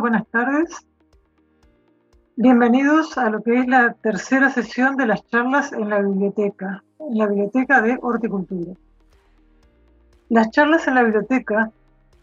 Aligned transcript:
Buenas 0.00 0.26
tardes. 0.28 0.86
Bienvenidos 2.36 3.18
a 3.18 3.28
lo 3.28 3.42
que 3.42 3.58
es 3.58 3.66
la 3.66 3.92
tercera 3.92 4.48
sesión 4.48 4.96
de 4.96 5.06
las 5.06 5.26
charlas 5.26 5.72
en 5.72 5.90
la 5.90 6.00
biblioteca, 6.00 6.82
en 6.98 7.18
la 7.18 7.26
biblioteca 7.26 7.82
de 7.82 7.98
Horticultura. 8.00 8.72
Las 10.30 10.50
charlas 10.50 10.88
en 10.88 10.94
la 10.94 11.02
biblioteca 11.02 11.70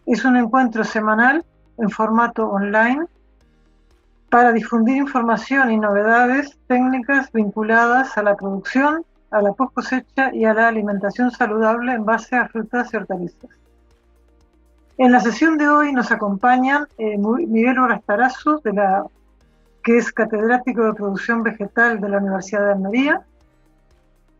es 0.04 0.24
un 0.24 0.36
encuentro 0.36 0.82
semanal 0.82 1.44
en 1.78 1.90
formato 1.90 2.48
online 2.48 3.06
para 4.30 4.52
difundir 4.52 4.96
información 4.96 5.70
y 5.70 5.78
novedades 5.78 6.58
técnicas 6.66 7.30
vinculadas 7.30 8.18
a 8.18 8.22
la 8.24 8.36
producción, 8.36 9.04
a 9.30 9.42
la 9.42 9.52
post 9.52 9.74
cosecha 9.74 10.34
y 10.34 10.44
a 10.44 10.54
la 10.54 10.68
alimentación 10.68 11.30
saludable 11.30 11.92
en 11.92 12.04
base 12.04 12.34
a 12.34 12.48
frutas 12.48 12.92
y 12.92 12.96
hortalizas. 12.96 13.50
En 15.00 15.12
la 15.12 15.20
sesión 15.20 15.56
de 15.56 15.66
hoy 15.66 15.94
nos 15.94 16.12
acompañan 16.12 16.86
eh, 16.98 17.16
Miguel 17.16 17.78
Orastarazu, 17.78 18.60
de 18.62 18.74
la, 18.74 19.06
que 19.82 19.96
es 19.96 20.12
catedrático 20.12 20.84
de 20.84 20.92
producción 20.92 21.42
vegetal 21.42 22.02
de 22.02 22.08
la 22.10 22.18
Universidad 22.18 22.66
de 22.66 22.72
Almería, 22.72 23.22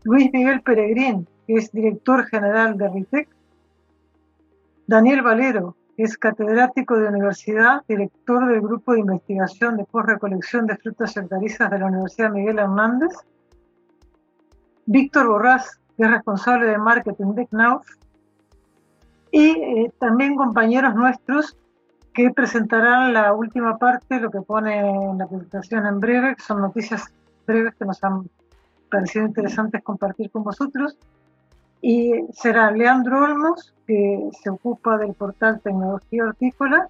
Luis 0.03 0.31
Miguel 0.31 0.61
Peregrín, 0.61 1.27
que 1.47 1.55
es 1.55 1.71
director 1.71 2.27
general 2.27 2.77
de 2.77 2.89
RITEC, 2.89 3.27
Daniel 4.85 5.23
Valero, 5.23 5.75
que 5.97 6.03
es 6.03 6.15
catedrático 6.15 6.95
de 6.95 7.07
universidad, 7.07 7.81
director 7.87 8.45
del 8.45 8.61
grupo 8.61 8.93
de 8.93 8.99
investigación 8.99 9.77
de 9.77 9.85
post-recolección 9.85 10.67
de 10.67 10.77
frutas 10.77 11.15
y 11.15 11.19
hortalizas 11.21 11.71
de 11.71 11.79
la 11.79 11.87
Universidad 11.87 12.29
Miguel 12.29 12.59
Hernández, 12.59 13.13
Víctor 14.85 15.27
Borrás, 15.27 15.81
que 15.97 16.03
es 16.03 16.11
responsable 16.11 16.67
de 16.67 16.77
marketing 16.77 17.33
de 17.33 17.47
KNAUF, 17.47 17.83
y 19.31 19.49
eh, 19.49 19.91
también 19.99 20.35
compañeros 20.35 20.93
nuestros 20.95 21.57
que 22.13 22.29
presentarán 22.31 23.13
la 23.13 23.33
última 23.33 23.77
parte, 23.77 24.19
lo 24.19 24.29
que 24.29 24.41
pone 24.41 24.79
en 24.79 25.17
la 25.17 25.27
presentación 25.27 25.85
en 25.85 25.99
breve, 25.99 26.35
que 26.35 26.43
son 26.43 26.61
noticias 26.61 27.05
breves 27.47 27.73
que 27.75 27.85
nos 27.85 28.03
han 28.03 28.29
parecido 28.89 29.25
interesantes 29.25 29.81
compartir 29.81 30.29
con 30.29 30.43
vosotros. 30.43 30.97
Y 31.81 32.11
será 32.33 32.69
Leandro 32.69 33.23
Olmos, 33.23 33.73
que 33.87 34.29
se 34.43 34.49
ocupa 34.49 34.97
del 34.97 35.13
portal 35.13 35.61
Tecnología 35.61 36.25
Hortícola, 36.25 36.89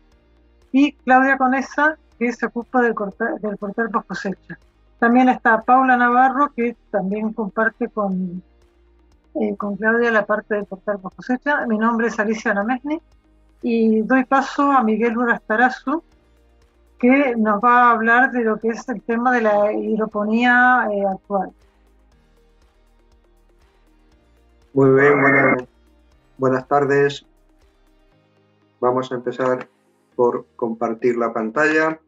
y 0.72 0.94
Claudia 0.94 1.38
Conesa, 1.38 1.98
que 2.18 2.34
se 2.34 2.48
ocupa 2.48 2.82
del, 2.82 2.96
del 3.42 3.58
portal 3.58 3.90
Post 3.92 4.08
Cosecha. 4.08 4.58
También 5.00 5.30
está 5.30 5.62
Paula 5.62 5.98
Navarro, 5.98 6.52
que 6.56 6.76
también 6.90 7.34
comparte 7.34 7.88
con 7.90 8.44
eh, 9.36 9.56
con 9.56 9.78
Claudia 9.78 10.12
la 10.12 10.26
parte 10.26 10.56
del 10.56 10.66
portal 10.66 11.00
por 11.00 11.14
cosecha. 11.14 11.66
Mi 11.68 11.78
nombre 11.78 12.08
es 12.08 12.20
Alicia 12.20 12.54
Namesni 12.54 13.02
y 13.62 14.02
doy 14.02 14.26
paso 14.26 14.72
a 14.72 14.84
Miguel 14.84 15.18
Urastarazu, 15.18 16.04
que 17.00 17.36
nos 17.36 17.64
va 17.64 17.84
a 17.84 17.92
hablar 17.92 18.32
de 18.32 18.44
lo 18.44 18.58
que 18.58 18.70
es 18.70 18.88
el 18.90 19.02
tema 19.02 19.32
de 19.32 19.42
la 19.42 19.72
hidroponía 19.72 20.88
eh, 20.92 21.06
actual. 21.06 21.52
Muy 24.74 24.90
bien, 24.92 25.68
buenas 26.38 26.68
tardes. 26.68 27.26
Vamos 28.80 29.12
a 29.12 29.16
empezar 29.16 29.68
por 30.16 30.46
compartir 30.56 31.18
la 31.18 31.34
pantalla. 31.34 32.00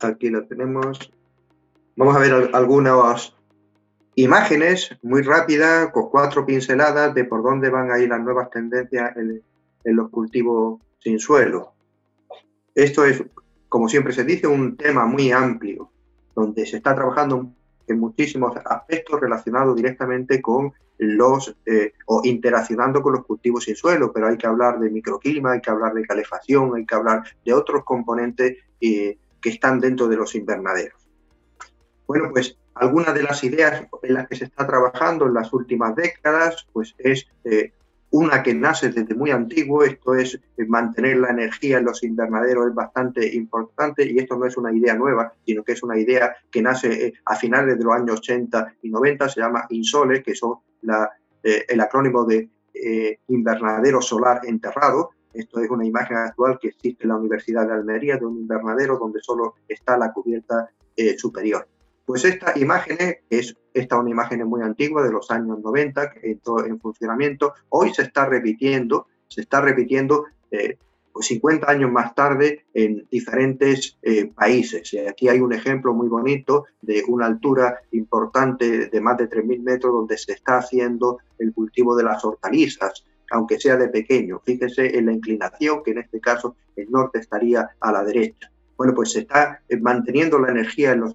Aquí 0.00 0.30
la 0.30 0.42
tenemos. 0.42 1.12
Vamos 1.96 2.16
a 2.16 2.18
ver 2.18 2.50
algunos 2.52 3.36
imágenes 4.14 4.96
muy 5.02 5.22
rápidas, 5.22 5.90
con 5.90 6.10
cuatro 6.10 6.44
pinceladas 6.44 7.14
de 7.14 7.24
por 7.24 7.42
dónde 7.42 7.70
van 7.70 7.90
a 7.90 7.98
ir 7.98 8.08
las 8.08 8.20
nuevas 8.20 8.50
tendencias 8.50 9.16
en, 9.16 9.42
los 9.84 10.10
cultivos 10.10 10.80
sin 11.00 11.18
suelo. 11.18 11.72
Esto 12.74 13.04
es, 13.04 13.22
como 13.68 13.88
siempre 13.88 14.12
se 14.12 14.24
dice, 14.24 14.46
un 14.46 14.76
tema 14.76 15.06
muy 15.06 15.32
amplio, 15.32 15.90
donde 16.34 16.66
se 16.66 16.76
está 16.76 16.94
trabajando 16.94 17.50
en 17.88 17.98
muchísimos 17.98 18.56
aspectos 18.64 19.20
relacionados 19.20 19.74
directamente 19.74 20.40
con 20.40 20.72
los 20.98 21.56
eh, 21.66 21.94
o 22.06 22.20
interaccionando 22.24 23.02
con 23.02 23.14
los 23.14 23.24
cultivos 23.24 23.64
sin 23.64 23.74
suelo, 23.74 24.12
pero 24.12 24.28
hay 24.28 24.36
que 24.36 24.46
hablar 24.46 24.78
de 24.78 24.88
microclima, 24.88 25.52
hay 25.52 25.60
que 25.60 25.70
hablar 25.70 25.94
de 25.94 26.06
calefacción, 26.06 26.76
hay 26.76 26.86
que 26.86 26.94
hablar 26.94 27.24
de 27.44 27.52
otros 27.52 27.84
componentes 27.84 28.58
eh, 28.80 29.18
que 29.40 29.50
están 29.50 29.80
dentro 29.80 30.06
de 30.06 30.16
los 30.16 30.34
invernaderos. 30.36 31.01
Bueno, 32.06 32.30
pues 32.32 32.56
algunas 32.74 33.14
de 33.14 33.22
las 33.22 33.44
ideas 33.44 33.86
en 34.02 34.14
las 34.14 34.28
que 34.28 34.36
se 34.36 34.44
está 34.44 34.66
trabajando 34.66 35.26
en 35.26 35.34
las 35.34 35.52
últimas 35.52 35.94
décadas, 35.94 36.66
pues 36.72 36.94
es 36.98 37.26
eh, 37.44 37.72
una 38.10 38.42
que 38.42 38.54
nace 38.54 38.90
desde 38.90 39.14
muy 39.14 39.30
antiguo, 39.30 39.84
esto 39.84 40.14
es 40.14 40.34
eh, 40.34 40.64
mantener 40.66 41.18
la 41.18 41.30
energía 41.30 41.78
en 41.78 41.84
los 41.84 42.02
invernaderos 42.02 42.68
es 42.68 42.74
bastante 42.74 43.34
importante 43.34 44.10
y 44.10 44.18
esto 44.18 44.36
no 44.36 44.46
es 44.46 44.56
una 44.56 44.72
idea 44.72 44.94
nueva, 44.94 45.32
sino 45.46 45.62
que 45.62 45.72
es 45.72 45.82
una 45.82 45.98
idea 45.98 46.34
que 46.50 46.62
nace 46.62 47.06
eh, 47.06 47.12
a 47.24 47.36
finales 47.36 47.78
de 47.78 47.84
los 47.84 47.94
años 47.94 48.18
80 48.18 48.74
y 48.82 48.90
90, 48.90 49.28
se 49.28 49.40
llama 49.40 49.66
INSOLE, 49.70 50.22
que 50.22 50.34
son 50.34 50.56
el 51.42 51.80
acrónimo 51.80 52.24
de 52.24 52.50
invernadero 53.28 54.02
solar 54.02 54.40
enterrado. 54.44 55.10
Esto 55.32 55.60
es 55.60 55.70
una 55.70 55.86
imagen 55.86 56.16
actual 56.16 56.58
que 56.60 56.68
existe 56.68 57.04
en 57.04 57.10
la 57.10 57.16
Universidad 57.16 57.66
de 57.66 57.72
Almería 57.72 58.16
de 58.16 58.26
un 58.26 58.38
invernadero 58.38 58.98
donde 58.98 59.20
solo 59.22 59.54
está 59.68 59.96
la 59.96 60.12
cubierta 60.12 60.68
superior. 61.16 61.66
Pues 62.12 62.26
esta 62.26 62.52
imagen 62.56 62.98
es 63.30 63.56
esta 63.72 63.98
una 63.98 64.10
imagen 64.10 64.46
muy 64.46 64.60
antigua 64.60 65.02
de 65.02 65.10
los 65.10 65.30
años 65.30 65.58
90 65.60 66.10
que 66.10 66.32
entró 66.32 66.62
en 66.62 66.78
funcionamiento. 66.78 67.54
Hoy 67.70 67.94
se 67.94 68.02
está 68.02 68.26
repitiendo, 68.26 69.06
se 69.28 69.40
está 69.40 69.62
repitiendo 69.62 70.26
eh, 70.50 70.76
50 71.18 71.64
pues 71.64 71.74
años 71.74 71.90
más 71.90 72.14
tarde 72.14 72.66
en 72.74 73.08
diferentes 73.10 73.96
eh, 74.02 74.26
países. 74.26 74.94
Aquí 75.08 75.30
hay 75.30 75.40
un 75.40 75.54
ejemplo 75.54 75.94
muy 75.94 76.08
bonito 76.08 76.66
de 76.82 77.02
una 77.08 77.24
altura 77.24 77.80
importante 77.92 78.88
de 78.90 79.00
más 79.00 79.16
de 79.16 79.30
3.000 79.30 79.62
metros 79.62 79.94
donde 79.94 80.18
se 80.18 80.32
está 80.32 80.58
haciendo 80.58 81.16
el 81.38 81.54
cultivo 81.54 81.96
de 81.96 82.04
las 82.04 82.22
hortalizas, 82.26 83.06
aunque 83.30 83.58
sea 83.58 83.78
de 83.78 83.88
pequeño. 83.88 84.42
Fíjese 84.44 84.98
en 84.98 85.06
la 85.06 85.12
inclinación, 85.12 85.82
que 85.82 85.92
en 85.92 86.00
este 86.00 86.20
caso 86.20 86.56
el 86.76 86.90
norte 86.90 87.20
estaría 87.20 87.70
a 87.80 87.90
la 87.90 88.04
derecha 88.04 88.51
bueno, 88.76 88.94
pues 88.94 89.12
se 89.12 89.20
está 89.20 89.62
eh, 89.68 89.76
manteniendo 89.78 90.38
la 90.38 90.50
energía 90.50 90.92
en 90.92 91.00
los, 91.00 91.14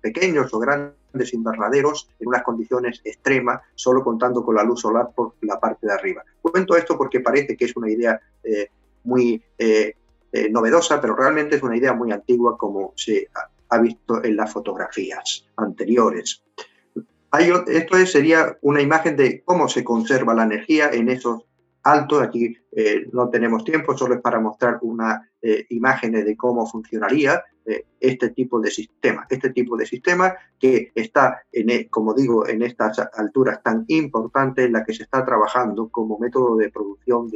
pequeños 0.00 0.52
o 0.52 0.58
grandes 0.58 1.32
invernaderos 1.32 2.08
en 2.18 2.28
unas 2.28 2.42
condiciones 2.42 3.00
extremas, 3.04 3.60
solo 3.74 4.02
contando 4.02 4.44
con 4.44 4.56
la 4.56 4.62
luz 4.62 4.80
solar 4.80 5.10
por 5.14 5.34
la 5.42 5.58
parte 5.58 5.86
de 5.86 5.92
arriba. 5.92 6.24
Cuento 6.42 6.76
esto 6.76 6.96
porque 6.96 7.20
parece 7.20 7.56
que 7.56 7.64
es 7.64 7.76
una 7.76 7.90
idea 7.90 8.20
eh, 8.42 8.68
muy 9.04 9.42
eh, 9.58 9.94
novedosa, 10.50 11.00
pero 11.00 11.16
realmente 11.16 11.56
es 11.56 11.62
una 11.62 11.76
idea 11.76 11.92
muy 11.92 12.12
antigua 12.12 12.56
como 12.56 12.92
se 12.96 13.28
ha, 13.68 13.78
visto 13.78 14.22
en 14.22 14.36
las 14.36 14.52
fotografías 14.52 15.46
anteriores. 15.56 16.42
esto 17.68 18.06
sería 18.06 18.58
una 18.62 18.82
imagen 18.82 19.16
de 19.16 19.42
cómo 19.44 19.68
se 19.68 19.84
conserva 19.84 20.34
la 20.34 20.42
energía 20.42 20.90
en 20.92 21.08
esos 21.08 21.44
alto. 21.82 22.20
Aquí 22.20 22.56
eh, 22.72 23.06
no 23.12 23.28
tenemos 23.28 23.64
tiempo, 23.64 23.96
solo 23.96 24.14
es 24.14 24.20
para 24.20 24.40
mostrar 24.40 24.78
una 24.82 25.30
eh, 25.40 25.66
imagen 25.70 26.12
de 26.12 26.36
cómo 26.36 26.66
funcionaría 26.66 27.42
eh, 27.64 27.84
este 27.98 28.30
tipo 28.30 28.60
de 28.60 28.70
sistema. 28.70 29.26
Este 29.28 29.50
tipo 29.50 29.76
de 29.76 29.86
sistema 29.86 30.34
que 30.58 30.92
está, 30.94 31.42
en, 31.52 31.70
e, 31.70 31.88
como 31.88 32.14
digo, 32.14 32.46
en 32.46 32.62
estas 32.62 32.98
alturas 33.14 33.62
tan 33.62 33.84
importantes 33.88 34.66
en 34.66 34.72
la 34.72 34.84
que 34.84 34.94
se 34.94 35.04
está 35.04 35.24
trabajando 35.24 35.88
como 35.88 36.18
método 36.18 36.56
de 36.56 36.70
producción 36.70 37.30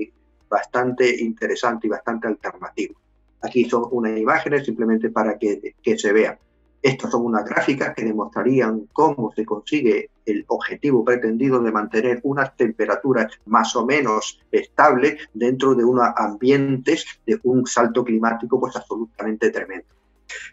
bastante 0.48 1.22
interesante 1.22 1.86
y 1.86 1.90
bastante 1.90 2.28
alternativo. 2.28 2.94
Aquí 3.42 3.68
son 3.68 3.84
unas 3.90 4.18
imágenes 4.18 4.64
simplemente 4.64 5.10
para 5.10 5.38
que, 5.38 5.74
que 5.82 5.98
se 5.98 6.12
vean. 6.12 6.38
Estas 6.80 7.10
son 7.10 7.24
unas 7.24 7.44
gráficas 7.44 7.94
que 7.94 8.04
demostrarían 8.04 8.88
cómo 8.92 9.32
se 9.32 9.44
consigue 9.44 10.10
el 10.26 10.44
objetivo 10.48 11.04
pretendido 11.04 11.60
de 11.60 11.72
mantener 11.72 12.20
unas 12.22 12.56
temperaturas 12.56 13.32
más 13.46 13.74
o 13.76 13.84
menos 13.84 14.40
estables 14.50 15.28
dentro 15.32 15.74
de 15.74 15.84
unos 15.84 16.08
ambientes 16.16 17.04
de 17.26 17.38
un 17.42 17.66
salto 17.66 18.04
climático 18.04 18.58
pues 18.58 18.76
absolutamente 18.76 19.50
tremendo. 19.50 19.86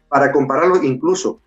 Para 0.07 0.31
compararlo 0.31 0.83
incluso, 0.83 1.39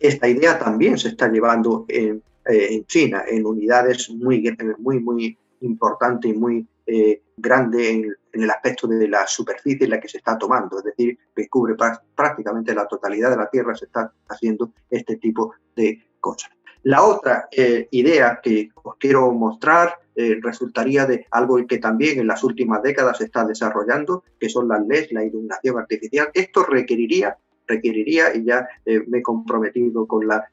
esta 0.00 0.28
idea 0.28 0.58
también 0.58 0.98
se 0.98 1.08
está 1.08 1.28
llevando 1.28 1.84
en, 1.88 2.22
eh, 2.46 2.82
China 2.86 3.24
en 3.28 3.44
unidades 3.44 4.08
muy, 4.10 4.56
muy, 4.78 5.00
muy 5.00 5.38
importantes 5.60 6.30
y 6.30 6.34
muy 6.34 6.66
eh, 6.86 7.22
grande 7.36 7.90
en, 7.90 8.16
el 8.32 8.50
aspecto 8.50 8.86
de 8.86 9.08
la 9.08 9.26
superficie 9.26 9.84
en 9.84 9.90
la 9.90 10.00
que 10.00 10.08
se 10.08 10.18
está 10.18 10.38
tomando, 10.38 10.78
es 10.78 10.84
decir, 10.84 11.18
que 11.34 11.48
cubre 11.48 11.74
prácticamente 12.14 12.72
la 12.72 12.86
totalidad 12.86 13.30
de 13.30 13.36
la 13.36 13.50
Tierra, 13.50 13.74
se 13.74 13.86
está 13.86 14.12
haciendo 14.28 14.72
este 14.88 15.16
tipo 15.16 15.52
de 15.74 16.00
cosas. 16.20 16.50
La 16.82 17.02
otra 17.02 17.48
eh, 17.52 17.88
idea 17.90 18.40
que 18.42 18.70
os 18.82 18.96
quiero 18.96 19.30
mostrar 19.32 19.94
eh, 20.16 20.38
resultaría 20.42 21.06
de 21.06 21.26
algo 21.30 21.64
que 21.66 21.78
también 21.78 22.18
en 22.18 22.26
las 22.26 22.42
últimas 22.42 22.82
décadas 22.82 23.18
se 23.18 23.24
está 23.24 23.44
desarrollando, 23.44 24.24
que 24.38 24.48
son 24.48 24.68
las 24.68 24.86
LEDs, 24.86 25.12
la 25.12 25.24
iluminación 25.24 25.78
artificial. 25.78 26.28
Esto 26.34 26.64
requeriría 26.64 27.36
requeriría, 27.66 28.34
y 28.34 28.44
ya 28.44 28.66
me 28.84 29.18
he 29.18 29.22
comprometido 29.22 30.04
con 30.04 30.26
la, 30.26 30.44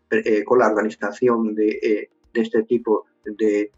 con 0.46 0.60
la 0.60 0.68
organización 0.68 1.56
de, 1.56 2.10
de 2.32 2.42
este 2.42 2.62
tipo 2.62 3.06
de, 3.36 3.72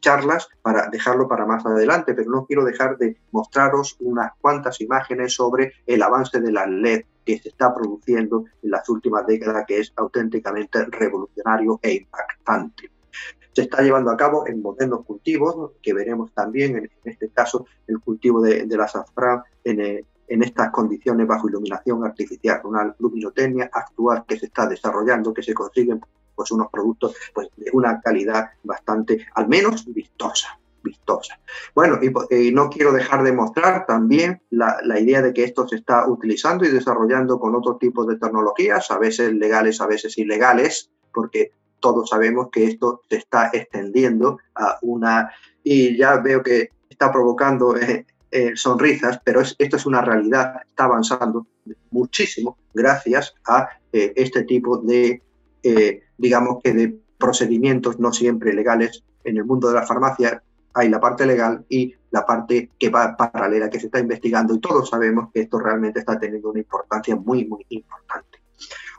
charlas 0.00 0.48
para 0.62 0.88
dejarlo 0.88 1.28
para 1.28 1.44
más 1.44 1.64
adelante, 1.66 2.14
pero 2.14 2.30
no 2.30 2.46
quiero 2.46 2.64
dejar 2.64 2.96
de 2.98 3.16
mostraros 3.32 3.96
unas 4.00 4.32
cuantas 4.40 4.80
imágenes 4.80 5.34
sobre 5.34 5.72
el 5.86 6.02
avance 6.02 6.40
de 6.40 6.52
la 6.52 6.66
LED 6.66 7.02
que 7.24 7.38
se 7.38 7.48
está 7.48 7.74
produciendo 7.74 8.44
en 8.62 8.70
las 8.70 8.88
últimas 8.88 9.26
décadas, 9.26 9.64
que 9.66 9.80
es 9.80 9.92
auténticamente 9.96 10.84
revolucionario 10.84 11.80
e 11.82 11.94
impactante. 11.94 12.90
Se 13.52 13.62
está 13.62 13.82
llevando 13.82 14.10
a 14.10 14.16
cabo 14.16 14.46
en 14.46 14.62
modernos 14.62 15.04
cultivos, 15.04 15.72
que 15.82 15.94
veremos 15.94 16.32
también 16.32 16.76
en, 16.76 16.90
este 17.04 17.28
caso 17.30 17.66
el 17.86 17.98
cultivo 18.00 18.40
de, 18.40 18.66
la 18.66 18.84
azafrán 18.84 19.42
en, 19.64 20.04
en 20.28 20.42
estas 20.42 20.70
condiciones 20.70 21.26
bajo 21.26 21.48
iluminación 21.48 22.04
artificial, 22.04 22.60
una 22.64 22.94
luminotecnia 22.98 23.70
actual 23.72 24.24
que 24.28 24.38
se 24.38 24.46
está 24.46 24.66
desarrollando, 24.66 25.32
que 25.32 25.42
se 25.42 25.54
consiguen 25.54 26.00
pues 26.36 26.50
unos 26.52 26.68
productos 26.70 27.16
pues, 27.34 27.48
de 27.56 27.70
una 27.72 28.00
calidad 28.00 28.50
bastante, 28.62 29.26
al 29.34 29.48
menos 29.48 29.84
vistosa. 29.92 30.58
Vistosa. 30.82 31.40
Bueno, 31.74 31.98
y, 32.30 32.52
no 32.52 32.70
quiero 32.70 32.92
dejar 32.92 33.24
de 33.24 33.32
mostrar 33.32 33.86
también 33.86 34.40
la, 34.50 34.76
la, 34.84 35.00
idea 35.00 35.20
de 35.20 35.32
que 35.32 35.42
esto 35.42 35.66
se 35.66 35.74
está 35.74 36.08
utilizando 36.08 36.64
y 36.64 36.68
desarrollando 36.68 37.40
con 37.40 37.56
otros 37.56 37.80
tipos 37.80 38.06
de 38.06 38.16
tecnologías, 38.18 38.88
a 38.92 38.98
veces 38.98 39.32
legales, 39.32 39.80
a 39.80 39.88
veces 39.88 40.16
ilegales, 40.16 40.92
porque 41.12 41.50
todos 41.80 42.10
sabemos 42.10 42.50
que 42.52 42.66
esto 42.66 43.02
se 43.08 43.16
está 43.16 43.50
extendiendo 43.52 44.38
a 44.54 44.78
una... 44.82 45.32
Y 45.64 45.96
ya 45.96 46.18
veo 46.18 46.40
que 46.40 46.70
está 46.88 47.10
provocando 47.10 47.76
eh, 47.76 48.06
eh, 48.30 48.52
sonrisas, 48.54 49.20
pero 49.24 49.40
esto 49.40 49.76
es 49.76 49.86
una 49.86 50.02
realidad, 50.02 50.62
está 50.68 50.84
avanzando 50.84 51.46
muchísimo 51.90 52.58
gracias 52.74 53.34
a 53.46 53.68
eh, 53.92 54.12
este 54.16 54.44
tipo 54.44 54.78
de, 54.78 55.22
eh, 55.66 56.02
digamos 56.16 56.58
que 56.62 56.72
de 56.72 56.98
procedimientos 57.18 57.98
no 57.98 58.12
siempre 58.12 58.52
legales. 58.52 59.04
En 59.24 59.36
el 59.36 59.44
mundo 59.44 59.68
de 59.68 59.74
la 59.74 59.86
farmacia 59.86 60.42
hay 60.74 60.88
la 60.88 61.00
parte 61.00 61.26
legal 61.26 61.64
y 61.68 61.94
la 62.10 62.24
parte 62.24 62.70
que 62.78 62.90
va 62.90 63.16
paralela, 63.16 63.70
que 63.70 63.80
se 63.80 63.86
está 63.86 63.98
investigando 63.98 64.54
y 64.54 64.60
todos 64.60 64.90
sabemos 64.90 65.30
que 65.32 65.40
esto 65.40 65.58
realmente 65.58 66.00
está 66.00 66.18
teniendo 66.18 66.50
una 66.50 66.60
importancia 66.60 67.16
muy, 67.16 67.46
muy 67.46 67.64
importante. 67.70 68.38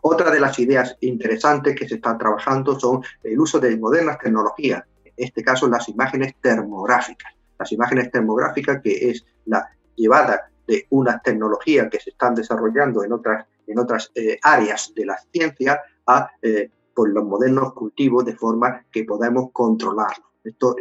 Otra 0.01 0.31
de 0.31 0.39
las 0.39 0.57
ideas 0.59 0.97
interesantes 1.01 1.75
que 1.75 1.87
se 1.87 1.95
está 1.95 2.17
trabajando 2.17 2.79
son 2.79 3.01
el 3.23 3.39
uso 3.39 3.59
de 3.59 3.77
modernas 3.77 4.17
tecnologías, 4.19 4.83
en 5.05 5.13
este 5.15 5.43
caso 5.43 5.67
las 5.67 5.87
imágenes 5.89 6.35
termográficas 6.41 7.37
las 7.57 7.71
imágenes 7.71 8.11
termográficas, 8.11 8.81
que 8.81 9.09
es 9.09 9.25
la 9.45 9.67
llevada 9.95 10.49
de 10.67 10.85
unas 10.89 11.21
tecnologías 11.23 11.87
que 11.89 11.99
se 11.99 12.11
están 12.11 12.35
desarrollando 12.35 13.03
en 13.03 13.13
otras, 13.13 13.45
en 13.65 13.79
otras 13.79 14.11
eh, 14.15 14.37
áreas 14.41 14.91
de 14.95 15.05
la 15.05 15.17
ciencia 15.31 15.81
a 16.07 16.29
eh, 16.41 16.69
por 16.93 17.09
los 17.09 17.25
modernos 17.25 17.73
cultivos 17.73 18.25
de 18.25 18.35
forma 18.35 18.83
que 18.91 19.03
podamos 19.03 19.51
controlarlo. 19.51 20.25
Esto 20.43 20.75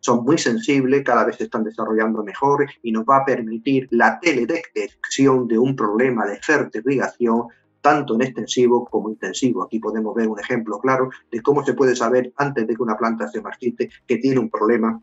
son 0.00 0.24
muy 0.24 0.38
sensibles, 0.38 1.04
cada 1.04 1.24
vez 1.24 1.36
se 1.36 1.44
están 1.44 1.64
desarrollando 1.64 2.22
mejor 2.24 2.66
y 2.82 2.90
nos 2.90 3.04
va 3.04 3.18
a 3.18 3.24
permitir 3.24 3.86
la 3.90 4.18
teledetección 4.18 5.46
de 5.46 5.56
un 5.56 5.76
problema 5.76 6.26
de 6.26 6.40
fertilización 6.42 7.46
tanto 7.80 8.14
en 8.14 8.22
extensivo 8.22 8.86
como 8.86 9.10
intensivo. 9.10 9.62
Aquí 9.62 9.78
podemos 9.78 10.14
ver 10.14 10.26
un 10.26 10.40
ejemplo 10.40 10.78
claro 10.80 11.10
de 11.30 11.42
cómo 11.42 11.64
se 11.64 11.74
puede 11.74 11.94
saber 11.94 12.32
antes 12.36 12.66
de 12.66 12.74
que 12.74 12.82
una 12.82 12.96
planta 12.96 13.28
se 13.28 13.42
marchite 13.42 13.90
que 14.06 14.16
tiene 14.16 14.40
un 14.40 14.50
problema 14.50 15.00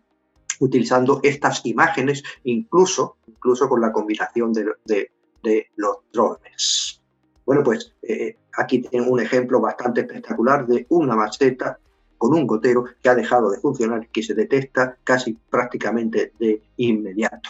utilizando 0.60 1.20
estas 1.24 1.66
imágenes, 1.66 2.24
incluso, 2.44 3.18
incluso 3.28 3.70
con 3.70 3.82
la 3.82 3.92
combinación 3.92 4.52
de, 4.54 4.66
los 5.76 5.98
drones. 6.12 7.01
Bueno, 7.46 7.64
pues 7.64 7.94
eh, 8.02 8.38
aquí 8.58 8.82
tengo 8.82 9.12
un 9.12 9.20
ejemplo 9.20 9.60
bastante 9.60 10.02
espectacular 10.02 10.68
de 10.68 10.86
una 10.90 11.16
maceta 11.16 11.80
con 12.18 12.34
un 12.34 12.46
gotero 12.46 12.86
que 13.02 13.10
ha 13.10 13.16
dejado 13.16 13.50
de 13.50 13.60
funcionar, 13.60 14.08
que 14.10 14.22
se 14.22 14.36
detecta 14.36 14.98
casi 15.04 15.38
prácticamente 15.50 16.34
de 16.40 16.62
inmediato. 16.78 17.50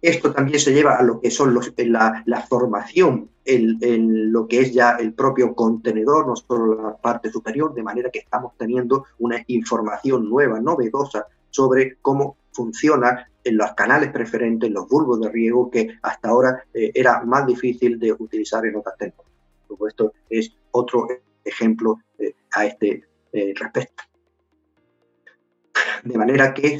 Esto 0.00 0.32
también 0.32 0.58
se 0.58 0.72
lleva 0.72 0.96
a 0.96 1.02
lo 1.02 1.20
que 1.20 1.30
son 1.30 1.54
los, 1.54 1.72
la, 1.76 2.22
la 2.26 2.42
formación 2.42 3.30
en, 3.44 4.32
lo 4.32 4.46
que 4.46 4.60
es 4.60 4.72
ya 4.72 4.92
el 4.92 5.12
propio 5.14 5.54
contenedor, 5.54 6.26
no 6.26 6.36
solo 6.36 6.74
la 6.74 6.96
parte 6.96 7.30
superior, 7.30 7.74
de 7.74 7.82
manera 7.82 8.10
que 8.10 8.20
estamos 8.20 8.52
teniendo 8.56 9.06
una 9.18 9.42
información 9.46 10.28
nueva, 10.28 10.60
novedosa, 10.60 11.26
sobre 11.50 11.96
cómo 12.00 12.36
funciona 12.52 13.28
en 13.44 13.56
los 13.56 13.72
canales 13.74 14.10
preferentes, 14.10 14.70
los 14.70 14.88
bulbos 14.88 15.20
de 15.20 15.28
riego, 15.30 15.70
que 15.70 15.98
hasta 16.02 16.28
ahora 16.28 16.64
eh, 16.74 16.92
era 16.94 17.22
más 17.22 17.46
difícil 17.46 17.98
de 17.98 18.12
utilizar 18.12 18.64
en 18.66 18.76
otras 18.76 18.96
tecnologías. 18.96 19.32
Esto 19.88 20.12
es 20.28 20.54
otro 20.70 21.08
ejemplo 21.44 21.98
eh, 22.18 22.34
a 22.52 22.66
este 22.66 23.04
eh, 23.32 23.54
respecto. 23.56 24.04
De 26.04 26.18
manera 26.18 26.52
que, 26.52 26.78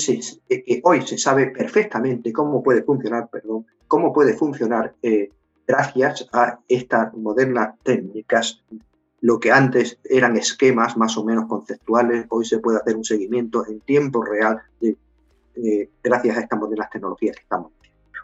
hoy 0.82 1.02
se 1.02 1.18
sabe 1.18 1.46
perfectamente 1.46 2.32
cómo 2.32 2.62
puede 2.62 2.82
funcionar, 2.82 3.28
perdón, 3.30 3.66
cómo 3.86 4.12
puede 4.12 4.34
funcionar 4.34 4.94
eh, 5.02 5.30
gracias 5.66 6.28
a 6.32 6.58
estas 6.68 7.14
modernas 7.14 7.76
técnicas. 7.82 8.62
Lo 9.20 9.38
que 9.38 9.52
antes 9.52 9.98
eran 10.04 10.36
esquemas 10.36 10.96
más 10.96 11.16
o 11.16 11.24
menos 11.24 11.46
conceptuales, 11.46 12.26
hoy 12.28 12.44
se 12.44 12.58
puede 12.58 12.78
hacer 12.78 12.96
un 12.96 13.04
seguimiento 13.04 13.64
en 13.66 13.80
tiempo 13.80 14.24
real 14.24 14.60
de, 14.80 14.96
eh, 15.56 15.90
gracias 16.02 16.36
a 16.36 16.40
estas 16.40 16.58
modernas 16.58 16.90
tecnologías 16.90 17.36
que 17.36 17.42
estamos 17.42 17.72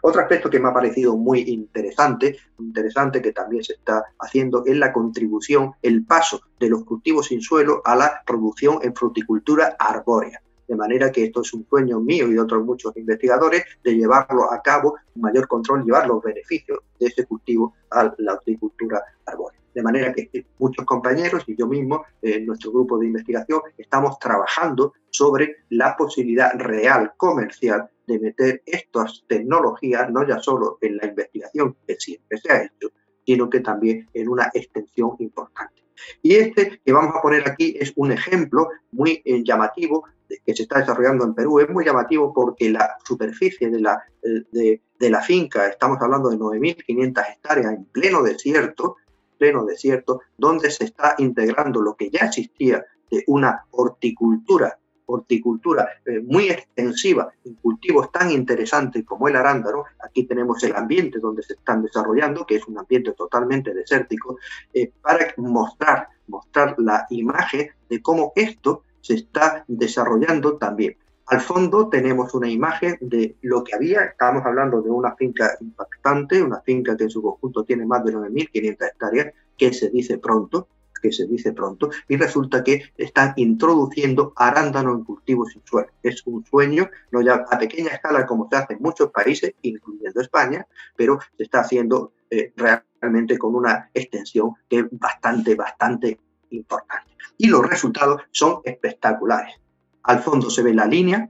otro 0.01 0.21
aspecto 0.21 0.49
que 0.49 0.59
me 0.59 0.69
ha 0.69 0.73
parecido 0.73 1.17
muy 1.17 1.41
interesante, 1.41 2.37
interesante 2.57 3.21
que 3.21 3.33
también 3.33 3.63
se 3.63 3.73
está 3.73 4.03
haciendo, 4.19 4.63
es 4.65 4.77
la 4.77 4.93
contribución, 4.93 5.73
el 5.81 6.05
paso 6.05 6.41
de 6.59 6.69
los 6.69 6.85
cultivos 6.85 7.27
sin 7.27 7.41
suelo 7.41 7.81
a 7.83 7.95
la 7.95 8.23
producción 8.25 8.79
en 8.81 8.95
fruticultura 8.95 9.75
arbórea 9.77 10.41
de 10.69 10.75
manera 10.75 11.11
que 11.11 11.23
esto 11.23 11.41
es 11.41 11.51
un 11.55 11.65
sueño 11.67 11.99
mío 11.99 12.27
y 12.27 12.33
de 12.33 12.39
otros 12.39 12.63
muchos 12.63 12.95
investigadores 12.95 13.63
de 13.83 13.95
llevarlo 13.95 14.53
a 14.53 14.61
cabo, 14.61 14.97
mayor 15.15 15.47
control, 15.47 15.83
llevar 15.83 16.07
los 16.07 16.21
beneficios 16.21 16.77
de 16.99 17.07
ese 17.07 17.25
cultivo 17.25 17.73
a 17.89 18.13
la 18.19 18.33
agricultura 18.33 19.03
arbórea. 19.25 19.58
De 19.73 19.81
manera 19.83 20.13
que 20.13 20.45
muchos 20.57 20.85
compañeros 20.85 21.43
y 21.47 21.55
yo 21.55 21.67
mismo, 21.67 22.03
en 22.21 22.45
nuestro 22.45 22.71
grupo 22.71 22.97
de 22.97 23.07
investigación, 23.07 23.61
estamos 23.77 24.17
trabajando 24.19 24.93
sobre 25.09 25.57
la 25.69 25.95
posibilidad 25.95 26.51
real, 26.57 27.13
comercial, 27.17 27.89
de 28.07 28.19
meter 28.19 28.63
estas 28.65 29.23
tecnologías 29.27 30.09
no 30.09 30.27
ya 30.27 30.39
solo 30.39 30.79
en 30.81 30.97
la 30.97 31.05
investigación 31.05 31.75
que 31.87 31.95
siempre 31.99 32.37
se 32.39 32.51
ha 32.51 32.63
hecho, 32.63 32.91
sino 33.25 33.49
que 33.49 33.59
también 33.59 34.09
en 34.13 34.27
una 34.27 34.49
extensión 34.53 35.11
importante. 35.19 35.83
Y 36.21 36.35
este 36.35 36.79
que 36.83 36.91
vamos 36.91 37.15
a 37.15 37.21
poner 37.21 37.47
aquí 37.47 37.75
es 37.79 37.93
un 37.95 38.11
ejemplo 38.11 38.69
muy 38.91 39.21
eh, 39.25 39.43
llamativo 39.43 40.05
que 40.45 40.55
se 40.55 40.63
está 40.63 40.79
desarrollando 40.79 41.25
en 41.25 41.33
Perú. 41.33 41.59
Es 41.59 41.69
muy 41.69 41.85
llamativo 41.85 42.33
porque 42.33 42.69
la 42.69 42.95
superficie 43.03 43.69
de 43.69 43.79
la, 43.79 44.03
de, 44.21 44.81
la 44.99 45.21
finca, 45.21 45.67
estamos 45.67 45.97
hablando 46.01 46.29
de 46.29 46.37
9.500 46.37 47.25
hectáreas 47.33 47.73
en 47.73 47.85
pleno 47.85 48.21
desierto, 48.21 48.97
pleno 49.39 49.65
desierto, 49.65 50.21
donde 50.37 50.69
se 50.69 50.83
está 50.83 51.15
integrando 51.17 51.81
lo 51.81 51.95
que 51.95 52.11
ya 52.11 52.25
existía 52.25 52.85
de 53.09 53.23
una 53.25 53.65
horticultura 53.71 54.77
horticultura 55.09 55.89
eh, 56.05 56.21
muy 56.21 56.49
extensiva 56.49 57.31
en 57.43 57.55
cultivos 57.55 58.11
tan 58.11 58.31
interesantes 58.31 59.03
como 59.05 59.27
el 59.27 59.35
arándano, 59.35 59.83
aquí 60.03 60.25
tenemos 60.25 60.63
el 60.63 60.75
ambiente 60.75 61.19
donde 61.19 61.43
se 61.43 61.53
están 61.53 61.81
desarrollando, 61.81 62.45
que 62.45 62.57
es 62.57 62.67
un 62.67 62.77
ambiente 62.77 63.13
totalmente 63.13 63.73
desértico, 63.73 64.37
eh, 64.73 64.91
para 65.01 65.33
mostrar, 65.37 66.09
mostrar 66.27 66.75
la 66.77 67.07
imagen 67.09 67.71
de 67.89 68.01
cómo 68.01 68.33
esto 68.35 68.83
se 69.01 69.15
está 69.15 69.63
desarrollando 69.67 70.57
también. 70.57 70.95
Al 71.29 71.41
fondo 71.41 71.89
tenemos 71.89 72.33
una 72.33 72.49
imagen 72.49 72.97
de 73.01 73.35
lo 73.43 73.63
que 73.63 73.75
había, 73.75 74.03
estamos 74.05 74.43
hablando 74.43 74.81
de 74.81 74.89
una 74.89 75.15
finca 75.15 75.55
impactante, 75.61 76.41
una 76.41 76.59
finca 76.61 76.97
que 76.97 77.03
en 77.03 77.11
su 77.11 77.21
conjunto 77.21 77.63
tiene 77.63 77.85
más 77.85 78.03
de 78.03 78.13
9.500 78.13 78.87
hectáreas, 78.87 79.33
que 79.55 79.71
se 79.71 79.91
dice 79.91 80.17
pronto, 80.17 80.67
que 80.99 81.11
se 81.11 81.27
dice 81.27 81.53
pronto, 81.53 81.91
y 82.07 82.17
resulta 82.17 82.63
que 82.63 82.81
están 82.97 83.33
introduciendo 83.35 84.33
arándano 84.35 84.91
en 84.93 85.03
cultivos 85.03 85.53
sin 85.53 85.61
suelo. 85.65 85.89
Es 86.01 86.25
un 86.25 86.43
sueño, 86.45 86.89
no 87.11 87.21
ya 87.21 87.45
a 87.47 87.59
pequeña 87.59 87.89
escala 87.89 88.25
como 88.25 88.49
se 88.49 88.55
hace 88.55 88.73
en 88.73 88.81
muchos 88.81 89.11
países, 89.11 89.53
incluyendo 89.61 90.21
España, 90.21 90.65
pero 90.95 91.19
se 91.37 91.43
está 91.43 91.59
haciendo 91.59 92.13
eh, 92.31 92.53
realmente 92.55 93.37
con 93.37 93.53
una 93.53 93.91
extensión 93.93 94.55
que 94.67 94.79
es 94.79 94.85
bastante, 94.91 95.53
bastante 95.53 96.19
importante 96.49 97.09
y 97.37 97.47
los 97.47 97.67
resultados 97.67 98.21
son 98.31 98.59
espectaculares. 98.63 99.55
Al 100.03 100.19
fondo 100.19 100.49
se 100.49 100.63
ve 100.63 100.73
la 100.73 100.85
línea 100.85 101.29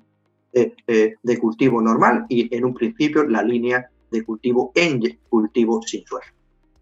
eh, 0.54 0.74
eh, 0.88 1.16
de 1.22 1.38
cultivo 1.38 1.82
normal 1.82 2.26
y 2.30 2.54
en 2.56 2.66
un 2.66 2.74
principio 2.74 3.24
la 3.24 3.44
línea 3.44 3.90
de 4.10 4.24
cultivo 4.24 4.72
en 4.76 5.02
cultivo 5.30 5.82
sin 5.82 6.06
suelo. 6.06 6.26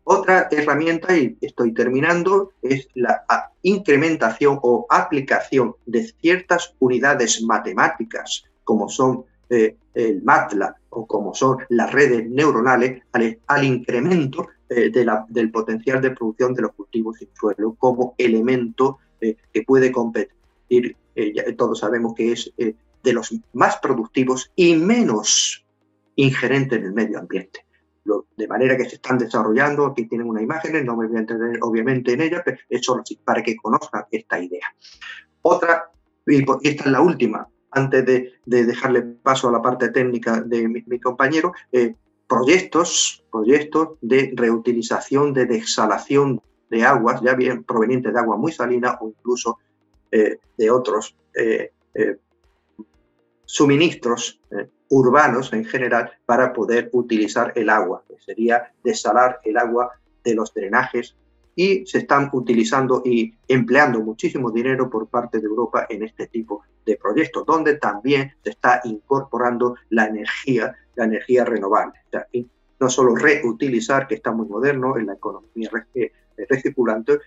Otra 0.05 0.47
herramienta, 0.49 1.17
y 1.17 1.37
estoy 1.41 1.73
terminando, 1.73 2.51
es 2.61 2.87
la 2.93 3.25
incrementación 3.61 4.57
o 4.61 4.85
aplicación 4.89 5.75
de 5.85 6.07
ciertas 6.21 6.73
unidades 6.79 7.43
matemáticas, 7.43 8.45
como 8.63 8.87
son 8.87 9.25
eh, 9.49 9.75
el 9.93 10.23
MATLAB 10.23 10.75
o 10.91 11.05
como 11.05 11.33
son 11.33 11.57
las 11.69 11.91
redes 11.91 12.29
neuronales, 12.29 13.01
al, 13.11 13.63
incremento 13.63 14.47
del 14.69 15.51
potencial 15.51 16.01
de 16.01 16.11
producción 16.11 16.53
de 16.53 16.61
los 16.61 16.73
cultivos 16.73 17.17
sin 17.17 17.29
suelo 17.33 17.75
como 17.77 18.15
elemento 18.17 18.99
eh, 19.19 19.35
que 19.51 19.63
puede 19.63 19.91
competir 19.91 20.95
ir, 21.23 21.55
todos 21.57 21.79
sabemos 21.79 22.13
que 22.15 22.31
es 22.31 22.53
de 22.55 23.13
los 23.13 23.33
más 23.53 23.77
productivos 23.77 24.51
y 24.55 24.75
menos 24.75 25.65
ingerente 26.15 26.75
en 26.75 26.85
el 26.85 26.93
medio 26.93 27.19
ambiente. 27.19 27.65
de 28.37 28.47
manera 28.47 28.77
que 28.77 28.85
se 28.85 28.95
están 28.95 29.17
desarrollando, 29.17 29.85
aquí 29.85 30.07
tienen 30.07 30.29
una 30.29 30.41
imagen, 30.41 30.85
no 30.85 30.95
me 30.95 31.07
voy 31.07 31.17
a 31.17 31.19
entender 31.19 31.59
obviamente 31.61 32.13
en 32.13 32.21
ella, 32.21 32.41
pero 32.43 32.57
es 32.69 32.87
para 33.23 33.43
que 33.43 33.57
conozcan 33.57 34.05
esta 34.11 34.39
idea. 34.39 34.67
Otra, 35.41 35.91
y 36.25 36.39
esta 36.39 36.83
es 36.85 36.91
la 36.91 37.01
última, 37.01 37.47
antes 37.71 38.05
de, 38.05 38.33
dejarle 38.45 39.01
paso 39.01 39.49
a 39.49 39.51
la 39.51 39.61
parte 39.61 39.89
técnica 39.89 40.41
de 40.41 40.67
mi, 40.67 40.99
compañero, 40.99 41.53
eh, 41.71 41.95
proyectos, 42.27 43.23
proyectos 43.31 43.97
de 44.01 44.33
reutilización, 44.35 45.33
de 45.33 45.45
desalación 45.45 46.41
de 46.69 46.83
aguas, 46.83 47.21
ya 47.21 47.33
bien 47.35 47.63
provenientes 47.63 48.13
de 48.13 48.19
agua 48.19 48.37
muy 48.37 48.51
salina 48.51 48.97
o 48.99 49.09
incluso 49.09 49.59
eh, 50.11 50.39
de 50.57 50.71
otros 50.71 51.15
eh, 51.35 51.71
suministros 53.45 54.39
urbanos 54.89 55.53
en 55.53 55.65
general 55.65 56.11
para 56.25 56.53
poder 56.53 56.89
utilizar 56.93 57.53
el 57.55 57.69
agua, 57.69 58.03
que 58.07 58.15
sería 58.19 58.71
desalar 58.83 59.39
el 59.43 59.57
agua 59.57 59.91
de 60.23 60.35
los 60.35 60.53
drenajes 60.53 61.15
y 61.55 61.85
se 61.87 61.99
están 61.99 62.29
utilizando 62.33 63.01
y 63.03 63.33
empleando 63.47 63.99
muchísimo 64.01 64.51
dinero 64.51 64.89
por 64.89 65.07
parte 65.07 65.39
de 65.39 65.47
Europa 65.47 65.87
en 65.89 66.03
este 66.03 66.27
tipo 66.27 66.63
de 66.85 66.97
proyectos, 66.97 67.45
donde 67.45 67.77
también 67.77 68.31
se 68.43 68.51
está 68.51 68.79
incorporando 68.83 69.75
la 69.89 70.05
energía, 70.05 70.75
la 70.95 71.05
energía 71.05 71.43
renovable. 71.43 71.99
no 72.79 72.89
solo 72.89 73.15
reutilizar, 73.15 74.07
que 74.07 74.15
está 74.15 74.31
muy 74.31 74.47
moderno 74.47 74.97
en 74.97 75.07
la 75.07 75.13
economía 75.13 75.69
eh, 75.95 76.11
recirculante, 76.47 77.17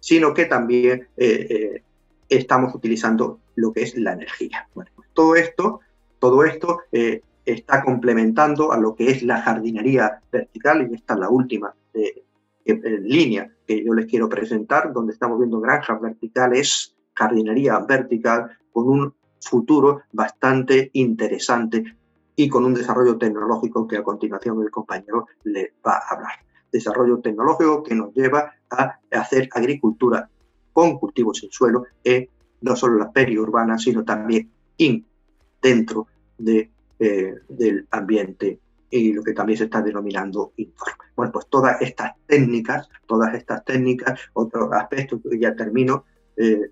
sino 0.00 0.34
que 0.34 0.46
también 0.46 1.08
eh, 1.16 1.46
eh, 1.48 1.82
estamos 2.28 2.74
utilizando 2.74 3.40
lo 3.54 3.72
que 3.72 3.82
es 3.82 3.96
la 3.96 4.12
energía. 4.12 4.68
Todo 5.14 5.36
esto 5.36 5.80
todo 6.18 6.44
esto 6.44 6.80
eh, 6.92 7.22
está 7.44 7.82
complementando 7.84 8.72
a 8.72 8.78
lo 8.78 8.94
que 8.94 9.10
es 9.10 9.22
la 9.22 9.42
jardinería 9.42 10.20
vertical, 10.32 10.88
y 10.90 10.94
esta 10.94 11.14
es 11.14 11.20
la 11.20 11.28
última 11.28 11.74
eh, 11.94 12.24
línea 12.64 13.50
que 13.66 13.84
yo 13.84 13.94
les 13.94 14.06
quiero 14.06 14.28
presentar, 14.28 14.92
donde 14.92 15.12
estamos 15.12 15.38
viendo 15.38 15.60
granjas 15.60 16.00
verticales, 16.00 16.96
jardinería 17.14 17.78
vertical, 17.80 18.50
con 18.72 18.88
un 18.88 19.14
futuro 19.40 20.02
bastante 20.12 20.90
interesante 20.94 21.96
y 22.34 22.48
con 22.48 22.64
un 22.64 22.74
desarrollo 22.74 23.16
tecnológico 23.16 23.86
que 23.86 23.98
a 23.98 24.02
continuación 24.02 24.60
el 24.62 24.70
compañero 24.70 25.26
le 25.44 25.74
va 25.86 25.98
a 25.98 26.14
hablar. 26.14 26.32
Desarrollo 26.72 27.20
tecnológico 27.20 27.82
que 27.82 27.94
nos 27.94 28.12
lleva 28.12 28.52
a 28.70 28.98
hacer 29.12 29.48
agricultura 29.52 30.28
con 30.76 30.98
cultivos 30.98 31.38
sin 31.38 31.50
suelo, 31.50 31.86
en 32.04 32.28
no 32.60 32.76
solo 32.76 32.98
la 32.98 33.10
periurbana, 33.10 33.78
sino 33.78 34.04
también 34.04 34.50
in 34.76 35.06
dentro 35.62 36.06
de, 36.36 36.70
eh, 36.98 37.34
del 37.48 37.86
ambiente 37.90 38.58
y 38.90 39.14
lo 39.14 39.22
que 39.22 39.32
también 39.32 39.56
se 39.56 39.64
está 39.64 39.80
denominando 39.80 40.52
indoor. 40.58 40.92
Bueno, 41.16 41.32
pues 41.32 41.46
todas 41.46 41.80
estas 41.80 42.12
técnicas, 42.26 42.90
todas 43.06 43.32
estas 43.32 43.64
técnicas, 43.64 44.20
otro 44.34 44.70
aspecto 44.74 45.18
que 45.18 45.38
ya 45.38 45.56
termino, 45.56 46.04
eh, 46.36 46.70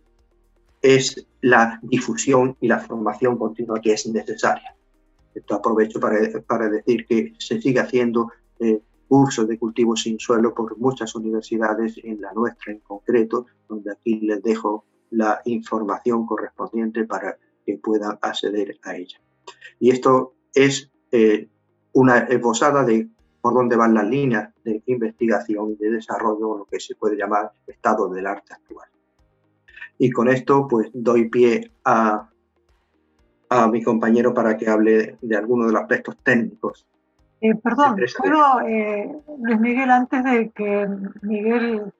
es 0.82 1.26
la 1.40 1.78
difusión 1.80 2.58
y 2.60 2.68
la 2.68 2.80
formación 2.80 3.38
continua 3.38 3.80
que 3.80 3.94
es 3.94 4.06
necesaria. 4.08 4.76
Esto 5.34 5.54
aprovecho 5.54 5.98
para, 5.98 6.18
para 6.46 6.68
decir 6.68 7.06
que 7.06 7.32
se 7.38 7.58
sigue 7.58 7.80
haciendo 7.80 8.30
eh, 8.58 8.82
cursos 9.08 9.46
de 9.48 9.58
cultivo 9.58 9.96
sin 9.96 10.18
suelo 10.18 10.54
por 10.54 10.78
muchas 10.78 11.14
universidades, 11.14 11.98
en 12.02 12.20
la 12.20 12.32
nuestra 12.32 12.72
en 12.72 12.80
concreto, 12.80 13.46
donde 13.68 13.92
aquí 13.92 14.20
les 14.20 14.42
dejo 14.42 14.84
la 15.10 15.40
información 15.44 16.26
correspondiente 16.26 17.04
para 17.04 17.36
que 17.64 17.78
pueda 17.78 18.18
acceder 18.20 18.78
a 18.82 18.96
ella. 18.96 19.20
Y 19.78 19.90
esto 19.90 20.34
es 20.52 20.90
eh, 21.12 21.48
una 21.92 22.18
esbozada 22.18 22.84
de 22.84 23.08
por 23.40 23.54
dónde 23.54 23.76
van 23.76 23.94
las 23.94 24.08
líneas 24.08 24.52
de 24.64 24.82
investigación 24.86 25.72
y 25.72 25.76
de 25.76 25.90
desarrollo, 25.90 26.58
lo 26.58 26.64
que 26.64 26.80
se 26.80 26.94
puede 26.94 27.16
llamar 27.16 27.52
estado 27.66 28.08
del 28.08 28.26
arte 28.26 28.54
actual. 28.54 28.88
Y 29.98 30.10
con 30.10 30.28
esto, 30.28 30.66
pues 30.66 30.90
doy 30.92 31.28
pie 31.28 31.72
a, 31.84 32.30
a 33.48 33.68
mi 33.68 33.82
compañero 33.82 34.32
para 34.32 34.56
que 34.56 34.68
hable 34.68 35.18
de 35.20 35.36
algunos 35.36 35.66
de 35.66 35.72
los 35.74 35.82
aspectos 35.82 36.16
técnicos. 36.22 36.86
Eh, 37.44 37.54
perdón, 37.56 37.96
¿puedo, 38.16 38.62
eh, 38.62 39.20
Luis 39.38 39.60
Miguel, 39.60 39.90
antes 39.90 40.24
de 40.24 40.48
que 40.48 40.88
Miguel 41.20 41.92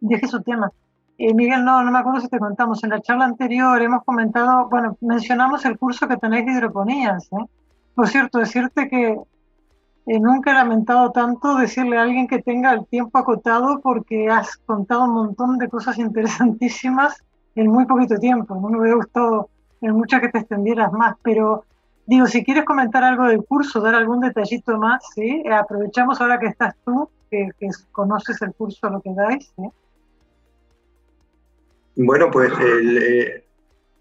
deje 0.00 0.28
su 0.28 0.40
tema, 0.40 0.70
eh, 1.18 1.34
Miguel, 1.34 1.64
no, 1.64 1.82
no 1.82 1.90
me 1.90 1.98
acuerdo 1.98 2.20
si 2.20 2.28
te 2.28 2.38
contamos, 2.38 2.84
en 2.84 2.90
la 2.90 3.00
charla 3.00 3.24
anterior 3.24 3.82
hemos 3.82 4.04
comentado, 4.04 4.68
bueno, 4.68 4.96
mencionamos 5.00 5.64
el 5.64 5.76
curso 5.76 6.06
que 6.06 6.16
tenéis 6.16 6.46
de 6.46 6.52
hidroponías. 6.52 7.24
¿eh? 7.32 7.44
Por 7.96 8.06
cierto, 8.06 8.38
decirte 8.38 8.88
que 8.88 9.18
nunca 10.06 10.52
he 10.52 10.54
lamentado 10.54 11.10
tanto 11.10 11.56
decirle 11.56 11.98
a 11.98 12.02
alguien 12.02 12.28
que 12.28 12.40
tenga 12.40 12.72
el 12.72 12.86
tiempo 12.86 13.18
acotado 13.18 13.80
porque 13.80 14.28
has 14.28 14.58
contado 14.58 15.06
un 15.06 15.14
montón 15.14 15.58
de 15.58 15.68
cosas 15.68 15.98
interesantísimas 15.98 17.20
en 17.56 17.66
muy 17.66 17.84
poquito 17.84 18.16
tiempo. 18.16 18.54
No 18.54 18.68
me 18.68 18.78
hubiera 18.78 18.94
gustado 18.94 19.48
en 19.80 19.90
mucho 19.90 20.20
que 20.20 20.28
te 20.28 20.38
extendieras 20.38 20.92
más, 20.92 21.16
pero 21.20 21.64
digo, 22.06 22.26
si 22.26 22.44
quieres 22.44 22.64
comentar 22.64 23.02
algo 23.04 23.24
del 23.24 23.44
curso, 23.44 23.80
dar 23.80 23.94
algún 23.94 24.20
detallito 24.20 24.78
más, 24.78 25.02
¿sí? 25.14 25.42
aprovechamos 25.50 26.20
ahora 26.20 26.38
que 26.38 26.46
estás 26.46 26.74
tú, 26.84 27.10
que, 27.30 27.50
conoces 27.92 28.40
el 28.42 28.54
curso, 28.54 28.88
lo 28.88 29.00
que 29.00 29.10
dais. 29.14 29.52
¿sí? 29.56 29.62
Bueno, 31.96 32.30
pues 32.30 32.52
eh, 32.60 33.44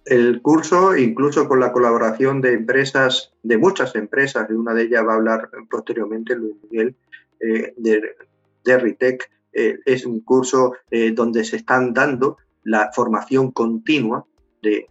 el, 0.06 0.42
curso, 0.42 0.96
incluso 0.96 1.48
con 1.48 1.60
la 1.60 1.72
colaboración 1.72 2.42
de 2.42 2.54
empresas, 2.54 3.34
de 3.42 3.58
muchas 3.58 3.96
empresas, 3.96 4.48
de 4.48 4.56
una 4.56 4.74
de 4.74 4.84
ellas 4.84 5.06
va 5.06 5.14
a 5.14 5.16
hablar 5.16 5.50
posteriormente 5.70 6.36
Luis 6.36 6.56
Miguel, 6.70 6.96
eh, 7.40 7.74
de, 7.78 8.16
de 8.64 8.78
Ritec, 8.78 9.30
eh, 9.54 9.80
es 9.86 10.06
un 10.06 10.20
curso 10.20 10.74
donde 11.14 11.46
se 11.46 11.56
están 11.56 11.94
dando 11.94 12.38
la 12.64 12.92
formación 12.94 13.52
continua 13.52 14.26
de 14.62 14.90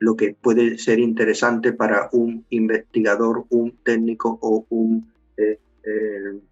lo 0.00 0.16
que 0.16 0.34
puede 0.34 0.76
ser 0.78 0.98
interesante 0.98 1.72
para 1.72 2.08
un 2.12 2.44
investigador, 2.50 3.44
un 3.50 3.78
técnico 3.84 4.38
o 4.42 4.66
un 4.70 5.08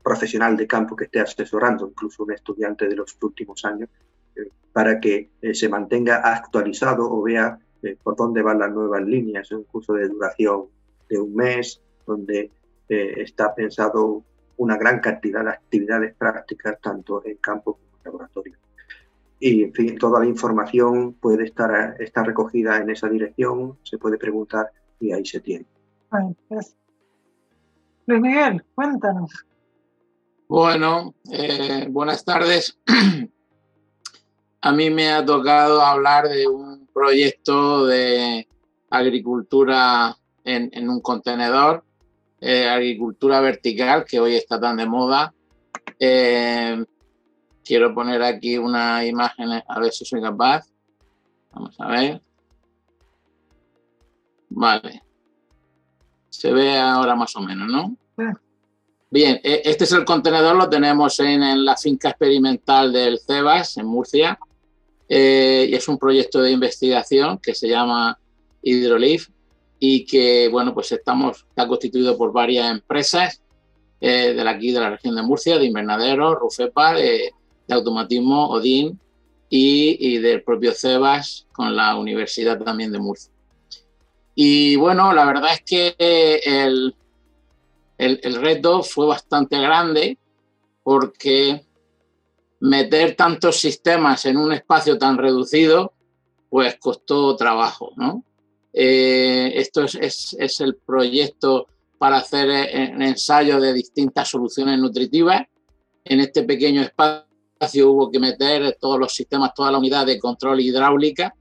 profesional 0.02 0.56
de 0.56 0.66
campo 0.66 0.96
que 0.96 1.04
esté 1.04 1.20
asesorando, 1.20 1.86
incluso 1.86 2.24
un 2.24 2.32
estudiante 2.32 2.88
de 2.88 2.96
los 2.96 3.16
últimos 3.20 3.64
años 3.64 3.88
para 4.78 5.00
que 5.00 5.30
eh, 5.42 5.54
se 5.54 5.68
mantenga 5.68 6.18
actualizado 6.18 7.10
o 7.10 7.22
vea 7.22 7.58
eh, 7.82 7.96
por 8.00 8.14
dónde 8.14 8.42
van 8.42 8.60
las 8.60 8.70
nuevas 8.70 9.02
líneas. 9.02 9.50
Un 9.50 9.64
curso 9.64 9.94
de 9.94 10.08
duración 10.08 10.66
de 11.08 11.18
un 11.18 11.34
mes, 11.34 11.80
donde 12.06 12.50
eh, 12.88 13.14
está 13.16 13.52
pensado 13.54 14.22
una 14.56 14.76
gran 14.76 15.00
cantidad 15.00 15.42
de 15.42 15.50
actividades 15.50 16.14
prácticas, 16.14 16.80
tanto 16.80 17.24
en 17.24 17.38
campo 17.38 17.72
como 17.72 17.96
en 17.96 18.04
laboratorio. 18.04 18.67
Y, 19.40 19.64
en 19.64 19.72
fin, 19.72 19.98
toda 19.98 20.20
la 20.20 20.26
información 20.26 21.14
puede 21.14 21.44
estar, 21.44 21.96
estar 22.00 22.26
recogida 22.26 22.78
en 22.78 22.90
esa 22.90 23.08
dirección, 23.08 23.78
se 23.84 23.98
puede 23.98 24.18
preguntar 24.18 24.70
y 24.98 25.12
ahí 25.12 25.24
se 25.24 25.40
tiene. 25.40 25.66
Pues, 26.48 26.76
Luis 28.06 28.20
Miguel, 28.20 28.64
cuéntanos. 28.74 29.30
Bueno, 30.48 31.14
buenas 31.90 32.24
tardes. 32.24 32.78
a 34.62 34.72
mí 34.72 34.90
me 34.90 35.10
ha 35.12 35.24
tocado 35.24 35.82
hablar 35.82 36.28
de 36.28 36.48
un 36.48 36.88
proyecto 36.92 37.86
de 37.86 38.48
agricultura 38.90 40.16
en, 40.44 40.88
un 40.88 41.00
contenedor, 41.00 41.84
eh, 42.40 42.66
agricultura 42.66 43.40
vertical, 43.40 44.06
que 44.06 44.18
hoy 44.18 44.36
está 44.36 44.58
tan 44.58 44.78
de 44.78 44.86
moda. 44.86 45.34
Eh, 46.00 46.82
quiero 47.68 47.94
poner 47.94 48.22
aquí 48.22 48.56
una 48.56 49.04
imagen, 49.04 49.62
a 49.68 49.78
ver 49.78 49.92
si 49.92 50.06
soy 50.06 50.22
capaz. 50.22 50.66
Vamos 51.52 51.78
a 51.78 51.86
ver. 51.88 52.22
Vale. 54.48 55.02
Se 56.30 56.50
ve 56.50 56.78
ahora 56.78 57.14
más 57.14 57.36
o 57.36 57.40
menos, 57.40 57.68
¿no? 57.68 57.94
Bien, 59.10 59.38
e, 59.44 59.60
este 59.66 59.84
es 59.84 59.92
el 59.92 60.06
contenedor, 60.06 60.56
lo 60.56 60.68
tenemos 60.70 61.20
en, 61.20 61.42
en 61.42 61.62
la 61.62 61.76
finca 61.76 62.08
experimental 62.08 62.90
del 62.90 63.20
CEBAS, 63.20 63.76
en 63.76 63.86
Murcia. 63.86 64.38
Eh, 65.06 65.68
y 65.70 65.74
es 65.74 65.88
un 65.88 65.98
proyecto 65.98 66.40
de 66.40 66.50
investigación 66.50 67.38
que 67.38 67.54
se 67.54 67.68
llama 67.68 68.18
Hydrolif 68.62 69.28
y 69.78 70.06
que, 70.06 70.48
bueno, 70.48 70.72
pues 70.72 70.90
estamos, 70.92 71.44
está 71.50 71.68
constituido 71.68 72.16
por 72.16 72.32
varias 72.32 72.70
empresas 72.70 73.42
eh, 74.00 74.32
de 74.32 74.48
aquí, 74.48 74.72
de 74.72 74.80
la 74.80 74.90
región 74.90 75.16
de 75.16 75.22
Murcia, 75.22 75.58
de 75.58 75.66
Invernadero, 75.66 76.34
Rufepa, 76.34 76.94
de, 76.94 77.32
Automatismo, 77.74 78.48
Odin 78.48 78.98
y, 79.48 80.18
del 80.18 80.42
propio 80.42 80.72
CEBAS 80.72 81.46
con 81.52 81.74
la 81.74 81.96
Universidad 81.96 82.58
también 82.62 82.92
de 82.92 82.98
Murcia. 82.98 83.32
Y 84.34 84.76
bueno, 84.76 85.12
la 85.12 85.24
verdad 85.24 85.52
es 85.52 85.62
que 85.62 86.40
el, 86.44 86.94
el, 87.96 88.20
el 88.22 88.34
reto 88.36 88.82
fue 88.82 89.06
bastante 89.06 89.58
grande 89.58 90.18
porque 90.82 91.64
meter 92.60 93.14
tantos 93.14 93.60
sistemas 93.60 94.24
en 94.26 94.36
un 94.36 94.52
espacio 94.52 94.98
tan 94.98 95.18
reducido, 95.18 95.92
pues 96.48 96.76
costó 96.78 97.36
trabajo, 97.36 97.92
¿no? 97.96 98.24
Eh, 98.72 99.52
esto 99.56 99.84
es, 99.84 100.36
es, 100.38 100.60
el 100.60 100.76
proyecto 100.76 101.66
para 101.98 102.18
hacer 102.18 102.48
eh, 102.50 102.92
un 102.94 103.02
ensayo 103.02 103.60
de 103.60 103.72
distintas 103.72 104.28
soluciones 104.28 104.78
nutritivas. 104.78 105.46
En 106.04 106.20
este 106.20 106.42
pequeño 106.44 106.82
espacio 106.82 107.27
hubo 107.84 108.10
que 108.10 108.20
meter 108.20 108.76
todos 108.80 108.98
los 108.98 109.12
sistemas, 109.12 109.52
toda 109.54 109.72
la 109.72 109.78
unidad 109.78 110.06
de 110.06 110.18
control 110.18 110.60
hidráulica 110.60 111.34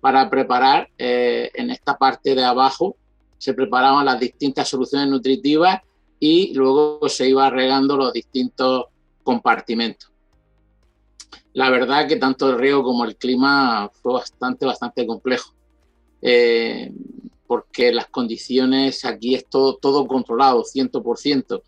para 0.00 0.28
preparar 0.28 0.88
eh, 0.98 1.50
en 1.54 1.70
esta 1.70 1.96
parte 1.96 2.34
de 2.34 2.44
abajo, 2.44 2.96
se 3.38 3.54
preparaban 3.54 4.04
las 4.04 4.20
distintas 4.20 4.68
soluciones 4.68 5.08
nutritivas 5.08 5.80
y 6.20 6.52
luego 6.54 7.08
se 7.08 7.28
iba 7.28 7.48
regando 7.50 7.96
los 7.96 8.12
distintos 8.12 8.86
compartimentos. 9.22 10.10
La 11.54 11.70
verdad 11.70 12.06
que 12.06 12.16
tanto 12.16 12.50
el 12.50 12.58
río 12.58 12.82
como 12.82 13.04
el 13.04 13.16
clima 13.16 13.90
fue 14.02 14.14
bastante, 14.14 14.66
bastante 14.66 15.06
complejo, 15.06 15.52
eh, 16.20 16.92
porque 17.46 17.92
las 17.92 18.08
condiciones 18.08 19.04
aquí 19.04 19.34
es 19.34 19.46
todo, 19.46 19.76
todo 19.76 20.06
controlado, 20.06 20.64
100%, 20.64 21.62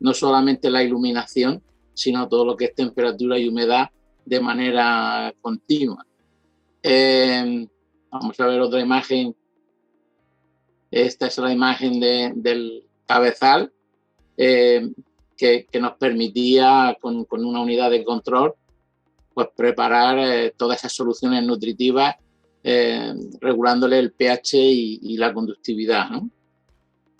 no 0.00 0.14
solamente 0.14 0.70
la 0.70 0.82
iluminación, 0.82 1.62
sino 1.98 2.28
todo 2.28 2.44
lo 2.44 2.56
que 2.56 2.66
es 2.66 2.74
temperatura 2.74 3.38
y 3.38 3.48
humedad 3.48 3.90
de 4.24 4.40
manera 4.40 5.34
continua. 5.40 6.06
Eh, 6.82 7.66
vamos 8.10 8.38
a 8.38 8.46
ver 8.46 8.60
otra 8.60 8.80
imagen. 8.80 9.34
Esta 10.90 11.26
es 11.26 11.38
la 11.38 11.52
imagen 11.52 11.98
del 12.00 12.84
cabezal 13.04 13.72
eh, 14.36 14.90
que, 15.36 15.66
nos 15.80 15.96
permitía 15.96 16.96
con, 17.00 17.26
una 17.30 17.60
unidad 17.60 17.90
de 17.90 18.04
control 18.04 18.54
pues 19.34 19.48
preparar 19.56 20.18
eh, 20.18 20.54
todas 20.56 20.78
esas 20.78 20.92
soluciones 20.92 21.44
nutritivas 21.44 22.16
eh, 22.62 23.14
regulándole 23.40 23.98
el 23.98 24.12
pH 24.12 24.56
y, 24.56 25.16
la 25.16 25.32
conductividad 25.32 26.08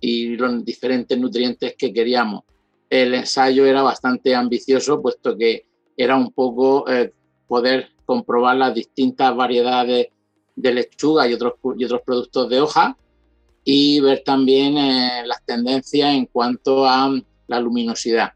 y 0.00 0.36
los 0.36 0.64
diferentes 0.64 1.18
nutrientes 1.18 1.74
que 1.76 1.92
queríamos. 1.92 2.42
El 2.90 3.14
ensayo 3.14 3.66
era 3.66 3.82
bastante 3.82 4.34
ambicioso 4.34 5.00
puesto 5.02 5.36
que 5.36 5.66
era 5.96 6.16
un 6.16 6.32
poco 6.32 6.84
poder 7.46 7.90
comprobar 8.06 8.56
las 8.56 8.74
distintas 8.74 9.34
variedades 9.36 10.08
de 10.56 10.72
lechuga 10.72 11.28
y 11.28 11.34
otros, 11.34 11.54
y 11.76 11.84
otros 11.84 12.02
productos 12.04 12.48
de 12.48 12.60
hoja 12.60 12.96
y 13.64 14.00
ver 14.00 14.22
también 14.24 14.74
las 15.26 15.44
tendencias 15.44 16.14
en 16.14 16.26
cuanto 16.26 16.86
a 16.86 17.10
la 17.48 17.60
luminosidad. 17.60 18.32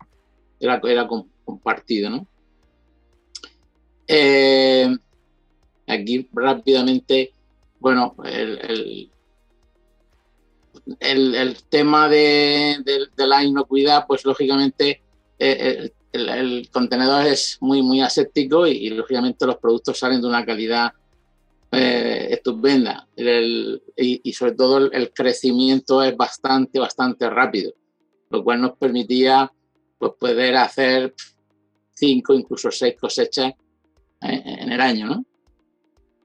Era, 0.61 0.81
era 0.85 1.09
compartido, 1.45 2.11
¿no? 2.11 2.27
Eh, 4.07 4.95
aquí 5.87 6.29
rápidamente, 6.33 7.33
bueno, 7.81 8.15
el, 8.25 9.11
tema 11.69 12.09
de, 12.09 12.77
la 13.17 13.45
inocuidad, 13.45 14.07
pues 14.07 14.25
lógicamente 14.25 15.03
eh, 15.39 15.91
el, 16.13 16.69
contenedor 16.71 17.27
es 17.27 17.59
muy, 17.61 17.83
muy 17.83 18.01
aséptico 18.01 18.67
y, 18.67 18.91
lógicamente 18.91 19.47
los 19.47 19.57
productos 19.59 19.99
salen 19.99 20.21
de 20.21 20.29
una 20.29 20.45
calidad 20.45 20.93
eh, 21.71 22.29
estupenda 22.31 23.09
y, 23.17 24.33
sobre 24.33 24.53
todo 24.53 24.91
el, 24.91 25.13
crecimiento 25.13 26.03
es 26.03 26.17
bastante, 26.17 26.79
bastante 26.79 27.31
rápido 27.31 27.73
lo 28.33 28.43
cual 28.43 28.63
nos 28.63 28.77
permitía 28.79 29.53
pues, 29.99 30.13
poder 30.19 30.57
hacer 30.57 31.15
cinco, 31.93 32.35
incluso 32.35 32.71
seis 32.71 32.97
cosechas 32.99 33.53
eh, 34.23 34.43
en 34.45 34.73
el 34.73 34.81
año, 34.81 35.07
¿no? 35.07 35.25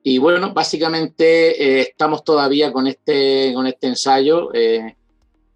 Y 0.10 0.20
bueno, 0.20 0.54
básicamente 0.54 1.62
eh, 1.62 1.82
estamos 1.82 2.24
todavía 2.24 2.72
con 2.72 2.88
este, 2.88 3.52
con 3.54 3.68
este 3.68 3.88
ensayo 3.88 4.54
eh, 4.54 4.96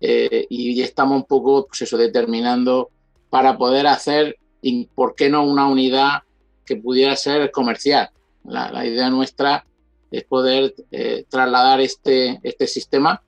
y 0.02 0.82
estamos 0.82 1.16
un 1.16 1.24
poco, 1.24 1.68
pues 1.68 1.84
eso, 1.84 1.96
determinando 1.98 2.90
para 3.30 3.58
poder 3.58 3.88
hacer, 3.88 4.38
¿por 4.94 5.16
qué 5.16 5.30
no 5.30 5.46
una 5.46 5.70
unidad 5.70 6.24
que 6.66 6.76
pudiera 6.76 7.16
ser 7.16 7.50
comercial? 7.50 8.10
La, 8.44 8.86
idea 8.86 9.10
nuestra 9.10 9.66
es 10.12 10.26
poder 10.26 10.76
trasladar 11.30 11.80
este, 11.80 12.42
este 12.44 12.68
sistema, 12.68 13.24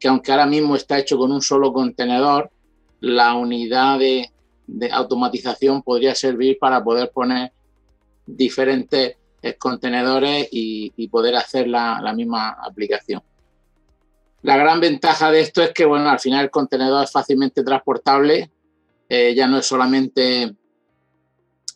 que 0.00 0.08
aunque 0.08 0.32
ahora 0.32 0.46
mismo 0.46 0.74
está 0.74 0.98
hecho 0.98 1.16
con 1.16 1.30
un 1.30 1.40
solo 1.40 1.72
contenedor, 1.72 2.50
la 2.98 3.34
unidad 3.34 4.00
de, 4.00 4.28
automatización 4.90 5.82
podría 5.82 6.16
servir 6.16 6.58
para 6.58 6.82
poder 6.82 7.12
poner 7.12 7.52
diferentes 8.26 9.10
eh, 9.10 9.18
contenedores 9.58 10.48
y, 10.50 11.08
poder 11.08 11.36
hacer 11.36 11.68
la, 11.68 12.12
misma 12.14 12.50
aplicación. 12.50 13.22
La 14.42 14.56
gran 14.56 14.80
ventaja 14.80 15.30
de 15.30 15.40
esto 15.40 15.62
es 15.62 15.72
que, 15.72 15.84
bueno, 15.84 16.08
al 16.08 16.20
final 16.20 16.44
el 16.44 16.50
contenedor 16.50 17.04
es 17.04 17.12
fácilmente 17.12 17.62
transportable, 17.62 18.50
eh, 19.08 19.34
ya 19.34 19.46
no 19.46 19.58
es 19.58 19.66
solamente 19.66 20.42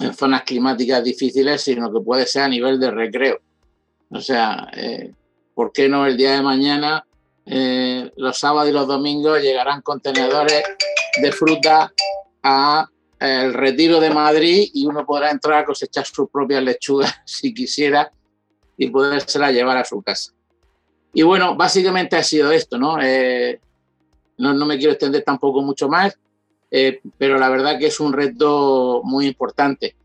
en 0.01 0.15
zonas 0.15 0.43
climáticas 0.43 1.03
difíciles, 1.05 1.63
sino 1.63 1.93
que 1.93 2.01
puede 2.01 2.27
ser 2.27 2.43
a 2.43 2.49
nivel 2.49 2.79
de 2.79 2.91
recreo. 2.91 3.39
O 4.11 4.21
sea, 4.21 4.69
eh, 4.75 5.13
¿por 5.55 5.73
qué 5.73 5.89
no 5.89 6.07
el 6.07 6.17
día 6.17 6.33
de 6.33 6.43
mañana, 6.43 7.05
los 7.45 8.39
sábados 8.39 8.69
y 8.69 8.73
los 8.73 8.87
domingos, 8.87 9.41
llegarán 9.41 9.81
contenedores 9.81 10.63
de 11.23 11.33
fruta 11.33 11.93
a 12.43 12.89
el 13.21 13.55
retiro 13.55 14.01
de 14.01 14.11
Madrid 14.11 14.71
y 14.73 14.87
uno 14.87 15.05
podrá 15.05 15.31
entrar 15.31 15.59
a 15.59 15.65
cosechar 15.65 16.07
sus 16.07 16.29
propias 16.31 16.63
lechugas 16.63 17.15
si 17.25 17.53
quisiera 17.53 18.11
y 18.77 18.89
podérsela 18.89 19.51
llevar 19.51 19.77
a 19.77 19.85
su 19.85 20.01
casa. 20.03 20.33
Y 21.13 21.23
bueno, 21.23 21.57
básicamente 21.57 22.17
ha 22.17 22.23
sido 22.23 22.53
esto, 22.53 22.79
¿no? 22.79 23.01
Eh, 23.03 23.61
no, 24.39 24.55
no, 24.55 24.67
me 24.67 24.79
quiero 24.79 24.93
extender 24.93 25.23
tampoco 25.25 25.63
mucho 25.63 25.89
más, 25.89 26.17
eh, 26.71 27.01
pero 27.17 27.39
la 27.39 27.49
verdad 27.49 27.79
que 27.79 27.87
es 27.87 27.99
un 27.99 28.13
reto 28.13 29.01
muy 29.05 29.27
importante. 29.27 29.97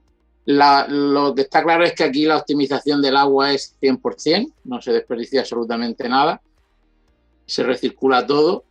lo 0.46 1.34
que 1.36 1.42
está 1.44 1.64
claro 1.64 1.84
es 1.84 1.94
que 1.94 2.04
aquí 2.04 2.26
la 2.26 2.38
optimización 2.38 3.02
del 3.02 3.18
agua 3.18 3.54
es 3.54 3.76
100%, 3.82 4.54
no 4.66 4.82
se 4.82 4.92
desperdicia 4.92 5.42
absolutamente 5.42 6.10
nada, 6.10 6.42
se 7.46 7.64
recircula 7.64 8.26
todo 8.26 8.64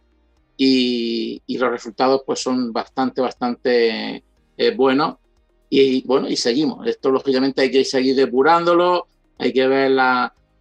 y, 0.56 1.42
los 1.48 1.70
resultados 1.70 2.22
pues 2.26 2.40
son 2.40 2.72
bastante, 2.72 3.20
bastante 3.20 4.22
buenos. 4.70 5.16
Y 5.68 6.06
bueno, 6.06 6.28
y 6.28 6.36
seguimos. 6.36 6.86
Esto 6.86 7.10
lógicamente 7.10 7.62
hay 7.62 7.70
que 7.70 7.84
seguir 7.84 8.14
depurándolo, 8.14 9.06
hay 9.38 9.52
que 9.52 9.66
ver 9.66 9.92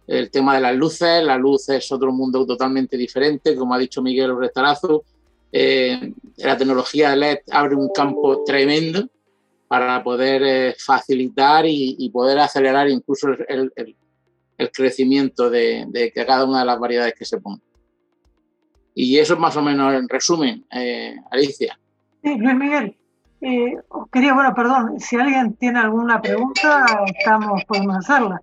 el 0.06 0.30
tema 0.30 0.54
de 0.54 0.60
las 0.60 0.74
luces. 0.74 1.22
La 1.22 1.36
luz 1.36 1.68
es 1.68 1.90
otro 1.92 2.12
mundo 2.12 2.46
totalmente 2.46 2.96
diferente, 2.96 3.54
como 3.54 3.74
ha 3.74 3.78
dicho 3.78 4.02
Miguel 4.02 4.36
Restarazo. 4.36 5.04
Eh, 5.52 6.14
la 6.38 6.56
tecnología 6.56 7.14
LED 7.14 7.40
abre 7.50 7.74
un 7.74 7.90
campo 7.90 8.42
tremendo 8.42 9.06
para 9.68 10.02
poder 10.02 10.42
eh, 10.44 10.74
facilitar 10.78 11.64
y, 11.66 12.08
poder 12.10 12.38
acelerar 12.38 12.88
incluso 12.88 13.28
el, 13.48 13.72
crecimiento 14.72 15.50
de, 15.50 15.84
de, 15.88 16.12
cada 16.12 16.44
una 16.44 16.60
de 16.60 16.66
las 16.66 16.78
variedades 16.78 17.14
que 17.14 17.24
se 17.24 17.40
ponen. 17.40 17.60
Y 18.94 19.18
eso 19.18 19.34
es 19.34 19.40
más 19.40 19.56
o 19.56 19.62
menos 19.62 19.94
en 19.94 20.08
resumen, 20.08 20.64
eh, 20.70 21.16
Alicia. 21.30 21.78
Sí, 22.22 22.36
Luis 22.36 22.54
Miguel. 22.54 22.96
Eh, 23.42 23.76
quería, 24.12 24.34
bueno, 24.34 24.54
perdón, 24.54 25.00
si 25.00 25.16
alguien 25.16 25.54
tiene 25.54 25.80
alguna 25.80 26.22
pregunta, 26.22 26.86
estamos, 27.06 27.64
podemos 27.64 27.96
hacerla. 27.96 28.40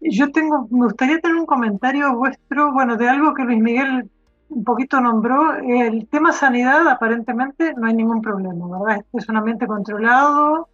Yo 0.00 0.30
tengo, 0.32 0.68
me 0.70 0.84
gustaría 0.84 1.18
tener 1.18 1.36
un 1.36 1.46
comentario 1.46 2.14
vuestro, 2.14 2.70
bueno, 2.72 2.96
de 2.96 3.08
algo 3.08 3.32
que 3.32 3.42
Luis 3.42 3.62
Miguel 3.62 4.10
un 4.50 4.64
poquito 4.64 5.00
nombró. 5.00 5.54
El 5.54 6.06
tema 6.08 6.30
sanidad, 6.32 6.86
aparentemente, 6.88 7.72
no 7.74 7.86
hay 7.86 7.94
ningún 7.94 8.20
problema, 8.20 8.78
¿verdad? 8.78 9.04
Es 9.14 9.28
un 9.28 9.38
ambiente 9.38 9.66
controlado, 9.66 10.68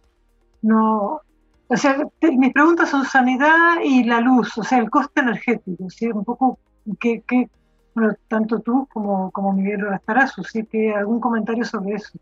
no... 0.61 1.21
O 1.69 1.77
sea, 1.77 1.95
mis 2.21 2.51
preguntas 2.51 2.89
son 2.89 3.05
sanidad 3.05 3.77
y 3.81 4.03
la 4.03 4.19
luz, 4.19 4.57
o 4.57 4.63
sea, 4.63 4.79
el 4.79 4.89
coste 4.89 5.21
energético, 5.21 5.89
¿sí? 5.89 6.07
Un 6.07 6.25
poco, 6.25 6.59
¿qué, 6.99 7.23
qué, 7.25 7.49
bueno, 7.95 8.13
tanto 8.27 8.59
tú 8.59 8.85
como, 8.91 9.31
como 9.31 9.53
Miguel 9.53 9.79
Rastarazo, 9.79 10.43
¿sí? 10.43 10.65
que 10.65 10.93
algún 10.93 11.21
comentario 11.21 11.63
sobre 11.63 11.95
eso. 11.95 12.19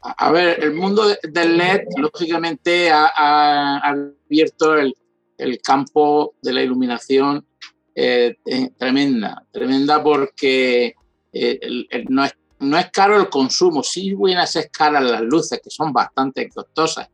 A 0.00 0.30
ver, 0.30 0.62
el 0.62 0.74
mundo 0.74 1.02
del 1.22 1.56
LED 1.56 1.82
lógicamente 1.96 2.90
ha, 2.90 3.78
abierto 3.78 4.76
el, 4.76 4.94
campo 5.62 6.34
de 6.40 6.52
la 6.52 6.62
iluminación 6.62 7.44
eh, 7.94 8.36
tremenda, 8.76 9.44
tremenda 9.50 10.02
porque 10.02 10.94
eh, 11.32 11.60
no, 12.08 12.24
es, 12.24 12.90
caro 12.92 13.16
el 13.16 13.28
consumo, 13.28 13.82
sí 13.82 14.14
buenas 14.14 14.54
es 14.56 14.68
cara 14.70 15.00
las 15.00 15.22
luces, 15.22 15.60
que 15.62 15.70
son 15.70 15.92
bastante 15.92 16.48
costosas, 16.48 17.08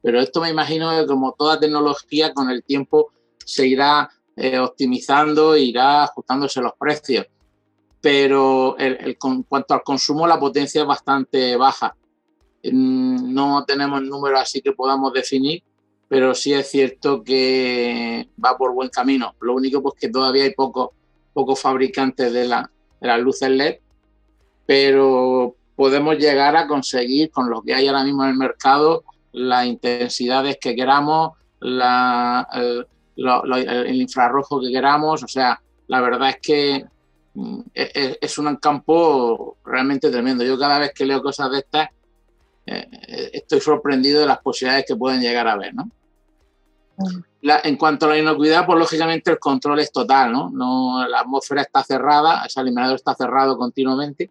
pero 0.00 0.20
esto 0.20 0.40
me 0.40 0.50
imagino 0.50 0.90
que 0.90 1.06
como 1.06 1.32
toda 1.32 1.58
tecnología 1.58 2.32
con 2.32 2.50
el 2.50 2.62
tiempo 2.62 3.10
se 3.44 3.66
irá 3.66 4.08
eh, 4.36 4.58
optimizando, 4.58 5.56
irá 5.56 6.04
ajustándose 6.04 6.60
los 6.60 6.74
precios. 6.78 7.26
Pero 8.00 8.76
en 8.78 9.42
cuanto 9.42 9.74
al 9.74 9.82
consumo, 9.82 10.24
la 10.28 10.38
potencia 10.38 10.82
es 10.82 10.86
bastante 10.86 11.56
baja. 11.56 11.96
No 12.62 13.64
tenemos 13.64 14.02
números 14.02 14.40
así 14.40 14.60
que 14.60 14.72
podamos 14.72 15.12
definir, 15.12 15.62
pero 16.08 16.34
sí 16.34 16.52
es 16.52 16.70
cierto 16.70 17.22
que 17.22 18.28
va 18.44 18.56
por 18.56 18.72
buen 18.74 18.88
camino. 18.88 19.34
Lo 19.40 19.54
único 19.54 19.82
pues 19.82 19.94
que 20.00 20.08
todavía 20.08 20.44
hay 20.44 20.54
pocos 20.54 20.90
pocos 21.38 21.60
fabricantes 21.60 22.32
de, 22.32 22.48
la, 22.48 22.68
las 23.00 23.20
luces 23.20 23.48
LED, 23.48 23.76
pero 24.66 25.54
podemos 25.76 26.18
llegar 26.18 26.56
a 26.56 26.66
conseguir 26.66 27.30
con 27.30 27.48
lo 27.48 27.62
que 27.62 27.74
hay 27.74 27.86
ahora 27.86 28.02
mismo 28.02 28.24
en 28.24 28.30
el 28.30 28.36
mercado 28.36 29.04
las 29.30 29.66
intensidades 29.66 30.58
que 30.60 30.74
queramos, 30.74 31.32
el, 31.60 32.86
infrarrojo 33.94 34.60
que 34.60 34.72
queramos. 34.72 35.22
O 35.22 35.28
sea, 35.28 35.60
la 35.86 36.00
verdad 36.00 36.30
es 36.30 36.38
que 36.42 36.84
mm, 37.34 37.60
e, 37.72 37.90
e, 37.94 38.18
es, 38.20 38.38
un 38.38 38.56
campo 38.56 39.58
realmente 39.64 40.10
tremendo. 40.10 40.42
Yo 40.42 40.58
cada 40.58 40.80
vez 40.80 40.92
que 40.92 41.06
leo 41.06 41.22
cosas 41.22 41.52
de 41.52 41.58
estas, 41.58 41.88
eh, 42.68 43.30
estoy 43.32 43.60
sorprendido 43.60 44.20
de 44.20 44.26
las 44.26 44.38
posibilidades 44.38 44.84
que 44.86 44.96
pueden 44.96 45.20
llegar 45.20 45.48
a 45.48 45.56
ver, 45.56 45.74
¿no? 45.74 45.90
en 47.40 47.76
cuanto 47.76 48.06
a 48.06 48.08
la 48.10 48.18
inocuidad, 48.18 48.66
pues 48.66 48.78
lógicamente 48.78 49.30
el 49.30 49.38
control 49.38 49.78
es 49.78 49.92
total, 49.92 50.32
¿no? 50.32 50.50
no 50.50 51.06
la 51.06 51.20
atmósfera 51.20 51.62
está 51.62 51.84
cerrada, 51.84 52.44
ese 52.44 52.58
alimentador 52.58 52.96
está 52.96 53.14
cerrado 53.14 53.56
continuamente 53.56 54.30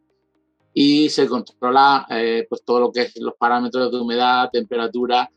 y 0.74 1.10
se 1.10 1.28
controla 1.28 2.06
eh, 2.10 2.46
pues 2.50 2.64
todo 2.64 2.80
lo 2.82 2.92
que 2.92 3.04
es 3.04 3.18
los 3.18 3.36
parámetros 3.36 3.92
de 3.92 4.00
humedad, 4.00 4.50
temperatura 4.52 5.30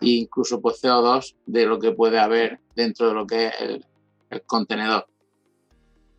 e 0.00 0.08
incluso 0.08 0.60
pues 0.60 0.82
CO2 0.82 1.34
de 1.44 1.66
lo 1.66 1.78
que 1.78 1.92
puede 1.92 2.18
haber 2.18 2.60
dentro 2.74 3.08
de 3.08 3.14
lo 3.14 3.26
que 3.26 3.48
es 3.48 3.54
el, 3.60 3.84
contenedor. 4.46 5.06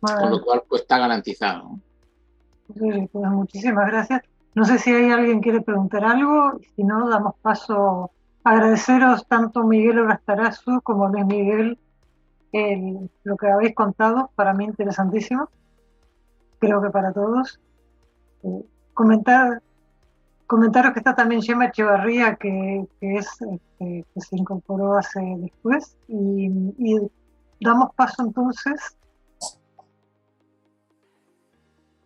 Con 0.00 0.30
lo 0.30 0.42
cual 0.42 0.62
pues 0.68 0.82
está 0.82 0.98
garantizado. 0.98 1.78
pues 2.68 3.10
muchísimas 3.12 3.86
gracias. 3.86 4.22
No 4.58 4.64
sé 4.64 4.80
si 4.80 4.92
hay 4.92 5.08
alguien 5.12 5.38
quiere 5.38 5.60
preguntar 5.60 6.04
algo, 6.04 6.58
si 6.74 6.82
no, 6.82 7.08
damos 7.08 7.36
paso 7.42 8.10
agradeceros 8.42 9.24
tanto 9.28 9.62
Miguel 9.62 10.00
Orastarazu 10.00 10.80
como 10.82 11.06
Luis 11.06 11.26
Miguel 11.26 11.78
lo 13.22 13.36
que 13.36 13.46
habéis 13.46 13.76
contado, 13.76 14.32
para 14.34 14.52
mí 14.54 14.64
interesantísimo, 14.64 15.48
creo 16.58 16.82
que 16.82 16.90
para 16.90 17.12
todos. 17.12 17.60
Eh, 18.42 18.64
comentar, 18.94 19.62
comentaros 20.48 20.92
que 20.92 20.98
está 20.98 21.14
también 21.14 21.40
Gemma 21.40 21.66
Echevarría, 21.66 22.34
que, 22.34 22.84
es, 23.00 23.28
este, 23.40 24.04
que 24.12 24.20
se 24.20 24.36
incorporó 24.36 24.98
hace 24.98 25.20
después, 25.38 25.96
y, 26.08 26.50
damos 27.60 27.94
paso 27.94 28.24
entonces. 28.24 28.98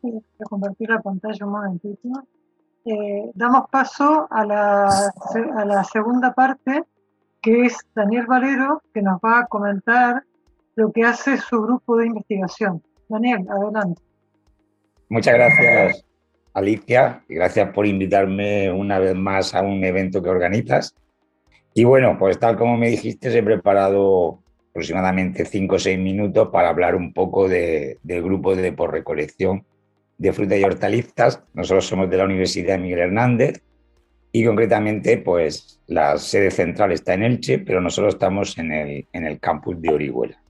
Voy 0.02 0.22
a 0.38 0.44
compartir 0.44 0.90
la 0.90 1.00
pantalla 1.00 1.46
un 1.46 1.52
momentito. 1.52 2.26
Eh, 2.84 3.30
damos 3.34 3.68
paso 3.70 4.26
a 4.30 4.44
la, 4.44 4.88
a 5.56 5.64
la 5.64 5.84
segunda 5.84 6.34
parte, 6.34 6.82
que 7.40 7.66
es 7.66 7.78
Daniel 7.94 8.26
Valero, 8.26 8.82
que 8.92 9.02
nos 9.02 9.18
va 9.20 9.40
a 9.40 9.46
comentar 9.46 10.24
lo 10.74 10.90
que 10.90 11.04
hace 11.04 11.36
su 11.38 11.62
grupo 11.62 11.96
de 11.96 12.06
investigación. 12.06 12.82
Daniel, 13.08 13.46
adelante. 13.48 14.02
Muchas 15.08 15.34
gracias, 15.34 16.04
Alicia, 16.54 17.22
y 17.28 17.34
gracias 17.34 17.70
por 17.70 17.86
invitarme 17.86 18.72
una 18.72 18.98
vez 18.98 19.14
más 19.14 19.54
a 19.54 19.62
un 19.62 19.84
evento 19.84 20.22
que 20.22 20.30
organizas. 20.30 20.94
Y 21.74 21.84
bueno, 21.84 22.16
pues 22.18 22.38
tal 22.38 22.56
como 22.56 22.76
me 22.76 22.88
dijiste, 22.88 23.36
he 23.36 23.42
preparado 23.42 24.40
aproximadamente 24.70 25.44
5 25.44 25.74
o 25.74 25.78
6 25.78 25.98
minutos 25.98 26.48
para 26.48 26.70
hablar 26.70 26.94
un 26.94 27.12
poco 27.12 27.48
de, 27.48 27.98
del 28.02 28.22
grupo 28.22 28.56
de 28.56 28.72
por 28.72 28.90
recolección 28.90 29.64
de 30.22 30.32
frutas 30.32 30.58
y 30.58 30.62
hortalizas. 30.62 31.42
Nosotros 31.52 31.85
somos 31.85 32.08
de 32.08 32.16
la 32.16 32.24
Universidad 32.24 32.78
Miguel 32.78 33.00
Hernández 33.00 33.61
y 34.30 34.44
concretamente 34.44 35.18
pues 35.18 35.80
la 35.88 36.16
sede 36.16 36.52
central 36.52 36.92
está 36.92 37.14
en 37.14 37.24
Elche, 37.24 37.58
pero 37.58 37.80
nosotros 37.80 38.14
estamos 38.14 38.56
en 38.56 38.70
el, 38.72 39.06
en 39.12 39.26
el 39.26 39.40
campus 39.40 39.82
de 39.82 39.90
Orihuela. 39.90 40.40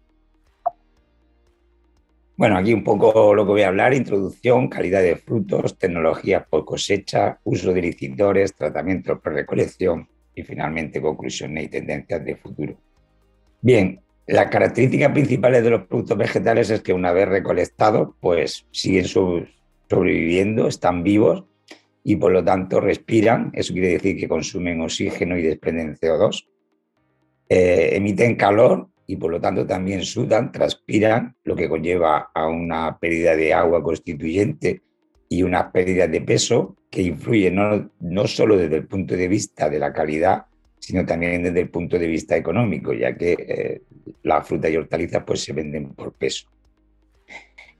Bueno, 2.36 2.58
aquí 2.58 2.74
un 2.74 2.84
poco 2.84 3.34
lo 3.34 3.46
que 3.46 3.52
voy 3.52 3.62
a 3.62 3.68
hablar, 3.68 3.94
introducción, 3.94 4.68
calidad 4.68 5.00
de 5.00 5.16
frutos, 5.16 5.78
tecnologías 5.78 6.44
por 6.48 6.64
cosecha, 6.66 7.38
uso 7.44 7.72
de 7.72 7.80
licitores, 7.80 8.54
tratamientos 8.54 9.20
por 9.20 9.32
recolección 9.32 10.06
y 10.34 10.42
finalmente 10.42 11.00
conclusiones 11.00 11.64
y 11.64 11.68
tendencias 11.68 12.22
de 12.24 12.36
futuro. 12.36 12.76
Bien, 13.60 14.00
las 14.26 14.48
características 14.48 15.12
principales 15.12 15.64
de 15.64 15.70
los 15.70 15.86
productos 15.86 16.18
vegetales 16.18 16.70
es 16.70 16.82
que 16.82 16.92
una 16.92 17.12
vez 17.12 17.28
recolectados, 17.28 18.10
pues 18.20 18.66
siguen 18.70 19.06
sus 19.06 19.61
sobreviviendo, 19.92 20.68
están 20.68 21.02
vivos 21.02 21.44
y 22.02 22.16
por 22.16 22.32
lo 22.32 22.42
tanto 22.42 22.80
respiran. 22.80 23.50
Eso 23.52 23.74
quiere 23.74 23.88
decir 23.88 24.16
que 24.16 24.28
consumen 24.28 24.80
oxígeno 24.80 25.36
y 25.36 25.42
desprenden 25.42 25.96
CO2. 25.96 26.46
Eh, 27.48 27.90
emiten 27.92 28.36
calor 28.36 28.88
y 29.06 29.16
por 29.16 29.30
lo 29.30 29.40
tanto 29.40 29.66
también 29.66 30.02
sudan, 30.02 30.50
transpiran, 30.50 31.36
lo 31.44 31.54
que 31.54 31.68
conlleva 31.68 32.30
a 32.32 32.48
una 32.48 32.98
pérdida 32.98 33.36
de 33.36 33.52
agua 33.52 33.82
constituyente 33.82 34.80
y 35.28 35.42
una 35.42 35.70
pérdida 35.70 36.06
de 36.06 36.22
peso 36.22 36.76
que 36.88 37.02
influye 37.02 37.50
no, 37.50 37.90
no 38.00 38.26
solo 38.26 38.56
desde 38.56 38.76
el 38.76 38.86
punto 38.86 39.14
de 39.14 39.28
vista 39.28 39.68
de 39.68 39.78
la 39.78 39.92
calidad, 39.92 40.46
sino 40.78 41.04
también 41.04 41.42
desde 41.42 41.60
el 41.60 41.68
punto 41.68 41.98
de 41.98 42.06
vista 42.06 42.36
económico, 42.36 42.92
ya 42.92 43.16
que 43.16 43.32
eh, 43.32 43.82
las 44.22 44.48
frutas 44.48 44.70
y 44.70 44.76
hortalizas 44.76 45.22
pues, 45.24 45.42
se 45.44 45.52
venden 45.52 45.94
por 45.94 46.12
peso. 46.14 46.48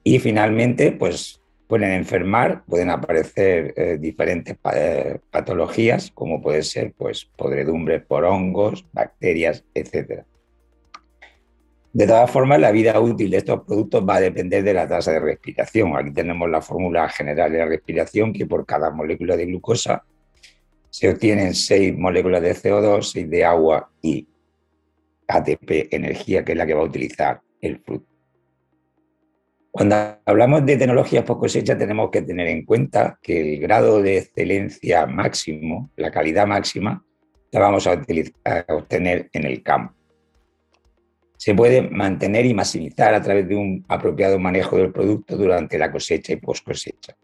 Y 0.04 0.18
finalmente, 0.18 0.92
pues 0.92 1.41
pueden 1.72 1.92
enfermar, 1.92 2.64
pueden 2.66 2.90
aparecer 2.90 3.72
eh, 3.78 3.96
diferentes 3.98 4.58
eh, 4.74 5.20
patologías, 5.30 6.10
como 6.10 6.42
puede 6.42 6.62
ser 6.64 6.92
pues, 6.92 7.24
podredumbres 7.24 8.04
por 8.04 8.26
hongos, 8.26 8.84
bacterias, 8.92 9.64
etc. 9.72 10.22
De 11.94 12.06
todas 12.06 12.30
formas, 12.30 12.60
la 12.60 12.72
vida 12.72 13.00
útil 13.00 13.30
de 13.30 13.38
estos 13.38 13.62
productos 13.62 14.06
va 14.06 14.16
a 14.16 14.20
depender 14.20 14.62
de 14.62 14.74
la 14.74 14.86
tasa 14.86 15.12
de 15.12 15.20
respiración. 15.20 15.96
Aquí 15.96 16.10
tenemos 16.10 16.50
la 16.50 16.60
fórmula 16.60 17.08
general 17.08 17.50
de 17.50 17.60
la 17.60 17.64
respiración, 17.64 18.34
que 18.34 18.44
por 18.44 18.66
cada 18.66 18.90
molécula 18.90 19.34
de 19.34 19.46
glucosa 19.46 20.04
se 20.90 21.08
obtienen 21.08 21.54
seis 21.54 21.96
moléculas 21.96 22.42
de 22.42 22.54
CO2, 22.54 23.00
6 23.00 23.30
de 23.30 23.44
agua 23.46 23.90
y 24.02 24.28
ATP, 25.26 25.88
energía, 25.90 26.44
que 26.44 26.52
es 26.52 26.58
la 26.58 26.66
que 26.66 26.74
va 26.74 26.82
a 26.82 26.84
utilizar 26.84 27.40
el 27.62 27.78
fruto. 27.78 28.11
Cuando 29.72 29.96
hablamos 30.26 30.66
de 30.66 30.76
tecnologías 30.76 31.24
post 31.24 31.40
cosecha 31.40 31.78
tenemos 31.78 32.10
que 32.10 32.20
tener 32.20 32.46
en 32.48 32.66
cuenta 32.66 33.18
que 33.22 33.54
el 33.54 33.60
grado 33.60 34.02
de 34.02 34.18
excelencia 34.18 35.06
máximo, 35.06 35.90
la 35.96 36.10
calidad 36.10 36.46
máxima, 36.46 37.02
la 37.50 37.60
vamos 37.60 37.86
a, 37.86 38.04
obtener 38.68 39.30
en 39.32 39.46
el 39.46 39.62
campo. 39.62 39.94
Se 41.38 41.54
puede 41.54 41.80
mantener 41.80 42.44
y 42.44 42.52
maximizar 42.52 43.14
a 43.14 43.22
través 43.22 43.48
de 43.48 43.56
un 43.56 43.82
apropiado 43.88 44.38
manejo 44.38 44.76
del 44.76 44.92
producto 44.92 45.38
durante 45.38 45.78
la 45.78 45.90
cosecha 45.90 46.34
y 46.34 46.36
post 46.36 46.66
cosecha. 46.66 47.16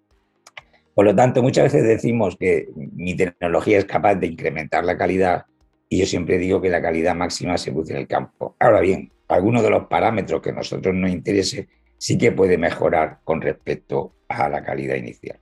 Por 0.94 1.04
lo 1.04 1.14
tanto, 1.14 1.42
muchas 1.42 1.64
veces 1.64 1.86
decimos 1.86 2.34
que 2.40 2.70
mi 2.74 3.14
tecnología 3.14 3.76
es 3.76 3.84
capaz 3.84 4.14
de 4.14 4.26
incrementar 4.26 4.86
la 4.86 4.96
calidad 4.96 5.44
y 5.90 5.98
yo 5.98 6.06
siempre 6.06 6.38
digo 6.38 6.62
que 6.62 6.70
la 6.70 6.80
calidad 6.80 7.14
máxima 7.14 7.58
se 7.58 7.72
produce 7.72 7.92
en 7.92 7.98
el 7.98 8.06
campo. 8.08 8.56
Ahora 8.58 8.80
bien, 8.80 9.12
algunos 9.28 9.62
de 9.62 9.68
los 9.68 9.86
parámetros 9.86 10.40
que 10.40 10.50
a 10.50 10.54
nosotros 10.54 10.94
nos 10.94 11.10
interese 11.10 11.68
sí 11.98 12.16
que 12.16 12.32
puede 12.32 12.56
mejorar 12.56 13.18
con 13.24 13.40
respecto 13.40 14.14
a 14.28 14.48
la 14.48 14.62
calidad 14.62 14.94
inicial. 14.94 15.38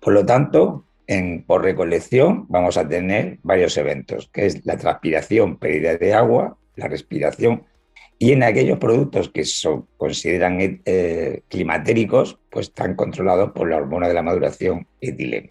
Por 0.00 0.14
lo 0.14 0.24
tanto, 0.24 0.86
en, 1.06 1.44
por 1.44 1.62
recolección 1.62 2.46
vamos 2.48 2.76
a 2.76 2.88
tener 2.88 3.38
varios 3.42 3.76
eventos, 3.76 4.30
que 4.32 4.46
es 4.46 4.64
la 4.64 4.76
transpiración, 4.76 5.58
pérdida 5.58 5.96
de 5.96 6.14
agua, 6.14 6.56
la 6.76 6.88
respiración, 6.88 7.66
y 8.18 8.32
en 8.32 8.44
aquellos 8.44 8.78
productos 8.78 9.30
que 9.30 9.44
se 9.44 9.68
consideran 9.96 10.80
eh, 10.84 11.42
climatéricos, 11.48 12.38
pues 12.50 12.68
están 12.68 12.94
controlados 12.94 13.50
por 13.50 13.68
la 13.68 13.76
hormona 13.76 14.06
de 14.06 14.14
la 14.14 14.22
maduración 14.22 14.86
etileno. 15.00 15.50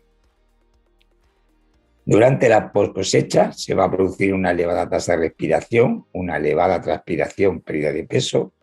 Durante 2.06 2.50
la 2.50 2.72
post 2.72 2.94
cosecha 2.94 3.52
se 3.52 3.74
va 3.74 3.86
a 3.86 3.92
producir 3.92 4.34
una 4.34 4.52
elevada 4.52 4.90
tasa 4.90 5.14
de 5.14 5.28
respiración, 5.28 6.06
una 6.14 6.38
elevada 6.38 6.82
transpiración, 6.82 7.62
pérdida 7.62 7.92
de 7.92 8.06
peso, 8.06 8.54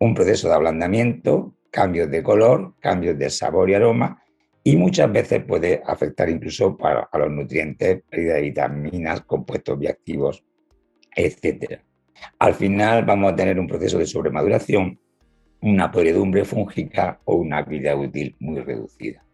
un 0.00 0.14
proceso 0.14 0.48
de 0.48 0.54
ablandamiento, 0.54 1.54
cambios 1.70 2.10
de 2.10 2.22
color, 2.22 2.74
cambios 2.80 3.18
de 3.18 3.30
sabor 3.30 3.70
y 3.70 3.74
aroma, 3.74 4.22
y 4.64 4.76
muchas 4.76 5.10
veces 5.12 5.44
puede 5.44 5.82
afectar 5.86 6.28
incluso 6.28 6.76
a 6.82 7.18
los 7.18 7.30
nutrientes, 7.30 8.02
pérdida 8.08 8.34
de 8.34 8.42
vitaminas, 8.42 9.22
compuestos 9.22 9.78
bioactivos, 9.78 10.44
etc. 11.14 11.80
Al 12.38 12.54
final 12.54 13.04
vamos 13.04 13.32
a 13.32 13.36
tener 13.36 13.58
un 13.58 13.66
proceso 13.66 13.98
de 13.98 14.06
sobremaduración, 14.06 14.98
una 15.62 15.90
podredumbre 15.90 16.44
fúngica 16.44 17.20
o 17.24 17.36
una 17.36 17.62
vida 17.62 17.94
útil 17.94 18.36
muy 18.40 18.60
reducida. 18.60 19.24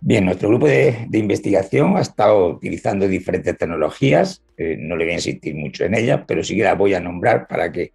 Bien, 0.00 0.24
nuestro 0.24 0.48
grupo 0.48 0.68
de, 0.68 1.08
investigación 1.12 1.96
ha 1.96 2.02
estado 2.02 2.46
utilizando 2.50 3.08
diferentes 3.08 3.58
tecnologías, 3.58 4.44
eh, 4.56 4.76
no 4.78 4.96
le 4.96 5.04
voy 5.04 5.12
a 5.12 5.16
insistir 5.16 5.56
mucho 5.56 5.84
en 5.84 5.94
ellas, 5.94 6.22
pero 6.26 6.44
sí 6.44 6.56
que 6.56 6.62
las 6.62 6.78
voy 6.78 6.94
a 6.94 7.00
nombrar 7.00 7.48
para 7.48 7.72
que 7.72 7.92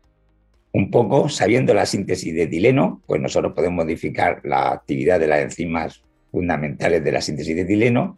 un 0.73 0.89
poco, 0.89 1.29
sabiendo 1.29 1.73
la 1.73 1.86
síntesis 1.86 2.33
de 2.33 2.43
etileno, 2.43 3.01
pues 3.05 3.21
nosotros 3.21 3.53
podemos 3.53 3.86
modificar 3.86 4.41
la 4.43 4.71
actividad 4.71 5.19
de 5.19 5.27
las 5.27 5.41
enzimas 5.41 6.03
fundamentales 6.31 7.03
de 7.03 7.12
la 7.12 7.21
síntesis 7.21 7.55
de 7.55 7.62
etileno 7.62 8.17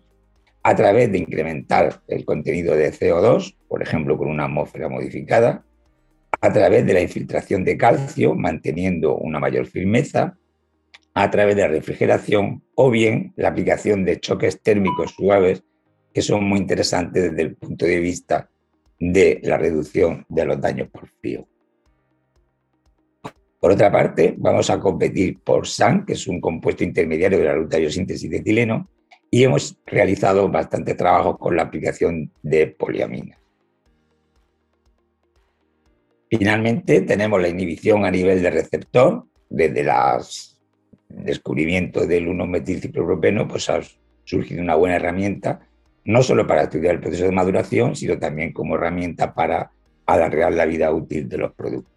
a 0.63 0.73
través 0.73 1.11
de 1.11 1.19
incrementar 1.19 2.01
el 2.07 2.23
contenido 2.23 2.73
de 2.73 2.91
CO2, 2.91 3.55
por 3.67 3.83
ejemplo, 3.83 4.17
con 4.17 4.29
una 4.29 4.45
atmósfera 4.45 4.87
modificada, 4.87 5.65
a 6.41 6.53
través 6.53 6.85
de 6.85 6.93
la 6.93 7.01
infiltración 7.01 7.63
de 7.65 7.77
calcio, 7.77 8.35
manteniendo 8.35 9.15
una 9.15 9.39
mayor 9.39 9.67
firmeza, 9.67 10.37
a 11.13 11.29
través 11.29 11.55
de 11.55 11.61
la 11.63 11.67
refrigeración 11.67 12.63
o 12.73 12.89
bien 12.89 13.33
la 13.35 13.49
aplicación 13.49 14.05
de 14.05 14.19
choques 14.19 14.61
térmicos 14.61 15.11
suaves 15.11 15.63
que 16.13 16.21
son 16.21 16.45
muy 16.45 16.59
interesantes 16.59 17.31
desde 17.31 17.41
el 17.41 17.55
punto 17.55 17.85
de 17.85 17.99
vista 17.99 18.49
de 18.99 19.41
la 19.43 19.57
reducción 19.57 20.25
de 20.29 20.45
los 20.45 20.59
daños 20.59 20.89
por 20.89 21.07
frío. 21.07 21.47
Por 23.65 23.71
otra 23.71 23.91
parte, 23.91 24.35
vamos 24.37 24.69
a 24.69 24.79
competir 24.79 25.39
por 25.39 25.65
SAN, 25.65 26.05
que 26.05 26.13
es 26.13 26.27
un 26.27 26.39
compuesto 26.39 26.83
intermediario 26.83 27.39
de 27.39 27.45
la 27.45 27.79
biosíntesis 27.79 28.29
de 28.29 28.37
etileno, 28.37 28.87
y 29.31 29.43
hemos 29.43 29.75
realizado 29.87 30.47
bastante 30.49 30.93
trabajo 30.93 31.35
con 31.35 31.55
la 31.55 31.63
aplicación 31.63 32.31
de 32.43 32.67
poliamina. 32.67 33.39
Finalmente, 36.29 37.01
tenemos 37.01 37.41
la 37.41 37.47
inhibición 37.47 38.05
a 38.05 38.11
nivel 38.11 38.43
de 38.43 38.51
receptor, 38.51 39.25
desde 39.49 39.83
los 39.83 40.61
descubrimiento 41.09 42.05
del 42.05 42.27
1-metilciclopropeno, 42.27 43.47
pues 43.47 43.67
ha 43.71 43.81
surgido 44.25 44.61
una 44.61 44.75
buena 44.75 44.97
herramienta, 44.97 45.67
no 46.03 46.21
solo 46.21 46.45
para 46.45 46.65
estudiar 46.65 46.93
el 46.93 47.01
proceso 47.01 47.23
de 47.23 47.31
maduración, 47.31 47.95
sino 47.95 48.19
también 48.19 48.53
como 48.53 48.75
herramienta 48.75 49.33
para 49.33 49.71
alargar 50.05 50.53
la 50.53 50.67
vida 50.67 50.91
útil 50.91 51.27
de 51.27 51.39
los 51.39 51.51
productos. 51.53 51.94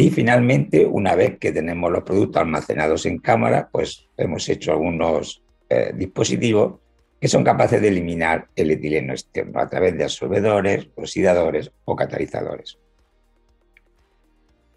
Y 0.00 0.10
finalmente, 0.10 0.86
una 0.86 1.16
vez 1.16 1.38
que 1.40 1.50
tenemos 1.50 1.90
los 1.90 2.04
productos 2.04 2.40
almacenados 2.40 3.04
en 3.04 3.18
cámara, 3.18 3.68
pues 3.72 4.06
hemos 4.16 4.48
hecho 4.48 4.70
algunos 4.70 5.42
eh, 5.68 5.90
dispositivos 5.92 6.74
que 7.20 7.26
son 7.26 7.42
capaces 7.42 7.82
de 7.82 7.88
eliminar 7.88 8.46
el 8.54 8.70
etileno 8.70 9.12
externo 9.12 9.58
a 9.58 9.68
través 9.68 9.98
de 9.98 10.04
absorbedores, 10.04 10.88
oxidadores 10.94 11.72
o 11.84 11.96
catalizadores. 11.96 12.78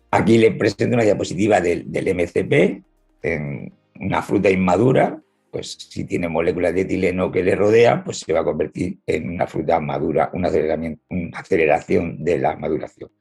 Aquí 0.10 0.40
le 0.40 0.54
presento 0.54 0.96
una 0.96 1.04
diapositiva 1.04 1.62
del, 1.62 1.86
MCP, 1.86 2.84
en 3.22 3.72
una 4.00 4.24
fruta 4.24 4.50
inmadura, 4.50 5.22
pues 5.52 5.74
si 5.88 6.06
tiene 6.06 6.30
moléculas 6.30 6.74
de 6.74 6.82
etileno 6.82 7.32
que 7.32 7.44
le 7.44 7.56
rodean, 7.56 8.04
pues 8.04 8.18
se 8.22 8.34
va 8.34 8.40
a 8.40 8.44
convertir 8.44 8.98
en 9.06 9.30
una 9.30 9.46
fruta 9.46 9.80
madura, 9.80 10.32
una 10.34 10.50
aceleración 11.38 12.24
de 12.24 12.40
la 12.40 12.56
maduración. 12.56 13.12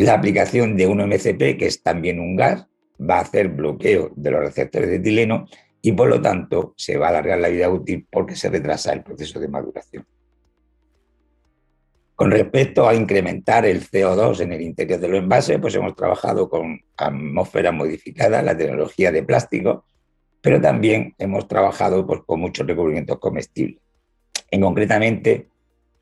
La 0.00 0.14
aplicación 0.14 0.78
de 0.78 0.86
un 0.86 1.02
MCP, 1.02 1.58
que 1.58 1.66
es 1.66 1.82
también 1.82 2.20
un 2.20 2.34
gas, 2.34 2.66
va 2.98 3.18
a 3.18 3.20
hacer 3.20 3.48
bloqueo 3.48 4.10
de 4.16 4.30
los 4.30 4.40
receptores 4.40 4.88
de 4.88 4.96
etileno 4.96 5.46
y 5.82 5.92
por 5.92 6.08
lo 6.08 6.22
tanto 6.22 6.72
se 6.78 6.96
va 6.96 7.08
a 7.08 7.10
alargar 7.10 7.38
la 7.38 7.48
vida 7.48 7.68
útil 7.68 8.06
porque 8.10 8.34
se 8.34 8.48
retrasa 8.48 8.94
el 8.94 9.02
proceso 9.02 9.38
de 9.38 9.48
maduración. 9.48 10.06
Con 12.14 12.30
respecto 12.30 12.88
a 12.88 12.94
incrementar 12.94 13.66
el 13.66 13.82
CO2 13.82 14.40
en 14.40 14.54
el 14.54 14.62
interior 14.62 15.00
de 15.00 15.08
los 15.08 15.18
envases, 15.18 15.58
pues 15.60 15.74
hemos 15.74 15.94
trabajado 15.94 16.48
con 16.48 16.80
atmósfera 16.96 17.70
modificada, 17.70 18.40
la 18.40 18.56
tecnología 18.56 19.12
de 19.12 19.22
plástico, 19.22 19.84
pero 20.40 20.62
también 20.62 21.14
hemos 21.18 21.46
trabajado 21.46 22.06
pues, 22.06 22.20
con 22.24 22.40
muchos 22.40 22.66
recubrimientos 22.66 23.18
comestibles. 23.18 23.82
En 24.50 24.62
concretamente, 24.62 25.50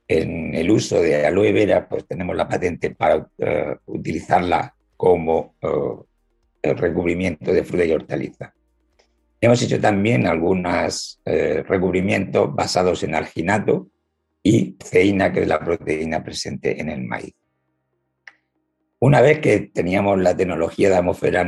en 0.09 0.55
el 0.55 0.71
uso 0.71 1.01
de 1.01 1.27
aloe 1.27 1.53
vera, 1.53 1.87
pues 1.87 2.07
tenemos 2.07 2.35
la 2.35 2.49
patente 2.49 2.91
para 2.95 3.29
eh, 3.37 3.77
utilizarla 3.87 4.75
como 4.97 5.55
eh, 6.63 6.75
recubrimiento 6.75 7.53
de 7.53 7.63
fruta 7.63 7.85
y 7.85 7.93
hortaliza. 7.93 8.55
Hemos 9.41 9.63
hecho 9.63 9.79
también 9.81 10.27
algunos 10.27 11.21
eh, 11.25 11.63
recubrimientos 11.63 12.53
basados 12.55 13.03
en 13.05 13.15
alginato, 13.15 13.91
y 14.43 14.77
ceína, 14.83 15.33
que 15.33 15.43
es 15.43 15.49
la 15.49 15.61
proteína 15.61 16.25
presente 16.25 16.81
en 16.81 16.89
el 16.89 17.05
maíz. 17.05 17.35
Una 19.01 19.21
vez 19.21 19.41
que 19.41 19.71
teníamos 19.73 20.19
la 20.19 20.37
tecnología 20.37 20.89
de 20.89 20.97
atmósfera 20.97 21.47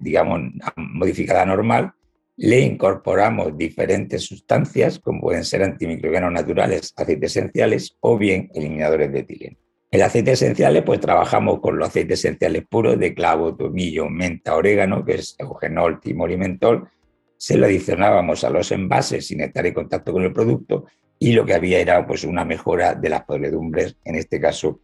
digamos, 0.00 0.40
modificada 0.76 1.44
normal, 1.44 1.92
le 2.38 2.60
incorporamos 2.60 3.58
diferentes 3.58 4.22
sustancias, 4.22 5.00
como 5.00 5.22
pueden 5.22 5.44
ser 5.44 5.64
antimicrobianos 5.64 6.32
naturales, 6.32 6.94
aceites 6.96 7.36
esenciales 7.36 7.96
o 7.98 8.16
bien 8.16 8.48
eliminadores 8.54 9.12
de 9.12 9.18
etileno. 9.18 9.56
El 9.90 10.02
aceite 10.02 10.32
esenciales, 10.32 10.84
pues 10.84 11.00
trabajamos 11.00 11.58
con 11.60 11.76
los 11.76 11.88
aceites 11.88 12.20
esenciales 12.20 12.64
puros 12.68 12.96
de 12.96 13.12
clavo, 13.12 13.56
tomillo, 13.56 14.08
menta, 14.08 14.54
orégano, 14.54 15.04
que 15.04 15.16
es 15.16 15.34
eugenol, 15.36 15.98
timol 15.98 16.30
y 16.30 16.36
mentol. 16.36 16.88
Se 17.36 17.56
lo 17.56 17.66
adicionábamos 17.66 18.44
a 18.44 18.50
los 18.50 18.70
envases 18.70 19.26
sin 19.26 19.40
estar 19.40 19.66
en 19.66 19.74
contacto 19.74 20.12
con 20.12 20.22
el 20.22 20.32
producto 20.32 20.84
y 21.18 21.32
lo 21.32 21.44
que 21.44 21.54
había 21.54 21.80
era 21.80 22.06
pues, 22.06 22.22
una 22.22 22.44
mejora 22.44 22.94
de 22.94 23.08
las 23.08 23.24
podredumbres, 23.24 23.96
en 24.04 24.14
este 24.14 24.40
caso 24.40 24.80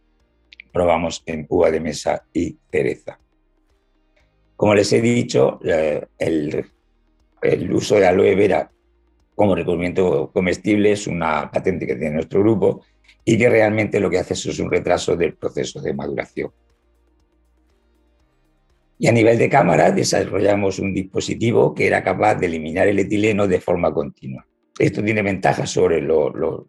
probamos 0.73 1.23
en 1.25 1.45
uva 1.47 1.71
de 1.71 1.79
mesa 1.79 2.25
y 2.33 2.57
cereza. 2.69 3.17
Como 4.57 4.75
les 4.75 4.91
he 4.91 4.99
dicho, 4.99 5.61
el, 6.17 6.65
el 7.53 7.71
uso 7.73 7.95
de 7.95 8.07
aloe 8.07 8.35
vera 8.35 8.71
como 9.35 9.55
recubrimiento 9.55 10.31
comestible 10.33 10.93
es 10.93 11.07
una 11.07 11.51
patente 11.51 11.85
que 11.85 11.95
tiene 11.95 12.15
nuestro 12.15 12.39
grupo 12.41 12.81
y 13.23 13.37
que 13.37 13.49
realmente 13.49 13.99
lo 13.99 14.09
que 14.09 14.19
hace 14.19 14.33
es 14.33 14.59
un 14.59 14.71
retraso 14.71 15.15
del 15.15 15.33
proceso 15.35 15.81
de 15.81 15.93
maduración. 15.93 16.51
Y 18.97 19.07
a 19.07 19.11
nivel 19.11 19.37
de 19.37 19.49
cámara 19.49 19.91
desarrollamos 19.91 20.79
un 20.79 20.93
dispositivo 20.93 21.73
que 21.73 21.87
era 21.87 22.01
capaz 22.01 22.35
de 22.35 22.45
eliminar 22.45 22.87
el 22.87 22.99
etileno 22.99 23.47
de 23.47 23.59
forma 23.59 23.93
continua. 23.93 24.45
Esto 24.79 25.03
tiene 25.03 25.21
ventajas 25.21 25.69
sobre 25.69 26.01
lo, 26.01 26.65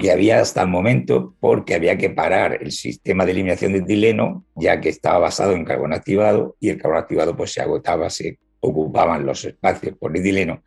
que 0.00 0.10
había 0.10 0.40
hasta 0.40 0.62
el 0.62 0.68
momento 0.68 1.34
porque 1.38 1.74
había 1.74 1.98
que 1.98 2.10
parar 2.10 2.58
el 2.62 2.72
sistema 2.72 3.26
de 3.26 3.32
eliminación 3.32 3.72
de 3.72 3.80
etileno 3.80 4.44
ya 4.54 4.80
que 4.80 4.88
estaba 4.88 5.18
basado 5.18 5.52
en 5.52 5.64
carbón 5.64 5.92
activado 5.92 6.56
y 6.58 6.70
el 6.70 6.78
carbón 6.78 6.98
activado 6.98 7.36
pues 7.36 7.52
se 7.52 7.60
agotaba, 7.60 8.08
se 8.08 8.38
ocupaban 8.68 9.24
los 9.26 9.44
espacios 9.44 9.96
por 9.96 10.16
etileno 10.16 10.62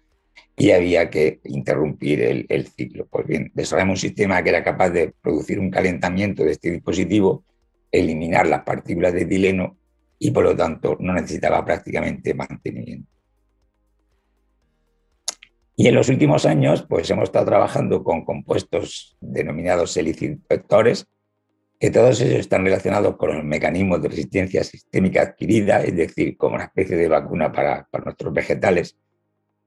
y 0.58 0.72
había 0.72 1.10
que 1.10 1.40
interrumpir 1.46 2.22
el, 2.22 2.46
el, 2.50 2.68
ciclo. 2.68 3.08
Pues 3.08 3.28
bien, 3.28 3.52
desarrollamos 3.54 4.00
un 4.00 4.10
sistema 4.10 4.44
que 4.44 4.50
era 4.50 4.64
capaz 4.64 4.90
de 4.90 5.14
producir 5.22 5.60
un 5.60 5.72
calentamiento 5.72 6.44
de 6.44 6.52
este 6.52 6.72
dispositivo, 6.72 7.44
eliminar 7.92 8.48
las 8.48 8.64
partículas 8.64 9.14
de 9.14 9.22
etileno 9.22 9.78
y 10.18 10.32
por 10.32 10.44
lo 10.44 10.56
tanto 10.56 10.98
no 11.00 11.14
necesitaba 11.14 11.64
prácticamente 11.64 12.34
mantenimiento. 12.34 13.10
Y 15.78 15.88
en 15.88 15.96
los 15.96 16.10
últimos 16.10 16.46
años, 16.46 16.86
pues 16.90 17.10
hemos 17.10 17.30
estado 17.30 17.46
trabajando 17.46 18.04
con 18.04 18.26
compuestos 18.26 19.16
denominados 19.22 19.96
helicitores, 19.96 21.08
que 21.80 21.92
todos 21.92 22.20
ellos 22.20 22.40
están 22.42 22.66
relacionados 22.66 23.16
con 23.16 23.34
los 23.34 23.44
mecanismos 23.44 24.02
de 24.02 24.10
resistencia 24.10 24.64
sistémica 24.66 25.22
adquirida, 25.22 25.82
es 25.82 25.96
decir, 25.96 26.36
como 26.36 26.56
una 26.56 26.66
especie 26.66 26.98
de 26.98 27.08
vacuna 27.08 27.52
para, 27.54 27.88
nuestros 28.04 28.34
vegetales. 28.34 28.98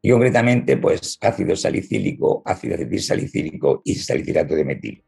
Y 0.03 0.11
concretamente, 0.11 0.77
pues 0.77 1.17
ácido 1.23 1.57
salicílico, 1.57 2.43
ácido 2.45 2.75
acetilsalicílico 2.75 3.81
y 3.85 3.95
salicilato 3.95 4.55
de 4.55 4.65
metilo. 4.65 5.03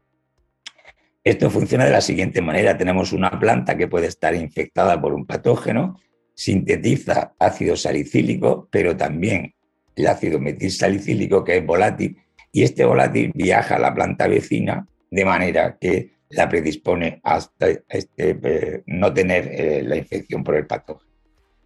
Esto 1.23 1.49
funciona 1.49 1.85
de 1.85 1.91
la 1.91 2.01
siguiente 2.01 2.41
manera. 2.41 2.77
Tenemos 2.77 3.13
una 3.13 3.39
planta 3.39 3.77
que 3.77 3.87
puede 3.87 4.07
estar 4.07 4.33
infectada 4.33 4.99
por 4.99 5.13
un 5.13 5.25
patógeno, 5.25 5.99
sintetiza 6.33 7.35
ácido 7.37 7.75
salicílico, 7.75 8.67
pero 8.71 8.97
también 8.97 9.53
el 9.95 10.07
ácido 10.07 10.39
metilsalicílico, 10.39 11.43
que 11.43 11.57
es 11.57 11.65
volátil, 11.65 12.17
y 12.51 12.63
este 12.63 12.85
volátil 12.85 13.31
viaja 13.35 13.75
a 13.75 13.79
la 13.79 13.93
planta 13.93 14.27
vecina 14.27 14.87
de 15.11 15.25
manera 15.25 15.77
que 15.79 16.15
la 16.29 16.49
predispone 16.49 17.21
a 17.23 17.37
este, 17.37 17.83
eh, 18.17 18.83
no 18.87 19.13
tener 19.13 19.47
eh, 19.47 19.83
la 19.83 19.95
infección 19.95 20.43
por 20.43 20.55
el 20.55 20.65
patógeno. 20.65 21.11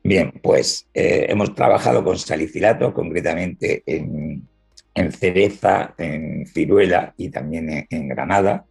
Bien, 0.04 0.32
pues 0.42 0.88
eh, 0.94 1.28
hemos 1.30 1.54
trabajado 1.54 2.04
con 2.04 2.18
salicilato, 2.18 2.94
concretamente 2.94 3.84
en, 3.86 4.48
cereza, 5.12 5.94
en 5.98 6.46
ciruela 6.48 7.14
y 7.18 7.30
también 7.30 7.88
en, 7.90 8.08
granada. 8.08 8.66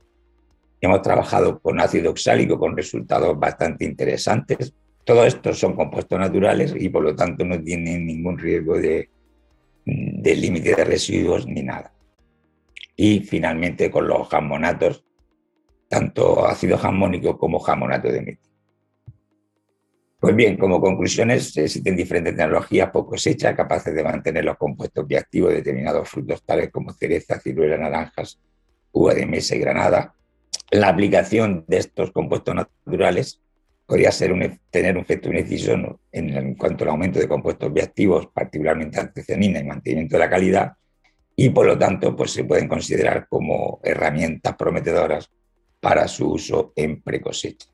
Hemos 0.81 1.03
trabajado 1.03 1.59
con 1.61 1.81
ácido 1.81 2.11
oxálico 2.11 2.59
con 2.59 2.77
resultados 2.77 3.38
bastante 3.38 3.85
interesantes. 3.85 4.72
Todos 5.05 5.27
estos 5.27 5.59
son 5.59 5.74
compuestos 5.74 6.18
naturales 6.18 6.74
y 6.79 6.88
por 6.88 7.03
lo 7.03 7.14
tanto 7.14 7.44
no 7.44 7.61
tienen 7.62 8.07
ningún 8.07 8.38
riesgo 8.38 8.79
de, 8.79 9.09
de 9.85 10.37
límite 10.37 10.74
de 10.74 10.85
residuos 10.85 11.46
ni 11.46 11.62
nada. 11.62 11.92
Y 12.96 13.20
finalmente 13.20 13.90
con 13.90 14.09
los 14.09 14.29
jamonatos, 14.29 15.05
tanto 15.88 16.46
ácido 16.46 16.77
jamónico 16.77 17.38
como 17.38 17.59
jamonato 17.59 18.09
de 18.09 18.20
metil. 18.20 18.48
Pues 20.20 20.35
bien, 20.35 20.57
como 20.57 20.81
conclusiones, 20.81 21.57
existen 21.57 21.94
diferentes 21.94 22.35
tecnologías 22.35 22.90
poco 22.90 23.14
hechas 23.14 23.55
capaces 23.55 23.94
de 23.94 24.03
mantener 24.03 24.44
los 24.44 24.57
compuestos 24.57 25.07
bioactivos 25.07 25.51
de 25.51 25.57
determinados 25.57 26.09
frutos 26.09 26.42
tales 26.42 26.70
como 26.72 26.92
cereza, 26.92 27.38
ciruela, 27.38 27.79
naranjas, 27.79 28.40
uva 28.92 29.14
de 29.14 29.27
mesa 29.27 29.55
y 29.55 29.61
granada. 29.61 30.14
La 30.72 30.88
aplicación 30.88 31.64
de 31.68 31.79
estos 31.79 32.11
compuestos 32.11 32.55
naturales 32.55 33.40
podría 33.87 34.11
un, 34.33 34.61
tener 34.70 34.96
un 34.96 35.03
efecto 35.03 35.29
beneficioso 35.29 36.01
en, 36.11 36.37
en, 36.37 36.55
cuanto 36.57 36.83
al 36.83 36.90
aumento 36.90 37.20
de 37.20 37.29
compuestos 37.29 37.72
bioactivos, 37.72 38.27
particularmente 38.27 38.98
antocianina 38.98 39.61
y 39.61 39.64
mantenimiento 39.64 40.16
de 40.16 40.20
la 40.20 40.29
calidad, 40.29 40.72
y 41.37 41.51
por 41.51 41.64
lo 41.64 41.79
tanto 41.79 42.16
pues, 42.16 42.33
se 42.33 42.42
pueden 42.42 42.66
considerar 42.66 43.29
como 43.29 43.79
herramientas 43.85 44.57
prometedoras 44.57 45.31
para 45.81 46.09
su 46.09 46.33
uso 46.33 46.73
en 46.77 47.03
precosecha. 47.03 47.69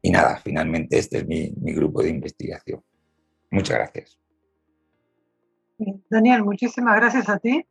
Y 0.00 0.10
nada, 0.10 0.36
finalmente 0.42 0.98
este 0.98 1.18
es 1.18 1.26
mi, 1.26 1.52
mi 1.60 1.72
grupo 1.72 2.02
de 2.02 2.10
investigación. 2.10 2.82
Muchas 3.50 3.76
gracias. 3.76 4.18
Daniel, 6.10 6.44
muchísimas 6.44 6.96
gracias 6.96 7.28
a 7.28 7.38
ti. 7.38 7.64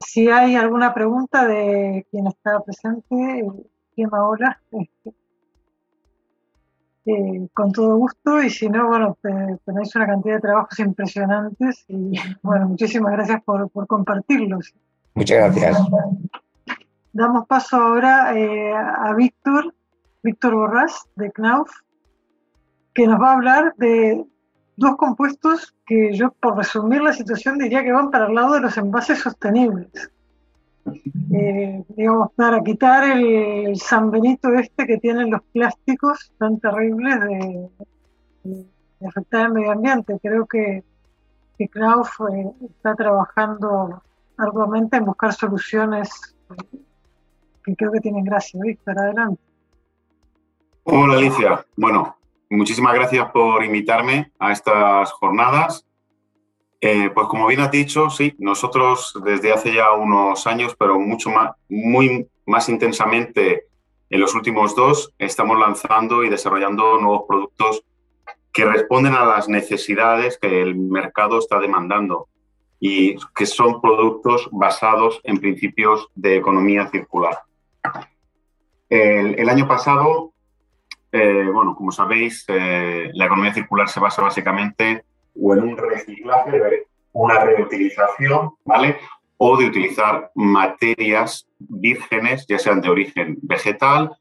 Si 0.00 0.28
hay 0.28 0.56
alguna 0.56 0.92
pregunta 0.92 1.46
de 1.46 2.06
quien 2.10 2.26
está 2.26 2.60
presente, 2.60 3.46
quien 3.94 4.08
ahora, 4.12 4.60
este, 4.72 5.14
eh, 7.06 7.48
con 7.52 7.70
todo 7.70 7.96
gusto 7.96 8.42
y 8.42 8.50
si 8.50 8.68
no, 8.68 8.88
bueno, 8.88 9.18
tenéis 9.64 9.94
una 9.94 10.06
cantidad 10.06 10.36
de 10.36 10.40
trabajos 10.40 10.78
impresionantes 10.78 11.84
y 11.88 12.12
bueno, 12.42 12.68
muchísimas 12.68 13.12
gracias 13.12 13.42
por, 13.44 13.70
compartirlos. 13.86 14.74
Muchas 15.14 15.54
gracias. 15.54 15.78
Damos 17.14 17.46
paso 17.46 17.76
ahora 17.76 18.36
eh, 18.36 18.72
a 18.74 19.14
Víctor, 19.14 19.72
Víctor 20.22 20.54
Borrás 20.54 21.06
de 21.14 21.30
Knauf, 21.30 21.70
que 22.92 23.06
nos 23.06 23.20
va 23.20 23.30
a 23.30 23.34
hablar 23.34 23.74
de 23.76 24.24
dos 24.76 24.96
compuestos 24.96 25.74
que 25.86 26.12
yo, 26.12 26.32
por 26.32 26.56
resumir 26.56 27.00
la 27.02 27.12
situación, 27.12 27.58
diría 27.58 27.84
que 27.84 27.92
van 27.92 28.10
para 28.10 28.26
el 28.26 28.34
lado 28.34 28.54
de 28.54 28.60
los 28.60 28.76
envases 28.76 29.20
sostenibles 29.20 30.10
eh, 31.32 31.84
digamos, 31.88 32.32
para 32.34 32.60
quitar 32.62 33.04
el, 33.04 33.76
San 33.76 34.10
Benito 34.10 34.52
este 34.54 34.86
que 34.86 34.98
tienen 34.98 35.30
los 35.30 35.40
plásticos 35.52 36.32
tan 36.38 36.58
terribles 36.60 37.20
de, 37.20 37.68
afectar 39.06 39.46
al 39.46 39.52
medio 39.52 39.72
ambiente. 39.72 40.18
Creo 40.22 40.46
que, 40.46 40.84
que 41.58 41.68
Knauf 41.68 42.20
eh, 42.32 42.52
está 42.68 42.94
trabajando 42.94 44.02
arduamente 44.36 44.96
en 44.96 45.04
buscar 45.04 45.32
soluciones 45.32 46.34
que 47.64 47.74
creo 47.74 47.90
que 47.92 48.00
tienen 48.00 48.24
gracia. 48.24 48.60
Víctor, 48.62 48.98
adelante. 48.98 49.42
Hola 50.84 51.14
Alicia. 51.14 51.64
Bueno, 51.76 52.16
muchísimas 52.50 52.94
gracias 52.94 53.30
por 53.30 53.64
invitarme 53.64 54.32
a 54.38 54.52
estas 54.52 55.10
jornadas. 55.12 55.86
Eh, 56.80 57.10
pues 57.14 57.26
como 57.28 57.46
bien 57.46 57.60
has 57.60 57.70
dicho, 57.70 58.10
sí, 58.10 58.34
nosotros 58.38 59.14
desde 59.24 59.52
hace 59.52 59.72
ya 59.72 59.92
unos 59.92 60.46
años, 60.46 60.76
pero 60.78 61.00
mucho 61.00 61.30
más, 61.30 61.52
muy 61.70 62.28
más 62.44 62.68
intensamente 62.68 63.68
en 64.10 64.20
los 64.20 64.34
últimos 64.34 64.76
dos, 64.76 65.14
estamos 65.18 65.58
lanzando 65.58 66.22
y 66.22 66.28
desarrollando 66.28 66.98
nuevos 67.00 67.22
productos 67.26 67.82
que 68.52 68.66
responden 68.66 69.14
a 69.14 69.24
las 69.24 69.48
necesidades 69.48 70.38
que 70.38 70.60
el 70.60 70.76
mercado 70.76 71.38
está 71.38 71.58
demandando 71.58 72.28
y 72.78 73.16
que 73.34 73.46
son 73.46 73.80
productos 73.80 74.48
basados 74.52 75.20
en 75.24 75.38
principios 75.38 76.08
de 76.14 76.36
economía 76.36 76.86
circular. 76.88 77.38
El, 78.88 79.48
año 79.48 79.66
pasado, 79.66 80.32
eh, 81.12 81.48
bueno, 81.52 81.74
como 81.74 81.90
sabéis, 81.90 82.44
eh, 82.48 83.10
la 83.14 83.26
economía 83.26 83.54
circular 83.54 83.88
se 83.88 84.00
basa 84.00 84.22
básicamente 84.22 85.04
o 85.40 85.54
en 85.54 85.62
un 85.62 85.76
reciclaje, 85.76 86.86
una 87.12 87.40
reutilización, 87.40 88.54
¿vale? 88.64 88.98
O 89.36 89.56
de 89.56 89.66
utilizar 89.66 90.30
materias 90.34 91.48
vírgenes, 91.58 92.46
ya 92.46 92.58
sean 92.58 92.80
de 92.80 92.88
origen 92.88 93.38
vegetal 93.42 94.16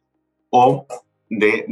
o 0.49 0.85
de, 1.29 1.65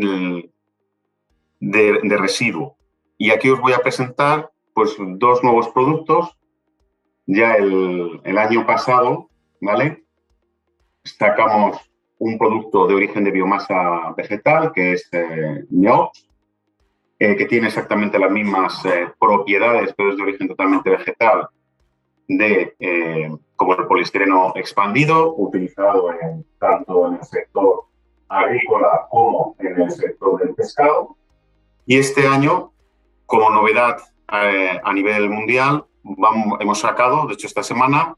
de, 1.60 2.18
residuo. 2.18 2.78
Y 3.18 3.32
aquí 3.32 3.50
os 3.50 3.60
voy 3.60 3.74
a 3.74 3.80
presentar 3.80 4.52
pues, 4.74 4.96
dos 4.98 5.44
nuevos 5.44 5.70
productos. 5.70 6.38
Ya 7.28 7.54
el, 7.54 8.38
año 8.38 8.66
pasado, 8.66 9.30
¿vale? 9.60 10.01
Sacamos 11.04 11.80
un 12.20 12.38
producto 12.38 12.86
de 12.86 12.94
origen 12.94 13.24
de 13.24 13.32
biomasa 13.32 14.14
vegetal, 14.16 14.72
que 14.74 14.94
es 14.94 15.10
eh, 15.12 15.66
eh, 17.20 17.36
que 17.36 17.46
tiene 17.46 17.68
exactamente 17.68 18.18
las 18.18 18.32
mismas 18.32 18.84
eh, 18.86 19.08
propiedades, 19.20 19.94
pero 19.96 20.12
es 20.12 20.18
de 20.18 20.24
origen 20.24 20.48
totalmente 20.48 20.90
vegetal, 20.90 21.48
de, 22.28 22.76
eh, 22.80 23.32
como 23.56 23.76
el 23.76 23.86
poliestireno 23.86 24.54
expandido, 24.56 25.36
utilizado 25.36 26.10
tanto 26.60 27.08
en 27.08 27.16
el 27.16 27.24
sector 27.24 27.86
agrícola 28.28 29.08
como 29.10 29.56
en 29.60 29.82
el 29.82 29.92
sector 29.92 30.40
del 30.40 30.56
pescado. 30.56 31.16
Y 31.86 31.98
este 31.98 32.28
año, 32.28 32.72
como 33.26 33.50
novedad 33.50 33.98
a 34.28 34.94
nivel 34.94 35.30
mundial, 35.30 35.86
vamos, 36.04 36.60
hemos 36.62 36.80
sacado, 36.80 37.28
de 37.28 37.34
hecho 37.34 37.48
esta 37.48 37.62
semana, 37.64 38.16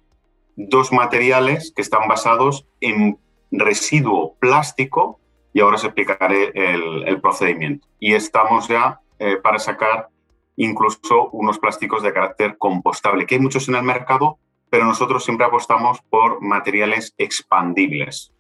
dos 0.56 0.92
materiales 0.92 1.74
que 1.76 1.82
están 1.82 2.08
basados 2.08 2.68
en 2.82 3.18
residuo 3.52 4.36
plástico 4.40 5.20
y 5.54 5.62
ahora 5.62 5.76
os 5.76 5.84
explicaré 5.84 6.52
el, 6.56 7.22
procedimiento. 7.22 7.88
Y 8.00 8.14
estamos 8.14 8.68
ya 8.68 9.00
eh, 9.20 9.38
para 9.38 9.60
sacar 9.60 10.10
incluso 10.56 11.30
unos 11.32 11.60
plásticos 11.60 12.04
de 12.04 12.14
carácter 12.14 12.58
compostable, 12.58 13.26
que 13.26 13.36
hay 13.36 13.42
muchos 13.42 13.68
en 13.70 13.76
el 13.76 13.84
mercado, 13.84 14.40
pero 14.70 14.86
nosotros 14.86 15.24
siempre 15.24 15.46
apostamos 15.46 16.02
por 16.10 16.42
materiales 16.42 17.14
expandibles. 17.18 18.34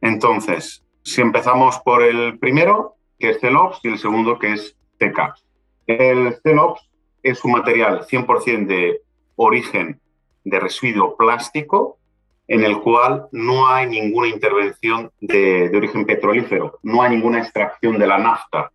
Entonces, 0.00 0.84
si 1.02 1.20
empezamos 1.20 1.78
por 1.80 2.02
el 2.02 2.38
primero, 2.38 2.96
que 3.18 3.30
es 3.30 3.40
Celops, 3.40 3.80
y 3.84 3.88
el 3.88 3.98
segundo, 3.98 4.38
que 4.38 4.52
es 4.52 4.76
TK. 4.98 5.34
El 5.86 6.36
Celops 6.42 6.90
es 7.22 7.44
un 7.44 7.52
material 7.52 8.06
100% 8.06 8.66
de 8.66 9.00
origen 9.36 10.00
de 10.44 10.60
residuo 10.60 11.16
plástico 11.16 11.98
en 12.46 12.62
el 12.62 12.80
cual 12.80 13.26
no 13.32 13.66
hay 13.68 13.86
ninguna 13.86 14.28
intervención 14.28 15.10
de, 15.20 15.70
origen 15.74 16.04
petrolífero, 16.04 16.78
no 16.82 17.02
hay 17.02 17.10
ninguna 17.10 17.38
extracción 17.38 17.98
de 17.98 18.06
la 18.06 18.18
nafta, 18.18 18.70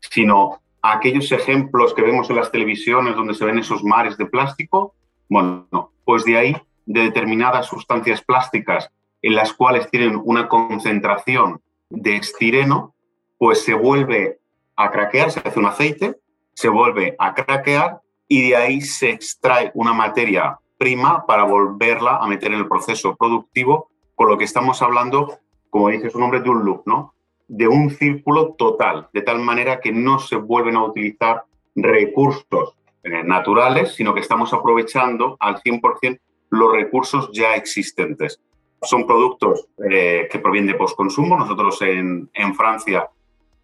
sino 0.00 0.60
aquellos 0.82 1.32
ejemplos 1.32 1.94
que 1.94 2.02
vemos 2.02 2.28
en 2.28 2.36
las 2.36 2.52
televisiones 2.52 3.16
donde 3.16 3.34
se 3.34 3.44
ven 3.44 3.58
esos 3.58 3.82
mares 3.82 4.18
de 4.18 4.26
plástico, 4.26 4.94
bueno, 5.28 5.92
pues 6.04 6.24
de 6.24 6.36
ahí, 6.36 6.56
de 6.84 7.02
determinadas 7.02 7.66
sustancias 7.66 8.22
plásticas 8.22 8.90
en 9.22 9.34
las 9.34 9.52
cuales 9.52 9.90
tienen 9.90 10.20
una 10.22 10.46
concentración 10.46 11.60
de 11.88 12.16
estireno, 12.16 12.94
pues 13.38 13.64
se 13.64 13.74
vuelve 13.74 14.38
a 14.76 14.90
craquear, 14.90 15.30
se 15.30 15.40
hace 15.40 15.58
un 15.58 15.66
aceite, 15.66 16.16
se 16.54 16.68
vuelve 16.68 17.16
a 17.18 17.34
craquear 17.34 18.00
y 18.28 18.48
de 18.48 18.56
ahí 18.56 18.80
se 18.82 19.10
extrae 19.10 19.70
una 19.74 19.92
materia 19.92 20.58
prima 20.78 21.26
para 21.26 21.44
volverla 21.44 22.16
a 22.16 22.26
meter 22.26 22.52
en 22.52 22.60
el 22.60 22.68
proceso 22.68 23.16
productivo, 23.16 23.90
con 24.14 24.28
lo 24.28 24.38
que 24.38 24.44
estamos 24.44 24.82
hablando, 24.82 25.38
como 25.70 25.88
dice 25.88 26.10
su 26.10 26.18
nombre, 26.18 26.40
de 26.40 26.50
un 26.50 26.64
loop, 26.64 26.82
¿no? 26.86 27.14
De 27.48 27.68
un 27.68 27.90
círculo 27.90 28.54
total, 28.54 29.08
de 29.12 29.22
tal 29.22 29.40
manera 29.40 29.80
que 29.80 29.92
no 29.92 30.18
se 30.18 30.36
vuelven 30.36 30.76
a 30.76 30.84
utilizar 30.84 31.44
recursos 31.74 32.76
eh, 33.02 33.22
naturales, 33.22 33.94
sino 33.94 34.14
que 34.14 34.20
estamos 34.20 34.52
aprovechando 34.52 35.36
al 35.38 35.62
100% 35.62 36.18
los 36.50 36.72
recursos 36.72 37.30
ya 37.32 37.54
existentes. 37.54 38.40
Son 38.82 39.06
productos 39.06 39.68
eh, 39.90 40.28
que 40.30 40.38
provienen 40.38 40.72
de 40.72 40.78
postconsumo. 40.78 41.36
Nosotros 41.36 41.80
en, 41.82 42.28
Francia 42.54 43.08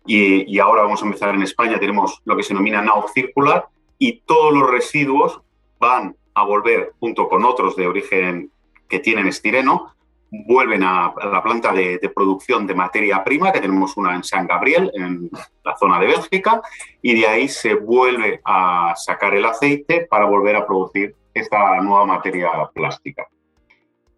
y, 0.07 0.55
y, 0.55 0.59
ahora 0.59 0.83
vamos 0.83 1.03
a 1.03 1.07
empezar 1.07 1.35
en 1.35 1.43
España 1.43 1.79
tenemos 1.79 2.21
lo 2.25 2.37
que 2.37 2.43
se 2.43 2.55
denomina 2.55 2.83
now 2.83 3.05
circular 3.15 3.69
y 3.99 4.21
todos 4.21 4.53
los 4.53 4.69
residuos 4.71 5.41
van 5.79 6.17
a 6.35 6.45
volver 6.45 6.93
junto 6.99 7.29
con 7.29 7.45
otros 7.45 7.77
de 7.77 7.87
origen 7.87 8.51
que 8.89 8.99
tienen 8.99 9.27
estireno, 9.27 9.95
vuelven 10.31 10.83
a 10.83 11.13
la 11.31 11.43
planta 11.43 11.73
de, 11.73 11.99
producción 12.15 12.67
de 12.67 12.75
materia 12.75 13.23
prima, 13.23 13.53
que 13.53 13.61
tenemos 13.61 13.97
una 13.97 14.15
en 14.15 14.25
San 14.25 14.47
Gabriel, 14.47 14.91
en 14.95 15.31
la 15.63 15.77
zona 15.77 16.01
de 16.01 16.07
Bélgica, 16.07 16.63
y 17.03 17.21
de 17.21 17.27
ahí 17.27 17.49
se 17.49 17.75
vuelve 17.75 18.41
a 18.45 18.95
sacar 18.97 19.35
el 19.35 19.45
aceite 19.45 20.07
para 20.09 20.25
volver 20.25 20.57
a 20.57 20.67
producir 20.67 21.15
esta 21.35 21.81
nueva 21.81 22.07
materia 22.07 22.51
plástica. 22.73 23.27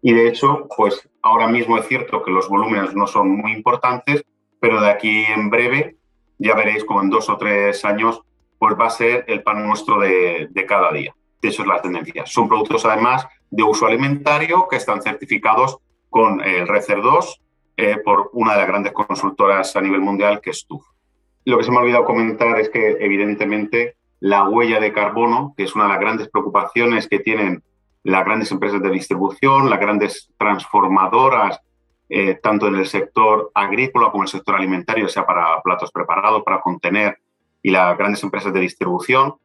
Y 0.01 0.13
de 0.13 0.27
hecho, 0.29 0.67
pues 0.75 1.09
ahora 1.21 1.47
mismo 1.47 1.77
es 1.77 1.87
cierto 1.87 2.23
que 2.23 2.31
los 2.31 2.47
volúmenes 2.47 2.95
no 2.95 3.07
son 3.07 3.29
muy 3.29 3.51
importantes, 3.51 4.23
pero 4.59 4.79
de 4.79 4.89
aquí 4.89 5.25
en 5.25 5.49
breve 5.49 5.97
ya 6.37 6.55
veréis 6.55 6.85
como 6.85 7.01
en 7.01 7.09
dos 7.09 7.29
o 7.29 7.37
tres 7.37 7.83
años 7.83 8.21
pues 8.57 8.75
va 8.79 8.87
a 8.87 8.89
ser 8.89 9.25
el 9.27 9.43
pan 9.43 9.65
nuestro 9.65 9.99
de 9.99 10.65
cada 10.67 10.91
día 10.91 11.13
eso 11.47 11.61
es 11.61 11.67
la 11.67 11.81
tendencia. 11.81 12.25
Son 12.25 12.47
productos 12.47 12.85
además 12.85 13.27
de 13.49 13.63
uso 13.63 13.85
alimentario 13.85 14.67
que 14.69 14.77
están 14.77 15.01
certificados 15.01 15.77
con 16.09 16.41
el 16.41 16.67
RECER 16.67 17.01
2 17.01 17.41
eh, 17.77 17.97
por 18.03 18.29
una 18.33 18.53
de 18.53 18.59
las 18.59 18.67
grandes 18.67 18.93
consultoras 18.93 19.75
a 19.75 19.81
nivel 19.81 20.01
mundial 20.01 20.39
que 20.41 20.51
es 20.51 20.65
TUF. 20.65 20.85
Lo 21.45 21.57
que 21.57 21.63
se 21.63 21.71
me 21.71 21.77
ha 21.77 21.81
olvidado 21.81 22.05
comentar 22.05 22.59
es 22.59 22.69
que 22.69 22.97
evidentemente 22.99 23.95
la 24.19 24.47
huella 24.47 24.79
de 24.79 24.93
carbono, 24.93 25.53
que 25.55 25.63
es 25.63 25.75
una 25.75 25.85
de 25.85 25.91
las 25.91 25.99
grandes 25.99 26.29
preocupaciones 26.29 27.07
que 27.07 27.19
tienen 27.19 27.63
las 28.03 28.23
grandes 28.23 28.51
empresas 28.51 28.81
de 28.81 28.89
distribución, 28.89 29.69
las 29.69 29.79
grandes 29.79 30.31
transformadoras, 30.37 31.59
eh, 32.07 32.35
tanto 32.35 32.67
en 32.67 32.75
el 32.75 32.85
sector 32.85 33.51
agrícola 33.53 34.11
como 34.11 34.23
en 34.23 34.27
el 34.27 34.31
sector 34.31 34.55
alimentario, 34.55 35.07
sea 35.09 35.25
para 35.25 35.61
platos 35.63 35.91
preparados, 35.91 36.43
para 36.43 36.61
contener, 36.61 37.19
y 37.61 37.71
las 37.71 37.97
grandes 37.97 38.23
empresas 38.23 38.53
de 38.53 38.59
distribución, 38.59 39.35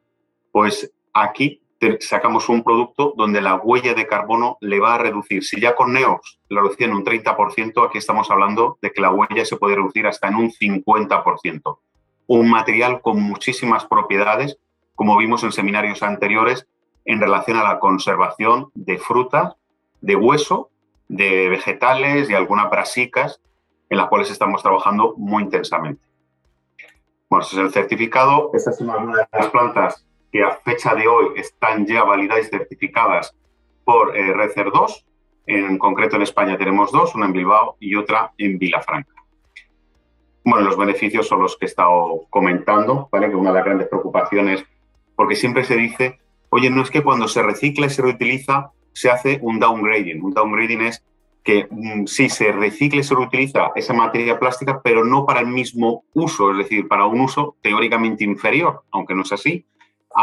pues 0.53 0.93
aquí 1.13 1.63
sacamos 2.01 2.49
un 2.49 2.63
producto 2.63 3.15
donde 3.17 3.41
la 3.41 3.57
huella 3.57 3.95
de 3.95 4.07
carbono 4.07 4.59
le 4.61 4.81
va 4.81 4.95
a 4.95 4.99
reducir. 4.99 5.45
Si 5.45 5.61
ya 5.61 5.75
con 5.75 5.93
Neox 5.93 6.41
lo 6.49 6.63
reducía 6.63 6.87
en 6.87 6.95
un 6.95 7.05
30%, 7.05 7.87
aquí 7.87 7.99
estamos 7.99 8.31
hablando 8.31 8.79
de 8.83 8.93
que 8.93 9.01
la 9.01 9.11
huella 9.11 9.45
se 9.45 9.57
puede 9.57 9.77
reducir 9.77 10.07
hasta 10.07 10.29
en 10.29 10.37
un 10.37 10.51
50%. 10.51 11.79
Un 12.27 12.51
material 12.51 13.01
con 13.01 13.21
muchísimas 13.21 13.87
propiedades, 13.87 14.59
como 14.95 15.17
vimos 15.17 15.43
en 15.43 15.53
seminarios 15.53 16.03
anteriores, 16.03 16.67
en 17.07 17.21
relación 17.21 17.57
a 17.57 17.65
la 17.65 17.79
conservación 17.79 18.71
de 18.75 18.99
frutas, 18.99 19.57
de 20.03 20.17
hueso, 20.17 20.71
de 21.09 21.49
vegetales 21.49 22.29
y 22.29 22.35
algunas 22.35 22.71
brasicas 22.71 23.41
en 23.89 23.97
las 23.97 24.09
cuales 24.09 24.31
estamos 24.31 24.63
trabajando 24.63 25.15
muy 25.17 25.45
intensamente. 25.45 26.03
Bueno, 27.29 27.43
este 27.43 27.57
es 27.57 27.63
el 27.63 27.73
certificado. 27.73 28.51
Esta 28.53 28.71
es 28.71 28.81
una 28.81 28.99
de 28.99 29.27
las 29.33 29.47
plantas 29.49 30.07
que 30.31 30.43
a 30.43 30.57
fecha 30.57 30.95
de 30.95 31.09
hoy 31.09 31.33
están 31.37 31.87
ya 31.87 32.05
validadas 32.05 32.47
y 32.47 32.51
certificadas 32.51 33.35
por 33.85 34.17
eh, 34.17 34.33
Recer 34.33 34.71
2. 34.73 35.07
En 35.47 35.79
concreto 35.79 36.17
en 36.17 36.23
España 36.23 36.57
tenemos 36.57 36.93
dos, 36.93 37.15
una 37.15 37.27
en 37.27 37.33
Bilbao 37.33 37.77
y 37.81 37.97
otra 37.97 38.33
en 38.39 38.59
Vilafranca. 38.59 39.15
Bueno, 40.45 40.67
los 40.67 40.77
beneficios 40.77 41.27
son 41.27 41.43
los 41.43 41.57
que 41.57 41.67
he 41.67 41.69
estado 41.69 42.27
comentando, 42.31 43.09
¿vale? 43.11 43.29
Que 43.29 43.37
una 43.37 43.51
de 43.51 43.57
las 43.57 43.65
grandes 43.65 43.89
preocupaciones, 43.89 44.65
porque 45.17 45.35
siempre 45.35 45.65
se 45.65 45.77
dice, 45.77 46.19
oye, 46.51 46.71
no 46.71 46.83
es 46.83 46.91
que 46.91 47.03
cuando 47.03 47.29
se 47.29 47.43
recicla 47.43 47.87
y 47.87 47.91
se 47.91 48.03
reutiliza 48.03 48.73
se 48.93 49.11
hace 49.11 49.39
un 49.43 49.59
downgrading. 49.59 50.23
Un 50.23 50.33
downgrading 50.33 50.83
es 50.83 51.05
que 51.43 51.67
mm, 51.71 52.07
sí 52.07 52.29
se 52.29 52.53
recicla 52.53 53.01
y 53.01 53.05
se 53.05 53.15
reutiliza 53.15 53.73
esa 53.75 53.95
materia 53.95 54.39
plástica, 54.39 54.81
pero 54.83 55.05
no 55.05 55.27
para 55.27 55.41
el 55.41 55.47
mismo 55.47 56.05
uso, 56.13 56.53
es 56.53 56.59
decir, 56.59 56.89
para 56.89 57.07
un 57.07 57.21
uso 57.21 57.57
teóricamente 57.63 58.25
inferior, 58.25 58.83
aunque 58.91 59.15
no 59.15 59.23
es 59.23 59.33
así, 59.33 59.65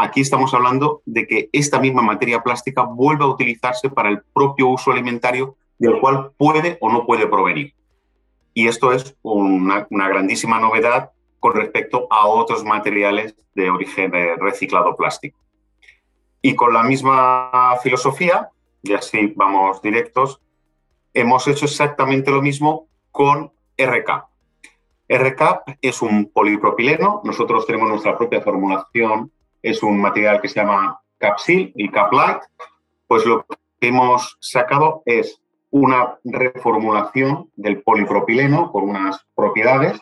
Aquí 0.00 0.20
estamos 0.20 0.54
hablando 0.54 1.02
de 1.06 1.26
que 1.26 1.50
esta 1.52 1.80
misma 1.80 2.02
materia 2.02 2.40
plástica 2.44 2.82
vuelva 2.82 3.24
a 3.24 3.30
utilizarse 3.30 3.90
para 3.90 4.10
el 4.10 4.22
propio 4.32 4.68
uso 4.68 4.92
alimentario 4.92 5.56
del 5.76 5.98
cual 5.98 6.30
puede 6.36 6.78
o 6.80 6.88
no 6.88 7.04
puede 7.04 7.26
provenir. 7.26 7.74
Y 8.54 8.68
esto 8.68 8.92
es 8.92 9.16
una, 9.22 9.88
grandísima 9.90 10.60
novedad 10.60 11.10
con 11.40 11.54
respecto 11.54 12.06
a 12.10 12.28
otros 12.28 12.62
materiales 12.64 13.34
de 13.56 13.70
origen 13.70 14.12
reciclado 14.38 14.94
plástico. 14.94 15.36
Y 16.42 16.54
con 16.54 16.74
la 16.74 16.84
misma 16.84 17.74
filosofía, 17.82 18.50
y 18.84 18.92
así 18.92 19.32
vamos 19.34 19.82
directos, 19.82 20.40
hemos 21.12 21.48
hecho 21.48 21.64
exactamente 21.64 22.30
lo 22.30 22.40
mismo 22.40 22.86
con 23.10 23.50
RK. 23.76 24.28
RK 25.08 25.64
es 25.82 26.02
un 26.02 26.30
polipropileno, 26.30 27.20
nosotros 27.24 27.66
tenemos 27.66 27.88
nuestra 27.88 28.16
propia 28.16 28.40
formulación 28.40 29.32
es 29.62 29.82
un 29.82 30.00
material 30.00 30.40
que 30.40 30.48
se 30.48 30.60
llama 30.60 31.00
Capsil 31.18 31.72
y 31.74 31.88
Caplight, 31.90 32.38
pues 33.06 33.24
lo 33.26 33.44
que 33.80 33.88
hemos 33.88 34.36
sacado 34.40 35.02
es 35.06 35.40
una 35.70 36.18
reformulación 36.24 37.50
del 37.56 37.82
polipropileno 37.82 38.72
con 38.72 38.88
unas 38.88 39.26
propiedades 39.34 40.00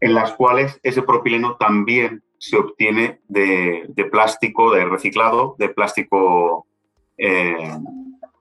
en 0.00 0.14
las 0.14 0.32
cuales 0.32 0.80
ese 0.82 1.02
propileno 1.02 1.56
también 1.56 2.22
se 2.38 2.58
obtiene 2.58 3.20
de, 3.28 4.08
plástico, 4.10 4.72
de 4.72 4.84
reciclado, 4.84 5.54
de 5.58 5.70
plástico, 5.70 6.66
eh, 7.16 7.72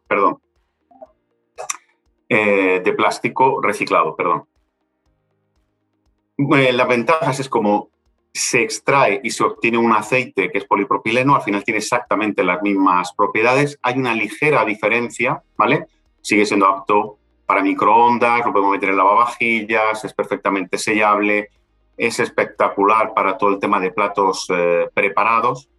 perdón, 0.07 0.39
eh, 2.28 2.82
de 2.84 2.93
plástico 2.93 3.61
reciclado, 3.61 4.15
perdón. 4.15 4.43
Eh, 6.38 6.74
las 6.74 6.88
ventajas 6.88 7.39
es 7.39 7.47
como 7.47 7.91
se 8.34 8.64
extrae 8.64 9.22
y 9.24 9.30
se 9.30 9.44
obtiene 9.44 9.78
un 9.78 9.94
aceite 9.94 10.52
que 10.52 10.58
es 10.58 10.66
polipropileno, 10.66 11.36
al 11.36 11.44
final 11.44 11.64
tiene 11.64 11.78
exactamente 11.78 12.44
las 12.44 12.62
mismas 12.64 13.14
propiedades. 13.14 13.78
Hay 13.84 13.98
una 13.98 14.16
ligera 14.16 14.66
diferencia, 14.66 15.44
¿vale? 15.56 15.86
Sigue 16.22 16.46
siendo 16.46 16.66
apto 16.66 17.20
para 17.46 17.62
microondas, 17.62 18.46
lo 18.46 18.52
podemos 18.52 18.72
meter 18.72 18.90
en 18.90 18.98
lavavajillas, 18.98 20.04
es 20.04 20.14
perfectamente 20.14 20.80
sellable, 20.80 21.50
es 21.96 22.20
espectacular 22.20 23.14
para 23.14 23.38
todo 23.38 23.52
el 23.52 23.60
tema 23.60 23.80
de 23.80 23.92
platos 23.92 24.48
eh, 24.50 24.90
preparados. 24.94 25.70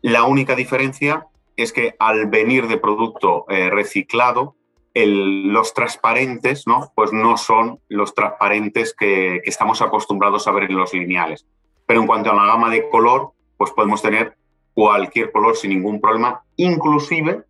La 0.00 0.24
única 0.24 0.56
diferencia 0.56 1.28
es 1.56 1.72
que 1.72 1.94
al 2.00 2.26
venir 2.26 2.66
de 2.66 2.78
producto 2.78 3.44
eh, 3.48 3.70
reciclado, 3.70 4.56
los 4.94 5.72
transparentes, 5.74 6.66
¿no? 6.66 6.92
Pues 6.94 7.12
no 7.12 7.36
son 7.36 7.80
los 7.88 8.14
transparentes 8.14 8.94
que, 8.94 9.40
estamos 9.44 9.80
acostumbrados 9.80 10.46
a 10.46 10.52
ver 10.52 10.64
en 10.64 10.76
los 10.76 10.92
lineales. 10.92 11.46
Pero 11.86 12.00
en 12.00 12.06
cuanto 12.06 12.30
a 12.30 12.34
la 12.34 12.46
gama 12.46 12.70
de 12.70 12.88
color, 12.90 13.32
pues 13.56 13.70
podemos 13.70 14.02
tener 14.02 14.36
cualquier 14.74 15.32
color 15.32 15.56
sin 15.56 15.70
ningún 15.70 16.00
problema, 16.00 16.42
inclusive, 16.56 17.44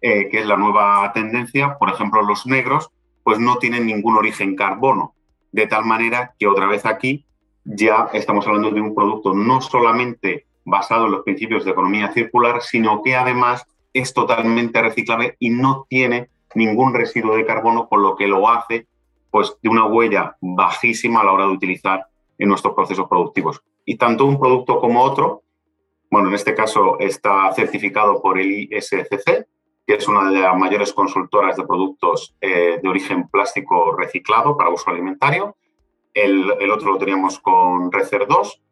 eh, 0.00 0.28
que 0.28 0.40
es 0.40 0.46
la 0.46 0.56
nueva 0.56 1.10
tendencia, 1.12 1.76
por 1.78 1.90
ejemplo, 1.90 2.22
los 2.22 2.46
negros, 2.46 2.90
pues 3.22 3.38
no 3.38 3.58
tienen 3.58 3.86
ningún 3.86 4.16
origen 4.16 4.54
carbono. 4.54 5.14
De 5.52 5.66
tal 5.66 5.84
manera 5.84 6.34
que 6.38 6.46
otra 6.46 6.66
vez 6.66 6.84
aquí 6.84 7.24
ya 7.64 8.10
estamos 8.12 8.46
hablando 8.46 8.70
de 8.70 8.80
un 8.80 8.94
producto 8.94 9.32
no 9.32 9.60
solamente 9.60 10.46
basado 10.64 11.06
en 11.06 11.12
los 11.12 11.22
principios 11.24 11.64
de 11.64 11.70
economía 11.70 12.12
circular, 12.12 12.60
sino 12.62 13.02
que 13.02 13.16
además 13.16 13.66
es 13.92 14.12
totalmente 14.12 14.82
reciclable 14.82 15.36
y 15.38 15.50
no 15.50 15.86
tiene 15.88 16.28
ningún 16.54 16.94
residuo 16.94 17.36
de 17.36 17.44
carbono, 17.44 17.88
con 17.88 18.02
lo 18.02 18.16
que 18.16 18.26
lo 18.26 18.48
hace 18.48 18.86
pues, 19.30 19.56
de 19.62 19.68
una 19.68 19.86
huella 19.86 20.36
bajísima 20.40 21.20
a 21.20 21.24
la 21.24 21.32
hora 21.32 21.46
de 21.46 21.52
utilizar 21.52 22.06
en 22.38 22.48
nuestros 22.48 22.74
procesos 22.74 23.08
productivos. 23.08 23.62
Y 23.84 23.96
tanto 23.96 24.24
un 24.24 24.38
producto 24.38 24.78
como 24.78 25.02
otro, 25.02 25.42
bueno, 26.10 26.28
en 26.28 26.34
este 26.34 26.54
caso 26.54 26.98
está 27.00 27.52
certificado 27.52 28.22
por 28.22 28.38
el 28.38 28.68
ISCC, 28.70 29.46
que 29.86 29.94
es 29.94 30.08
una 30.08 30.30
de 30.30 30.40
las 30.40 30.56
mayores 30.56 30.92
consultoras 30.92 31.56
de 31.56 31.66
productos 31.66 32.34
eh, 32.40 32.78
de 32.82 32.88
origen 32.88 33.28
plástico 33.28 33.94
reciclado 33.96 34.56
para 34.56 34.70
uso 34.70 34.90
alimentario. 34.90 35.56
El, 36.14 36.52
el 36.60 36.70
otro 36.70 36.92
lo 36.92 36.98
teníamos 36.98 37.40
con 37.40 37.90
Recer 37.90 38.26
2 38.26 38.62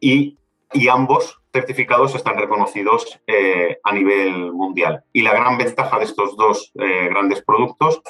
y, 0.00 0.38
y 0.72 0.88
ambos 0.88 1.40
certificados 1.52 2.14
están 2.14 2.38
reconocidos 2.38 3.20
eh, 3.26 3.78
a 3.84 3.92
nivel 3.92 4.52
mundial. 4.52 5.04
Y 5.12 5.22
la 5.22 5.32
gran 5.32 5.58
ventaja 5.58 5.98
de 5.98 6.04
estos 6.04 6.36
dos 6.36 6.72
eh, 6.74 7.08
grandes 7.10 7.42
productos 7.42 8.02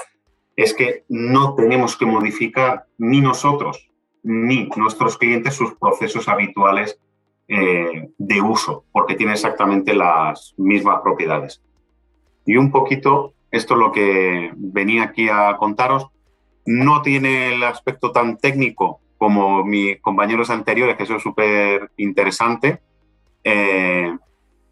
es 0.56 0.74
que 0.74 1.04
no 1.08 1.54
tenemos 1.54 1.96
que 1.96 2.06
modificar 2.06 2.86
ni 2.98 3.20
nosotros 3.20 3.90
ni 4.22 4.68
nuestros 4.76 5.18
clientes 5.18 5.54
sus 5.54 5.74
procesos 5.74 6.28
habituales 6.28 7.00
eh, 7.48 8.08
de 8.16 8.40
uso, 8.40 8.84
porque 8.92 9.16
tienen 9.16 9.34
exactamente 9.34 9.94
las 9.94 10.54
mismas 10.56 11.00
propiedades. 11.02 11.60
Y 12.46 12.56
un 12.56 12.70
poquito, 12.70 13.34
esto 13.50 13.74
es 13.74 13.80
lo 13.80 13.92
que 13.92 14.52
venía 14.54 15.04
aquí 15.04 15.28
a 15.28 15.56
contaros, 15.56 16.08
no 16.64 17.02
tiene 17.02 17.54
el 17.54 17.64
aspecto 17.64 18.12
tan 18.12 18.38
técnico 18.38 19.00
como 19.22 19.62
mis 19.62 20.00
compañeros 20.00 20.50
anteriores, 20.50 20.96
que 20.96 21.04
eso 21.04 21.14
es 21.14 21.22
súper 21.22 21.92
interesante, 21.96 22.82
eh, 23.44 24.18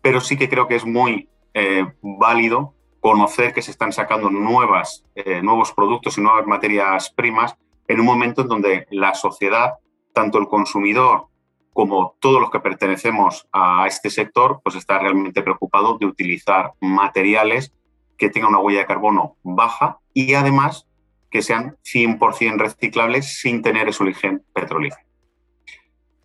pero 0.03 0.21
sí 0.21 0.37
que 0.37 0.49
creo 0.49 0.67
que 0.67 0.75
es 0.75 0.85
muy 0.85 1.29
eh, 1.55 1.87
válido 2.03 2.75
conocer 2.99 3.55
que 3.55 3.63
se 3.63 3.71
están 3.71 3.93
sacando 3.93 4.29
nuevas, 4.29 5.05
eh, 5.15 5.41
nuevos 5.41 5.71
productos 5.71 6.19
y 6.19 6.23
nuevas 6.23 6.49
materias 6.49 7.11
primas 7.11 7.55
en 7.87 8.01
un 8.01 8.07
momento 8.07 8.43
en 8.43 8.49
donde 8.49 8.87
la 8.91 9.15
sociedad, 9.15 9.75
tanto 10.13 10.39
el 10.39 10.49
consumidor 10.49 11.27
como 11.73 12.17
todos 12.19 12.41
los 12.41 12.51
que 12.51 12.59
pertenecemos 12.59 13.47
a 13.53 13.87
este 13.87 14.11
sector, 14.11 14.61
pues 14.65 14.75
está 14.75 14.99
realmente 14.99 15.43
preocupado 15.43 15.97
de 15.97 16.07
utilizar 16.07 16.73
materiales 16.81 17.73
que 18.19 18.31
tengan 18.31 18.51
una 18.51 18.59
huella 18.59 18.81
de 18.81 18.87
carbono 18.87 19.37
baja 19.45 20.01
y 20.13 20.35
además 20.35 20.89
que 21.31 21.43
sean 21.43 21.77
100% 21.85 22.59
reciclables 22.59 23.39
sin 23.41 23.63
tener 23.63 23.89
ese 23.89 24.03
origen 24.03 24.43
petrolífero. 24.53 25.11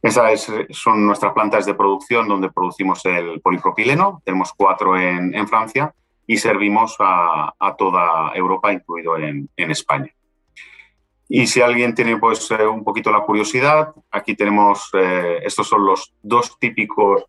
Esas 0.06 0.52
son 0.70 1.08
nuestras 1.08 1.34
plantas 1.34 1.66
de 1.66 1.74
producción 1.74 2.28
donde 2.28 2.52
producimos 2.52 3.04
el 3.06 3.42
polipropileno. 3.42 4.22
Tenemos 4.24 4.54
cuatro 4.56 4.96
en, 4.96 5.48
Francia 5.48 5.96
y 6.28 6.38
servimos 6.38 6.96
a, 7.00 7.76
toda 7.76 8.32
Europa, 8.36 8.72
incluido 8.72 9.18
en, 9.18 9.50
España. 9.58 10.14
Y 11.28 11.48
si 11.48 11.62
alguien 11.62 11.96
tiene 11.96 12.18
pues, 12.18 12.52
eh, 12.52 12.68
un 12.68 12.84
poquito 12.84 13.12
la 13.12 13.22
curiosidad, 13.22 13.96
aquí 14.12 14.36
tenemos, 14.36 14.92
eh, 14.94 15.40
estos 15.44 15.68
son 15.68 15.84
los 15.84 16.14
dos 16.22 16.56
típicos 16.60 17.26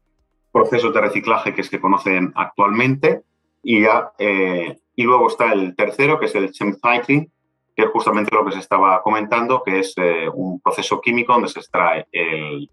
procesos 0.53 0.93
de 0.93 1.01
reciclaje 1.01 1.55
que 1.55 1.63
se 1.63 1.81
conocen 1.81 2.31
actualmente. 2.35 3.23
Y, 3.63 3.85
ya, 3.85 4.13
eh, 4.19 4.77
y 4.95 5.03
luego 5.03 5.29
está 5.29 5.51
el 5.55 5.75
tercero, 5.75 6.21
que 6.21 6.27
es 6.27 6.35
el 6.35 6.53
chemcycling, 6.53 7.33
que 7.77 7.83
es 7.83 7.91
justamente 7.91 8.35
lo 8.35 8.45
que 8.45 8.53
se 8.53 8.61
estaba 8.61 9.03
comentando, 9.03 9.63
que 9.63 9.81
es 9.81 9.93
eh, 9.99 10.31
un 10.33 10.59
proceso 10.61 10.99
químico 10.99 11.35
donde 11.35 11.49
se 11.49 11.61
extrae 11.61 12.07
el, 12.11 12.71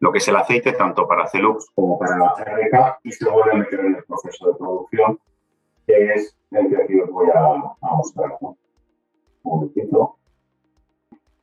lo 0.00 0.10
que 0.10 0.18
es 0.18 0.26
el 0.26 0.34
aceite, 0.34 0.72
tanto 0.72 1.06
para 1.06 1.28
Celux 1.28 1.70
como 1.72 1.96
para 2.00 2.18
la 2.18 2.98
y 3.04 3.12
se 3.12 3.30
vuelve 3.30 3.52
a 3.52 3.54
meter 3.54 3.80
en 3.80 3.94
el 3.94 4.04
proceso 4.04 4.48
de 4.48 4.58
producción, 4.58 5.20
que 5.86 6.14
es 6.14 6.36
el 6.50 6.68
que 6.68 6.82
aquí 6.82 7.00
os 7.00 7.10
voy 7.10 7.28
a, 7.32 7.94
mostrar. 7.94 8.36
Un 8.40 8.56
momentito. 9.44 10.16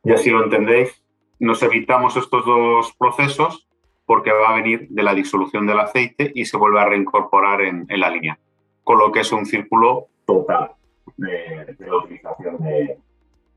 Y 0.04 0.12
así 0.12 0.30
lo 0.30 0.44
entendéis, 0.44 1.02
nos 1.40 1.64
evitamos 1.64 2.18
estos 2.18 2.46
dos 2.46 2.94
procesos 2.98 3.70
porque 4.06 4.34
va 4.34 4.50
a 4.50 4.56
venir 4.56 4.90
de 4.90 5.04
la 5.04 5.14
disolución 5.14 5.66
del 5.66 5.80
aceite 5.80 6.30
y 6.36 6.44
se 6.44 6.58
vuelve 6.58 6.82
a 6.82 6.86
reincorporar 6.86 7.62
en, 7.62 7.88
la 7.88 8.10
línea, 8.10 8.38
con 8.84 8.98
lo 8.98 9.14
que 9.14 9.22
es 9.22 9.32
un 9.32 9.46
círculo 9.46 10.08
total 10.26 10.72
de, 11.18 11.76
la 11.80 11.98
utilización 11.98 12.58
de, 12.64 13.00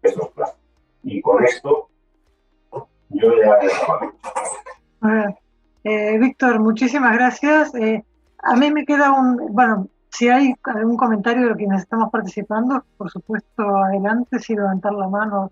esos 0.03 0.29
plásticos. 0.31 0.65
Y 1.03 1.21
con 1.21 1.45
esto 1.45 1.89
yo 3.11 3.33
ya... 3.37 3.59
Eh, 5.85 6.19
Víctor, 6.19 6.61
muchísimas 6.61 7.13
gracias. 7.13 7.75
Eh, 7.75 8.03
a 8.39 8.57
mí 8.57 8.71
me 8.71 8.87
queda 8.87 9.13
un, 9.13 9.53
bueno, 9.53 9.89
si 10.15 10.29
hay 10.29 10.55
algún 10.63 10.97
comentario 10.97 11.49
de 11.49 11.57
que 11.57 11.65
estamos 11.77 12.11
participando, 12.11 12.85
por 12.97 13.11
supuesto, 13.11 13.63
adelante, 13.77 14.39
si 14.39 14.55
levantar 14.55 14.93
la 14.93 15.09
mano. 15.09 15.51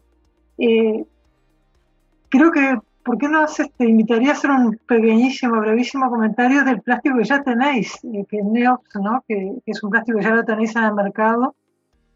Eh, 0.57 1.05
creo 2.29 2.53
que, 2.53 2.79
¿por 3.05 3.19
qué 3.19 3.29
no 3.29 3.43
haces? 3.43 3.73
Te 3.77 3.85
invitaría 3.85 4.31
a 4.31 4.35
hacer 4.35 4.51
un 4.51 4.79
pequeñísimo, 4.87 5.61
brevísimo 5.61 6.09
comentario 6.09 6.65
del 6.65 6.81
plástico 6.81 7.19
que 7.19 7.25
ya 7.25 7.43
tenéis, 7.43 7.99
eh, 8.05 8.25
que 8.29 8.39
es 8.39 8.45
¿no? 8.95 9.25
Que, 9.27 9.57
es 9.67 9.83
un 9.83 9.91
plástico 9.91 10.19
que 10.19 10.25
ya 10.25 10.35
lo 10.35 10.45
tenéis 10.45 10.77
en 10.77 10.85
el 10.85 10.95
mercado. 10.95 11.57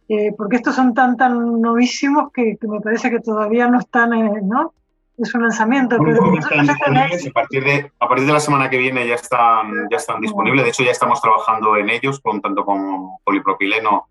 Eh, 0.08 0.32
porque 0.36 0.56
estos 0.56 0.74
son 0.74 0.94
tan, 0.94 1.16
tan 1.16 1.60
novísimos 1.60 2.32
que, 2.32 2.56
que, 2.60 2.68
me 2.68 2.80
parece 2.80 3.10
que 3.10 3.20
todavía 3.20 3.66
no 3.68 3.80
están, 3.80 4.10
¿no? 4.48 4.72
es 5.18 5.34
un 5.34 5.42
lanzamiento. 5.42 5.96
Pero 5.98 6.24
a, 6.24 7.32
partir 7.32 7.64
de, 7.64 7.90
a 7.98 8.08
partir 8.08 8.26
de 8.26 8.32
la 8.32 8.40
semana 8.40 8.68
que 8.68 8.78
viene 8.78 9.06
ya 9.06 9.14
están, 9.14 9.88
ya 9.90 9.96
están 9.96 10.20
disponibles. 10.20 10.64
De 10.64 10.70
hecho, 10.70 10.82
ya 10.82 10.90
estamos 10.90 11.20
trabajando 11.20 11.76
en 11.76 11.88
ellos, 11.88 12.20
con, 12.20 12.40
tanto 12.40 12.64
con 12.64 13.16
polipropileno, 13.24 14.08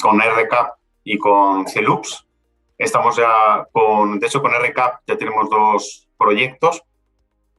con 0.00 0.20
RCAP 0.20 0.74
y 1.04 1.18
con 1.18 1.66
Celux. 1.66 2.26
Estamos 2.76 3.16
ya 3.16 3.66
con, 3.72 4.20
de 4.20 4.26
hecho, 4.26 4.40
con 4.40 4.52
RCAP 4.52 5.00
ya 5.06 5.16
tenemos 5.16 5.50
dos 5.50 6.08
proyectos 6.16 6.82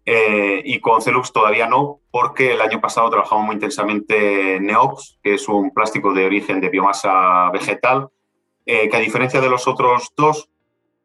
eh, 0.06 0.62
y 0.64 0.80
con 0.80 1.02
Celux 1.02 1.32
todavía 1.34 1.68
no, 1.68 1.99
porque 2.12 2.54
el 2.54 2.62
año 2.62 2.82
pasado 2.82 3.10
trabajamos 3.10 3.46
muy 3.46 3.56
intensamente 3.56 4.60
Neox, 4.60 5.20
que 5.24 5.36
es 5.36 5.48
un 5.48 5.72
plástico 5.72 6.14
de 6.14 6.26
origen 6.26 6.60
de 6.62 6.70
biomasa 6.70 7.50
vegetal, 7.52 8.10
eh, 8.66 8.90
que 8.90 8.98
a 8.98 9.00
diferencia 9.00 9.42
de 9.42 9.50
los 9.50 9.68
otros 9.68 10.12
dos, 10.16 10.50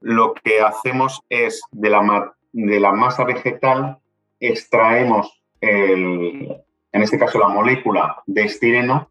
lo 0.00 0.34
que 0.34 0.60
hacemos 0.60 1.22
es 1.28 1.62
de 1.70 1.90
la, 1.90 2.34
de 2.52 2.80
la 2.80 2.92
masa 2.92 3.24
vegetal 3.24 3.98
extraemos, 4.38 5.42
en 5.60 6.62
este 6.92 7.18
caso, 7.18 7.38
la 7.38 7.48
molécula 7.48 8.22
de 8.26 8.44
estireno 8.44 9.08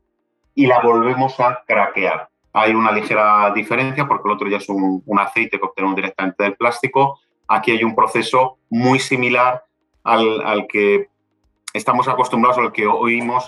y 0.55 0.67
la 0.67 0.81
volvemos 0.81 1.39
a 1.39 1.63
craquear. 1.65 2.29
Hay 2.53 2.73
una 2.73 2.91
ligera 2.91 3.51
diferencia 3.53 4.07
porque 4.07 4.27
el 4.27 4.35
otro 4.35 4.47
ya 4.47 4.57
es 4.57 4.69
un, 4.69 5.03
aceite 5.17 5.59
que 5.59 5.65
obtenemos 5.65 5.95
directamente 5.95 6.43
del 6.43 6.55
plástico. 6.55 7.19
Aquí 7.47 7.71
hay 7.71 7.83
un 7.83 7.95
proceso 7.95 8.57
muy 8.69 8.99
similar 8.99 9.63
al, 10.03 10.67
que 10.67 11.09
estamos 11.73 12.07
acostumbrados, 12.07 12.59
al 12.59 12.71
que 12.71 12.87
oímos 12.87 13.47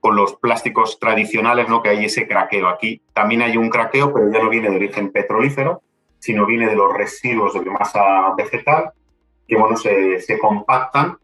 con 0.00 0.16
los 0.16 0.34
plásticos 0.36 0.98
tradicionales, 0.98 1.68
¿no? 1.68 1.82
que 1.82 1.90
hay 1.90 2.04
ese 2.04 2.28
craqueo. 2.28 2.68
Aquí 2.68 3.02
también 3.14 3.42
hay 3.42 3.56
un 3.56 3.70
craqueo, 3.70 4.12
pero 4.12 4.30
ya 4.30 4.42
no 4.42 4.48
viene 4.48 4.70
de 4.70 4.76
origen 4.76 5.10
petrolífero, 5.10 5.82
sino 6.18 6.46
viene 6.46 6.66
de 6.66 6.76
los 6.76 6.92
residuos 6.92 7.54
de 7.54 7.60
biomasa 7.60 8.34
vegetal 8.36 8.92
que 9.48 9.56
bueno, 9.56 9.76
se, 9.76 10.20
se 10.20 10.38
compactan 10.38 11.16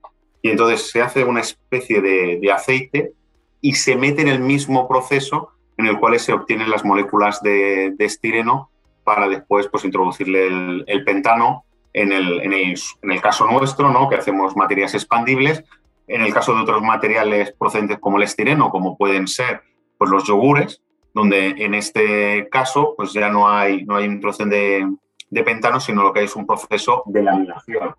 y 0.42 0.50
entonces 0.50 0.90
se 0.90 1.02
hace 1.02 1.24
una 1.24 1.40
especie 1.40 2.00
de, 2.00 2.38
de, 2.40 2.52
aceite 2.52 3.12
y 3.60 3.74
se 3.74 3.96
mete 3.96 4.22
en 4.22 4.28
el 4.28 4.40
mismo 4.40 4.88
proceso 4.88 5.50
en 5.76 5.86
el 5.86 5.98
cual 5.98 6.18
se 6.18 6.32
obtienen 6.32 6.70
las 6.70 6.84
moléculas 6.84 7.42
de, 7.42 7.92
de 7.96 8.04
estireno 8.04 8.70
para 9.04 9.28
después 9.28 9.68
pues, 9.68 9.84
introducirle 9.84 10.46
el, 10.46 10.84
el 10.86 11.04
pentano 11.04 11.64
en 11.92 12.12
el, 12.12 12.40
en, 12.40 12.52
el, 12.52 12.74
en 13.02 13.10
el, 13.10 13.20
caso 13.20 13.46
nuestro, 13.46 13.90
¿no? 13.90 14.08
que 14.08 14.16
hacemos 14.16 14.56
materias 14.56 14.94
expandibles, 14.94 15.62
en 16.06 16.22
el 16.22 16.32
caso 16.32 16.54
de 16.54 16.62
otros 16.62 16.82
materiales 16.82 17.52
procedentes 17.52 17.98
como 17.98 18.18
el 18.18 18.24
estireno, 18.24 18.70
como 18.70 18.96
pueden 18.96 19.26
ser 19.26 19.62
pues, 19.98 20.10
los 20.10 20.24
yogures, 20.24 20.82
donde 21.14 21.48
en 21.58 21.74
este 21.74 22.48
caso 22.50 22.94
pues 22.96 23.12
ya 23.12 23.30
no 23.30 23.48
hay, 23.48 23.84
no 23.84 23.96
hay 23.96 24.04
introducción 24.04 24.50
de, 24.50 24.86
de 25.30 25.42
pentano, 25.42 25.80
sino 25.80 26.02
lo 26.02 26.12
que 26.12 26.20
hay 26.20 26.26
es 26.26 26.36
un 26.36 26.46
proceso 26.46 27.02
de 27.06 27.22
laminación. 27.22 27.94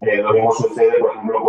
Eh, 0.00 0.16
lo 0.16 0.32
mismo 0.32 0.52
sucede, 0.52 0.98
por 0.98 1.12
ejemplo, 1.12 1.40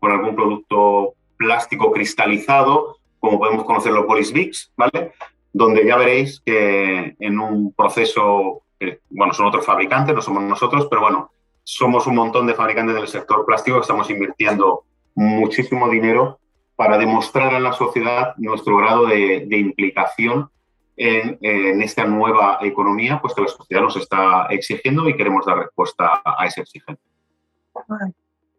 con, 0.00 0.12
algún 0.12 0.36
producto 0.36 1.14
plástico 1.36 1.90
cristalizado, 1.90 2.98
como 3.18 3.38
podemos 3.38 3.64
conocer 3.64 3.92
los 3.92 4.06
Polisbix, 4.06 4.72
¿vale? 4.76 5.12
Donde 5.52 5.84
ya 5.84 5.96
veréis 5.96 6.40
que 6.40 7.16
en 7.18 7.40
un 7.40 7.72
proceso, 7.72 8.62
bueno, 9.10 9.34
son 9.34 9.46
otros 9.46 9.66
fabricantes, 9.66 10.14
no 10.14 10.22
somos 10.22 10.44
nosotros, 10.44 10.86
pero 10.88 11.02
bueno, 11.02 11.30
somos 11.64 12.06
un 12.06 12.14
montón 12.14 12.46
de 12.46 12.54
fabricantes 12.54 12.94
del 12.94 13.08
sector 13.08 13.44
plástico 13.44 13.78
que 13.78 13.82
estamos 13.82 14.08
invirtiendo 14.08 14.84
muchísimo 15.16 15.88
dinero 15.88 16.38
para 16.76 16.98
demostrar 16.98 17.54
a 17.54 17.60
la 17.60 17.72
sociedad 17.72 18.34
nuestro 18.36 18.76
grado 18.76 19.06
de, 19.06 19.46
de 19.48 19.58
implicación 19.58 20.50
en, 20.96 21.82
esta 21.82 22.04
nueva 22.04 22.58
economía 22.62 23.20
pues 23.20 23.34
que 23.34 23.42
la 23.42 23.48
sociedad 23.48 23.82
nos 23.82 23.96
está 23.96 24.46
exigiendo 24.50 25.08
y 25.08 25.16
queremos 25.16 25.44
dar 25.44 25.58
respuesta 25.58 26.22
a 26.24 26.46
ese 26.46 26.62
exigencia. 26.62 27.04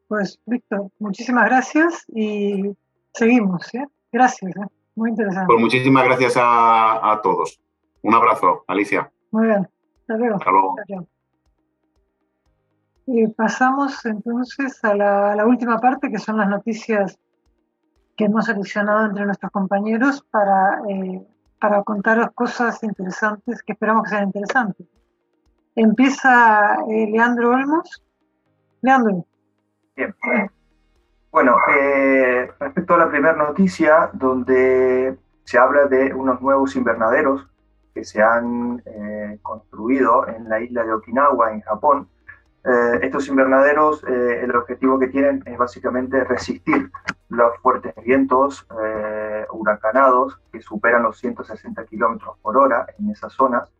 pues 0.07 0.39
Víctor, 0.45 0.91
muchísimas 0.99 1.45
gracias 1.45 2.05
y 2.13 2.75
seguimos. 3.13 3.73
¿eh? 3.73 3.85
Gracias, 4.11 4.55
¿eh? 4.55 4.67
muy 4.95 5.09
interesante. 5.09 5.47
Pues 5.47 5.59
muchísimas 5.59 6.05
gracias 6.05 6.33
a, 6.37 7.19
todos. 7.23 7.59
Un 8.03 8.13
abrazo, 8.13 8.63
Alicia. 8.67 9.11
Muy 9.31 9.47
bien, 9.47 9.67
hasta 10.01 10.17
luego. 10.17 10.35
Hasta 10.35 10.51
luego. 10.51 11.07
Y 13.07 13.27
pasamos 13.27 14.05
entonces 14.05 14.83
a 14.83 14.93
la, 14.93 15.45
última 15.45 15.79
parte, 15.79 16.11
que 16.11 16.19
son 16.19 16.37
las 16.37 16.49
noticias 16.49 17.17
que 18.15 18.25
hemos 18.25 18.45
seleccionado 18.45 19.05
entre 19.05 19.25
nuestros 19.25 19.51
compañeros 19.51 20.23
para 20.29 20.81
eh, 20.89 21.25
para 21.59 21.83
contaros 21.83 22.31
cosas 22.33 22.83
interesantes 22.83 23.61
que 23.63 23.73
esperamos 23.73 24.03
que 24.03 24.09
sean 24.09 24.25
interesantes. 24.25 24.87
Empieza 25.75 26.75
eh, 26.89 27.07
Leandro 27.11 27.51
Olmos. 27.51 28.03
Leandro. 28.81 29.25
Bien. 29.95 30.13
Bueno, 31.31 31.55
eh, 31.75 32.51
respecto 32.59 32.95
a 32.95 32.99
la 32.99 33.09
primera 33.09 33.35
noticia, 33.35 34.09
donde 34.13 35.17
se 35.43 35.57
habla 35.57 35.85
de 35.85 36.13
unos 36.13 36.41
nuevos 36.41 36.75
invernaderos 36.75 37.45
que 37.93 38.03
se 38.03 38.21
han 38.21 38.81
eh, 38.85 39.39
construido 39.41 40.27
en 40.27 40.49
la 40.49 40.59
isla 40.59 40.83
de 40.83 40.93
Okinawa, 40.93 41.53
en 41.53 41.61
Japón, 41.61 42.07
eh, 42.69 42.99
estos 43.01 43.29
invernaderos, 43.29 44.03
eh, 44.03 44.41
el 44.43 44.53
objetivo 44.53 44.99
que 44.99 45.07
tienen 45.07 45.41
es 45.45 45.57
básicamente 45.57 46.21
resistir 46.25 46.91
los 47.29 47.57
fuertes 47.59 47.93
vientos 48.03 48.67
eh, 48.83 49.45
huracanados 49.53 50.37
que 50.51 50.61
superan 50.61 51.03
los 51.03 51.17
160 51.17 51.85
kilómetros 51.85 52.37
por 52.41 52.57
hora 52.57 52.85
en 52.99 53.11
esas 53.11 53.31
zonas. 53.33 53.71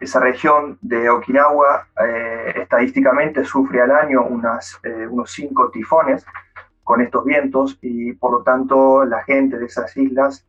esa 0.00 0.18
región 0.18 0.78
de 0.80 1.08
Okinawa 1.10 1.86
estadísticamente 2.56 3.44
sufre 3.44 3.80
al 3.80 3.92
año 3.92 4.24
unas, 4.24 4.80
unos 5.10 5.30
5 5.30 5.70
tifones 5.70 6.26
con 6.82 7.00
estos 7.00 7.24
vientos 7.24 7.78
y 7.82 8.14
por 8.14 8.32
lo 8.32 8.42
tanto 8.42 9.04
la 9.04 9.22
gente 9.22 9.58
de 9.58 9.66
esas 9.66 9.96
islas 9.96 10.44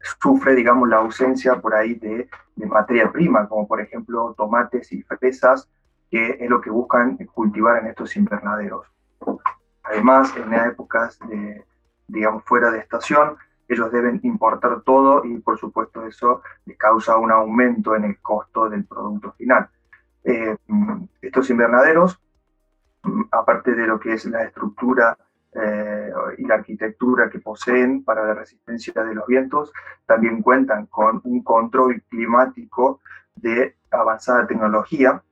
sufre, 0.00 0.54
digamos, 0.54 0.88
la 0.88 0.98
ausencia 0.98 1.60
por 1.60 1.74
ahí 1.74 1.94
de, 1.94 2.28
materia 2.56 3.10
prima, 3.12 3.48
como 3.48 3.68
por 3.68 3.80
ejemplo 3.80 4.34
tomates 4.36 4.92
y 4.92 5.02
fresas, 5.02 5.68
que 6.10 6.38
es 6.40 6.50
lo 6.50 6.60
que 6.60 6.70
buscan 6.70 7.16
cultivar 7.32 7.78
en 7.78 7.88
estos 7.88 8.16
invernaderos. 8.16 8.86
Además, 9.84 10.34
en 10.36 10.52
épocas 10.54 11.18
de, 11.28 11.64
digamos, 12.08 12.42
fuera 12.44 12.70
de 12.70 12.80
estación, 12.80 13.36
ellos 13.68 13.92
deben 13.92 14.18
importar 14.22 14.80
todo 14.80 15.24
y 15.24 15.38
por 15.38 15.58
supuesto 15.58 16.04
eso 16.06 16.42
les 16.64 16.76
causa 16.76 17.16
un 17.16 17.30
aumento 17.30 17.94
en 17.94 18.04
el 18.04 18.18
costo 18.18 18.68
del 18.68 18.84
producto 18.84 19.32
final. 19.32 19.68
Eh, 20.24 20.56
estos 21.20 21.48
invernaderos, 21.50 22.18
aparte 23.30 23.74
de 23.74 23.86
lo 23.86 24.00
que 24.00 24.14
es 24.14 24.24
la 24.24 24.42
estructura 24.42 25.16
eh, 25.52 26.10
y 26.36 26.44
la 26.44 26.56
arquitectura 26.56 27.30
que 27.30 27.38
poseen 27.38 28.04
para 28.04 28.24
la 28.26 28.34
resistencia 28.34 28.92
de 29.02 29.14
los 29.14 29.26
vientos, 29.26 29.72
también 30.06 30.42
cuentan 30.42 30.86
con 30.86 31.20
un 31.24 31.42
control 31.42 32.02
climático 32.08 33.00
de 33.34 33.76
avanzada 33.90 34.46
tecnología. 34.46 35.22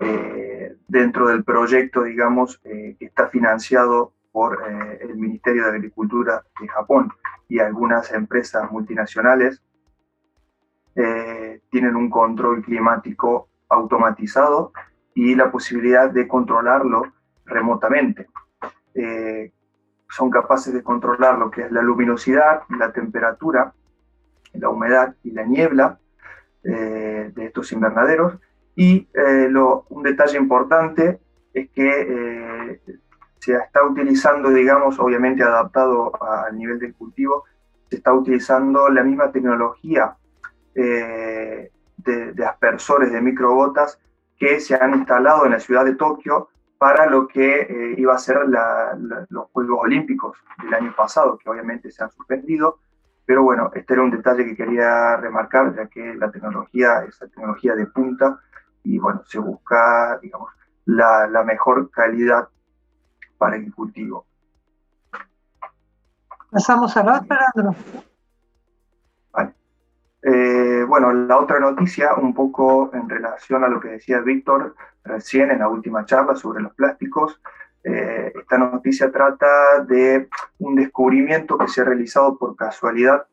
Eh, 0.00 0.76
dentro 0.86 1.28
del 1.28 1.44
proyecto, 1.44 2.02
digamos, 2.02 2.60
eh, 2.64 2.96
que 2.98 3.06
está 3.06 3.28
financiado 3.28 4.12
por 4.32 4.62
el 5.00 5.16
Ministerio 5.16 5.64
de 5.64 5.70
Agricultura 5.70 6.44
de 6.60 6.68
Japón 6.68 7.12
y 7.48 7.58
algunas 7.58 8.12
empresas 8.12 8.70
multinacionales, 8.70 9.60
tienen 10.94 11.96
un 11.96 12.10
control 12.10 12.62
climático 12.62 13.48
automatizado 13.68 14.72
y 15.14 15.34
la 15.34 15.50
posibilidad 15.50 16.10
de 16.10 16.28
controlarlo 16.28 17.12
remotamente. 17.44 18.28
Eh, 18.94 19.52
son 20.08 20.30
capaces 20.30 20.72
de 20.74 20.82
controlar 20.82 21.38
lo 21.38 21.50
que 21.50 21.62
es 21.62 21.72
la 21.72 21.82
luminosidad, 21.82 22.62
la 22.78 22.92
temperatura, 22.92 23.72
la 24.54 24.68
humedad 24.68 25.14
y 25.22 25.30
la 25.30 25.44
niebla 25.44 25.98
eh, 26.64 27.30
de 27.34 27.44
estos 27.46 27.70
invernaderos. 27.72 28.34
Y 28.74 29.08
lo, 29.50 29.84
un 29.90 30.02
detalle 30.02 30.38
importante 30.38 31.20
es 31.52 31.68
que 31.70 32.80
se 33.38 33.54
está 33.54 33.84
utilizando, 33.84 34.50
digamos, 34.50 34.98
obviamente 34.98 35.42
adaptado 35.42 36.12
al 36.22 36.56
nivel 36.56 36.78
del 36.78 36.94
cultivo, 36.94 37.44
se 37.88 37.96
está 37.96 38.12
utilizando 38.12 38.88
la 38.88 39.02
misma 39.02 39.32
tecnología 39.32 40.16
de, 40.74 41.70
de, 41.96 42.44
aspersores 42.44 43.12
de 43.12 43.20
microgotas 43.20 43.98
que 44.38 44.60
se 44.60 44.74
han 44.74 44.94
instalado 44.94 45.44
en 45.44 45.52
la 45.52 45.60
ciudad 45.60 45.84
de 45.84 45.94
Tokio 45.94 46.48
para 46.80 47.04
lo 47.04 47.28
que 47.28 47.60
eh, 47.60 47.94
iba 47.98 48.14
a 48.14 48.18
ser 48.18 48.38
los 49.28 49.50
Juegos 49.52 49.80
Olímpicos 49.82 50.38
del 50.62 50.72
año 50.72 50.94
pasado, 50.96 51.36
que 51.36 51.50
obviamente 51.50 51.90
se 51.90 52.02
han 52.02 52.10
suspendido. 52.10 52.78
Pero 53.26 53.42
bueno, 53.42 53.70
este 53.74 53.92
era 53.92 54.02
un 54.02 54.10
detalle 54.10 54.46
que 54.46 54.56
quería 54.56 55.18
remarcar, 55.18 55.76
ya 55.76 55.88
que 55.88 56.14
la 56.14 56.30
tecnología 56.30 57.04
es 57.06 57.20
la 57.20 57.28
tecnología 57.28 57.74
de 57.74 57.84
punta 57.84 58.40
y 58.82 58.98
bueno, 58.98 59.22
se 59.26 59.38
busca, 59.38 60.18
digamos, 60.22 60.52
la, 60.86 61.26
la 61.26 61.44
mejor 61.44 61.90
calidad 61.90 62.48
para 63.36 63.56
el 63.56 63.74
cultivo. 63.74 64.24
Pasamos 66.50 66.96
a 66.96 67.04
la 67.04 67.20
otra. 67.20 67.74
Eh, 70.22 70.84
bueno, 70.86 71.12
la 71.12 71.38
otra 71.38 71.58
noticia, 71.58 72.14
un 72.14 72.34
poco 72.34 72.90
en 72.92 73.08
relación 73.08 73.64
a 73.64 73.68
lo 73.68 73.80
que 73.80 73.88
decía 73.88 74.20
Víctor 74.20 74.74
recién 75.02 75.50
en 75.50 75.60
la 75.60 75.68
última 75.68 76.04
charla 76.04 76.34
sobre 76.34 76.62
los 76.62 76.74
plásticos, 76.74 77.40
eh, 77.82 78.30
esta 78.38 78.58
noticia 78.58 79.10
trata 79.10 79.82
de 79.84 80.28
un 80.58 80.74
descubrimiento 80.74 81.56
que 81.56 81.68
se 81.68 81.80
ha 81.80 81.84
realizado 81.84 82.36
por 82.36 82.54
casualidad 82.54 83.26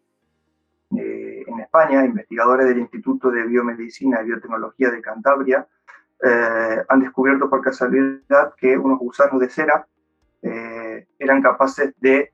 eh, 0.98 1.44
en 1.46 1.60
España. 1.60 2.06
Investigadores 2.06 2.68
del 2.68 2.80
Instituto 2.80 3.30
de 3.30 3.46
Biomedicina 3.46 4.22
y 4.22 4.28
Biotecnología 4.28 4.90
de 4.90 5.02
Cantabria 5.02 5.68
han 6.20 7.00
descubierto 7.00 7.48
por 7.48 7.62
casualidad 7.62 8.56
que 8.58 8.76
unos 8.76 8.98
gusanos 8.98 9.40
de 9.40 9.50
cera 9.50 9.86
eran 10.42 11.44
capaces 11.44 11.94
de, 12.00 12.34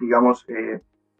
digamos, 0.00 0.46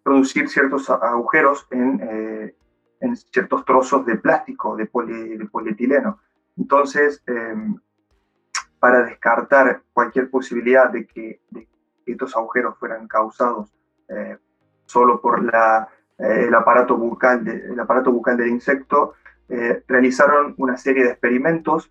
producir 0.07 0.49
ciertos 0.49 0.89
agujeros 0.89 1.67
eh, 1.73 2.55
en, 3.01 3.17
ciertos 3.17 3.65
trozos 3.65 4.07
de 4.07 4.15
plástico, 4.15 4.77
de, 4.77 4.87
polietileno. 4.87 6.21
Entonces, 6.57 7.25
em, 7.27 7.77
para 8.79 9.03
descartar 9.03 9.83
cualquier 9.93 10.31
posibilidad 10.31 10.91
de 10.91 11.09
que, 11.09 11.41
estos 12.07 12.37
agujeros 12.37 12.79
fueran 12.79 13.09
causados 13.09 13.75
eh, 14.09 14.37
solo 14.85 15.21
por 15.21 15.43
la, 15.43 15.89
eh, 16.19 16.45
el, 16.47 16.55
aparato 16.55 16.97
bucal 16.97 17.45
el 17.49 17.81
aparato 17.81 18.13
bucal 18.13 18.37
del 18.37 18.51
insecto, 18.51 19.15
realizaron 19.89 20.55
una 20.57 20.77
serie 20.77 21.05
de 21.05 21.11
experimentos 21.11 21.91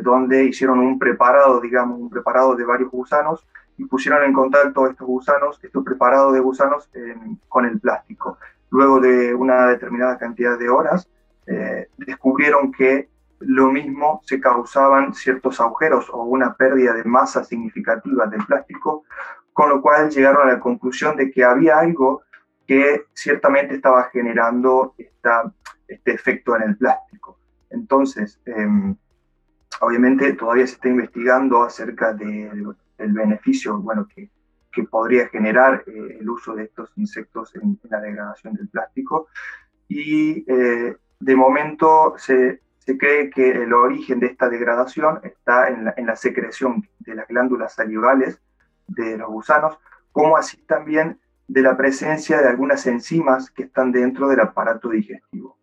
donde 0.00 0.44
hicieron 0.44 0.78
un 0.78 0.98
preparado, 0.98 1.60
digamos, 1.60 2.00
un 2.00 2.08
preparado 2.08 2.54
de 2.56 2.64
varios 2.64 2.90
gusanos 2.90 3.46
y 3.78 3.84
pusieron 3.84 4.24
en 4.24 4.32
contacto 4.32 4.86
estos 4.86 5.06
gusanos, 5.06 5.58
estos 5.62 5.84
preparados 5.84 6.34
de 6.34 6.40
gusanos 6.40 6.90
con 7.48 7.64
el 7.64 7.78
plástico. 7.80 8.38
Luego 8.70 9.00
de 9.00 9.34
una 9.34 9.68
determinada 9.68 10.18
cantidad 10.18 10.58
de 10.58 10.68
horas, 10.68 11.08
eh, 11.46 11.88
descubrieron 11.96 12.72
que 12.72 13.08
lo 13.40 13.68
mismo 13.68 14.20
se 14.24 14.40
causaban 14.40 15.14
ciertos 15.14 15.60
agujeros 15.60 16.10
o 16.10 16.24
una 16.24 16.54
pérdida 16.54 16.92
de 16.92 17.04
masa 17.04 17.44
significativa 17.44 18.26
del 18.26 18.44
plástico, 18.44 19.04
con 19.52 19.68
lo 19.70 19.80
cual 19.80 20.10
llegaron 20.10 20.48
a 20.48 20.52
la 20.52 20.60
conclusión 20.60 21.16
de 21.16 21.30
que 21.30 21.44
había 21.44 21.78
algo 21.78 22.22
que 22.66 23.06
ciertamente 23.14 23.76
estaba 23.76 24.10
generando 24.12 24.94
esta, 24.98 25.50
este 25.86 26.12
efecto 26.12 26.56
en 26.56 26.62
el 26.62 26.76
plástico. 26.76 27.38
Entonces, 27.70 28.40
em, 28.44 28.96
obviamente 29.80 30.32
todavía 30.32 30.66
se 30.66 30.74
está 30.74 30.88
investigando 30.88 31.62
acerca 31.62 32.12
de, 32.12 32.50
el 32.98 33.12
beneficio 33.12 33.78
bueno, 33.78 34.06
que, 34.14 34.30
que 34.72 34.84
podría 34.84 35.28
generar 35.28 35.84
eh, 35.86 36.18
el 36.20 36.28
uso 36.28 36.54
de 36.54 36.64
estos 36.64 36.92
insectos 36.96 37.54
en, 37.56 37.78
la 37.84 38.00
degradación 38.00 38.54
del 38.54 38.68
plástico. 38.68 39.28
Y 39.88 40.44
eh, 40.46 40.96
de 41.18 41.36
momento 41.36 42.14
se, 42.18 42.60
se, 42.78 42.98
cree 42.98 43.30
que 43.30 43.50
el 43.50 43.72
origen 43.72 44.20
de 44.20 44.26
esta 44.26 44.48
degradación 44.48 45.20
está 45.22 45.68
en 45.68 45.86
la, 45.86 45.94
en 45.96 46.06
la, 46.06 46.16
secreción 46.16 46.86
de 47.00 47.14
las 47.14 47.26
glándulas 47.26 47.74
salivales 47.74 48.40
de 48.86 49.16
los 49.16 49.28
gusanos, 49.28 49.78
como 50.12 50.36
así 50.36 50.58
también 50.64 51.18
de 51.46 51.62
la 51.62 51.76
presencia 51.76 52.40
de 52.40 52.48
algunas 52.48 52.86
enzimas 52.86 53.50
que 53.50 53.64
están 53.64 53.90
dentro 53.90 54.28
del 54.28 54.40
aparato 54.40 54.90
digestivo. 54.90 55.58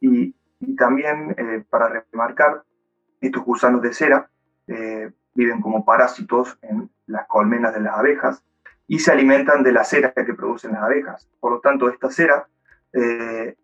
Y, 0.00 0.34
y 0.60 0.76
también, 0.76 1.34
eh, 1.38 1.64
para 1.68 1.88
remarcar, 1.88 2.62
estos 3.20 3.44
gusanos 3.44 3.82
de 3.82 3.92
cera 3.92 4.30
viven 5.34 5.60
como 5.60 5.84
parásitos 5.84 6.58
en 6.62 6.90
las 7.06 7.26
colmenas 7.26 7.74
de 7.74 7.80
las 7.80 7.96
abejas 7.96 8.42
y 8.86 8.98
se 8.98 9.12
alimentan 9.12 9.62
de 9.62 9.72
la 9.72 9.84
cera 9.84 10.12
que 10.12 10.34
producen 10.34 10.72
las 10.72 10.82
abejas. 10.82 11.28
Por 11.40 11.52
lo 11.52 11.60
tanto, 11.60 11.88
esta 11.88 12.10
cera, 12.10 12.48
eh, 12.92 13.56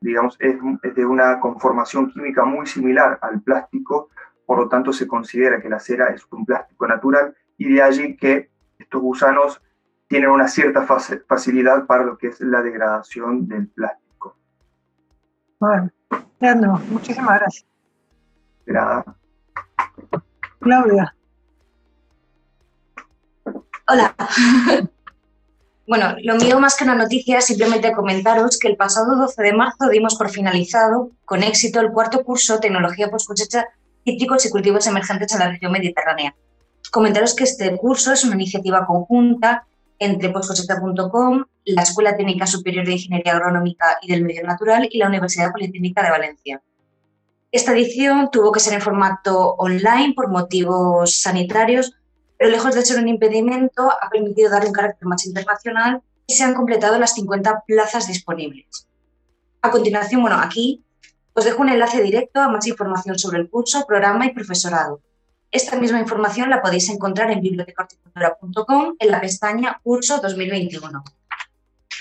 digamos, 0.00 0.36
es, 0.40 0.56
de 0.94 1.04
una 1.04 1.40
conformación 1.40 2.10
química 2.10 2.44
muy 2.44 2.66
similar 2.66 3.18
al 3.20 3.40
plástico, 3.42 4.10
por 4.46 4.58
lo 4.58 4.68
tanto 4.68 4.92
se 4.92 5.06
considera 5.06 5.60
que 5.60 5.68
la 5.68 5.80
cera 5.80 6.08
es 6.08 6.26
un 6.30 6.46
plástico 6.46 6.86
natural 6.86 7.36
y 7.58 7.74
de 7.74 7.82
allí 7.82 8.16
que 8.16 8.50
estos 8.78 9.02
gusanos 9.02 9.60
tienen 10.06 10.30
una 10.30 10.48
cierta 10.48 10.86
facilidad 11.26 11.86
para 11.86 12.04
lo 12.04 12.16
que 12.16 12.28
es 12.28 12.40
la 12.40 12.62
degradación 12.62 13.46
del 13.46 13.68
plástico. 13.68 14.36
Bueno, 15.58 15.90
no, 16.40 16.78
muchísimas 16.88 17.40
gracias. 17.40 17.66
Nada. 18.64 19.17
Claudia. 20.68 21.14
Hola. 23.88 24.14
bueno, 25.86 26.14
lo 26.22 26.36
mío 26.36 26.60
más 26.60 26.76
que 26.76 26.84
una 26.84 26.94
noticia 26.94 27.40
simplemente 27.40 27.92
comentaros 27.92 28.58
que 28.58 28.68
el 28.68 28.76
pasado 28.76 29.16
12 29.16 29.42
de 29.42 29.54
marzo 29.54 29.88
dimos 29.88 30.16
por 30.16 30.28
finalizado 30.28 31.10
con 31.24 31.42
éxito 31.42 31.80
el 31.80 31.90
cuarto 31.90 32.22
curso 32.22 32.60
Tecnología 32.60 33.08
post 33.08 33.26
cosecha 33.26 33.64
cítricos 34.04 34.44
y 34.44 34.50
cultivos 34.50 34.86
emergentes 34.86 35.32
en 35.32 35.38
la 35.38 35.48
región 35.48 35.72
mediterránea. 35.72 36.34
Comentaros 36.90 37.34
que 37.34 37.44
este 37.44 37.74
curso 37.78 38.12
es 38.12 38.24
una 38.24 38.34
iniciativa 38.34 38.84
conjunta 38.84 39.64
entre 39.98 40.28
postcosecha.com, 40.28 41.44
la 41.64 41.82
Escuela 41.82 42.14
Técnica 42.14 42.46
Superior 42.46 42.84
de 42.84 42.92
Ingeniería 42.92 43.32
Agronómica 43.32 43.98
y 44.02 44.12
del 44.12 44.22
Medio 44.22 44.42
Natural 44.42 44.86
y 44.90 44.98
la 44.98 45.08
Universidad 45.08 45.50
Politécnica 45.50 46.02
de 46.02 46.10
Valencia. 46.10 46.62
Esta 47.50 47.72
edición 47.72 48.30
tuvo 48.30 48.52
que 48.52 48.60
ser 48.60 48.74
en 48.74 48.82
formato 48.82 49.54
online 49.54 50.12
por 50.14 50.28
motivos 50.28 51.20
sanitarios, 51.20 51.94
pero 52.36 52.50
lejos 52.50 52.74
de 52.74 52.84
ser 52.84 52.98
un 52.98 53.08
impedimento, 53.08 53.90
ha 53.90 54.10
permitido 54.10 54.50
darle 54.50 54.68
un 54.68 54.74
carácter 54.74 55.08
más 55.08 55.24
internacional 55.24 56.02
y 56.26 56.34
se 56.34 56.44
han 56.44 56.54
completado 56.54 56.98
las 56.98 57.14
50 57.14 57.64
plazas 57.66 58.06
disponibles. 58.06 58.86
A 59.62 59.70
continuación, 59.70 60.20
bueno, 60.20 60.36
aquí 60.38 60.84
os 61.32 61.44
dejo 61.44 61.62
un 61.62 61.70
enlace 61.70 62.02
directo 62.02 62.40
a 62.40 62.48
más 62.48 62.66
información 62.66 63.18
sobre 63.18 63.38
el 63.38 63.48
curso, 63.48 63.86
programa 63.86 64.26
y 64.26 64.34
profesorado. 64.34 65.00
Esta 65.50 65.76
misma 65.76 66.00
información 66.00 66.50
la 66.50 66.60
podéis 66.60 66.90
encontrar 66.90 67.30
en 67.30 67.40
bibliotecahorticultura.com 67.40 68.96
en 68.98 69.10
la 69.10 69.20
pestaña 69.22 69.80
Curso 69.82 70.20
2021. 70.20 71.02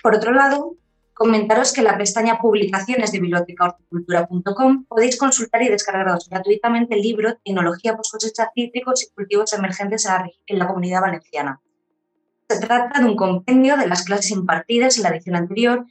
Por 0.04 0.16
otro 0.16 0.34
lado, 0.34 0.76
comentaros 1.18 1.74
que 1.74 1.82
en 1.82 1.86
la 1.86 1.98
pestaña 1.98 2.40
Publicaciones 2.40 3.12
de 3.12 3.20
bibliotecahorticultura.com 3.20 4.86
podéis 4.86 5.18
consultar 5.18 5.64
y 5.64 5.70
descargaros 5.70 6.30
gratuitamente 6.30 6.96
el 6.96 7.02
libro 7.02 7.38
Tecnología 7.44 7.98
post 7.98 8.12
cosecha 8.12 8.52
cítricos 8.54 9.04
y 9.04 9.10
cultivos 9.10 9.52
emergentes 9.54 10.08
en 10.46 10.60
la 10.60 10.68
comunidad 10.68 11.02
valenciana. 11.02 11.60
Se 12.48 12.60
trata 12.60 13.00
de 13.00 13.06
un 13.06 13.16
compendio 13.16 13.78
de 13.78 13.88
las 13.88 14.04
clases 14.04 14.32
impartidas 14.32 14.98
en 14.98 15.04
la 15.04 15.10
edición 15.10 15.36
anterior, 15.36 15.86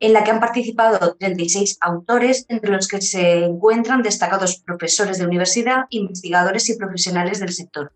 en 0.00 0.12
la 0.12 0.22
que 0.22 0.30
han 0.30 0.40
participado 0.40 1.16
36 1.16 1.78
autores, 1.80 2.46
entre 2.48 2.70
los 2.70 2.86
que 2.86 3.02
se 3.02 3.44
encuentran 3.44 4.02
destacados 4.02 4.62
profesores 4.64 5.18
de 5.18 5.26
universidad, 5.26 5.86
investigadores 5.90 6.68
y 6.68 6.76
profesionales 6.76 7.40
del 7.40 7.52
sector. 7.52 7.92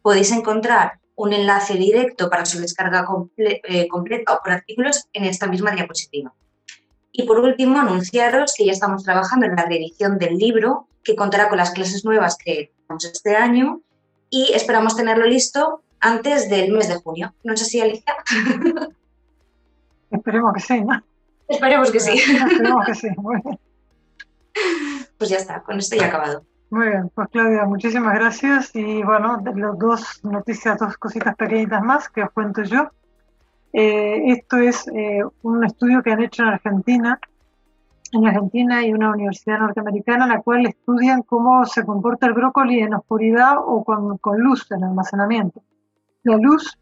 Podéis 0.00 0.30
encontrar 0.30 1.00
un 1.20 1.34
enlace 1.34 1.74
directo 1.74 2.30
para 2.30 2.46
su 2.46 2.58
descarga 2.60 3.06
eh, 3.36 3.88
completa 3.88 4.32
o 4.32 4.40
por 4.42 4.52
artículos 4.52 5.06
en 5.12 5.24
esta 5.24 5.46
misma 5.46 5.72
diapositiva. 5.72 6.32
Y 7.12 7.24
por 7.24 7.40
último, 7.40 7.78
anunciaros 7.78 8.54
que 8.56 8.64
ya 8.64 8.72
estamos 8.72 9.04
trabajando 9.04 9.44
en 9.44 9.54
la 9.54 9.66
reedición 9.66 10.16
del 10.16 10.38
libro, 10.38 10.88
que 11.04 11.14
contará 11.14 11.50
con 11.50 11.58
las 11.58 11.72
clases 11.72 12.06
nuevas 12.06 12.38
que 12.42 12.72
tenemos 12.86 13.04
este 13.04 13.36
año 13.36 13.82
y 14.30 14.52
esperamos 14.54 14.96
tenerlo 14.96 15.26
listo 15.26 15.82
antes 16.00 16.48
del 16.48 16.72
mes 16.72 16.88
de 16.88 16.94
junio. 16.94 17.34
No 17.44 17.54
sé 17.54 17.66
si 17.66 17.80
Alicia. 17.82 18.16
Esperemos 20.10 20.54
que 20.54 20.60
sí, 20.60 20.80
¿no? 20.80 21.02
Esperemos 21.48 21.90
que 21.90 22.00
sí. 22.00 22.12
Esperemos 22.12 22.86
que 22.86 22.94
sí. 22.94 23.08
Pues 25.18 25.30
ya 25.30 25.36
está, 25.36 25.62
con 25.62 25.78
esto 25.78 25.96
ya 25.96 26.06
acabado. 26.06 26.46
Muy 26.70 26.86
bien, 26.86 27.10
pues 27.14 27.28
Claudia, 27.30 27.64
muchísimas 27.64 28.14
gracias. 28.14 28.74
Y 28.74 29.02
bueno, 29.02 29.38
de 29.38 29.54
las 29.54 29.78
dos 29.78 30.20
noticias, 30.24 30.78
dos 30.78 30.96
cositas 30.96 31.34
pequeñitas 31.36 31.82
más 31.82 32.08
que 32.08 32.22
os 32.22 32.30
cuento 32.30 32.62
yo. 32.62 32.88
Eh, 33.72 34.32
esto 34.32 34.56
es 34.56 34.86
eh, 34.88 35.22
un 35.42 35.64
estudio 35.64 36.02
que 36.02 36.12
han 36.12 36.22
hecho 36.22 36.42
en 36.42 36.48
Argentina 36.48 37.20
en 38.12 38.26
Argentina 38.26 38.84
y 38.84 38.92
una 38.92 39.10
universidad 39.10 39.58
norteamericana 39.58 40.24
en 40.24 40.30
la 40.30 40.42
cual 40.42 40.66
estudian 40.66 41.22
cómo 41.22 41.64
se 41.64 41.84
comporta 41.84 42.26
el 42.26 42.34
brócoli 42.34 42.80
en 42.80 42.94
oscuridad 42.94 43.56
o 43.58 43.84
con, 43.84 44.18
con 44.18 44.40
luz 44.40 44.66
en 44.70 44.84
almacenamiento. 44.84 45.62
La 46.24 46.36
luz 46.36 46.78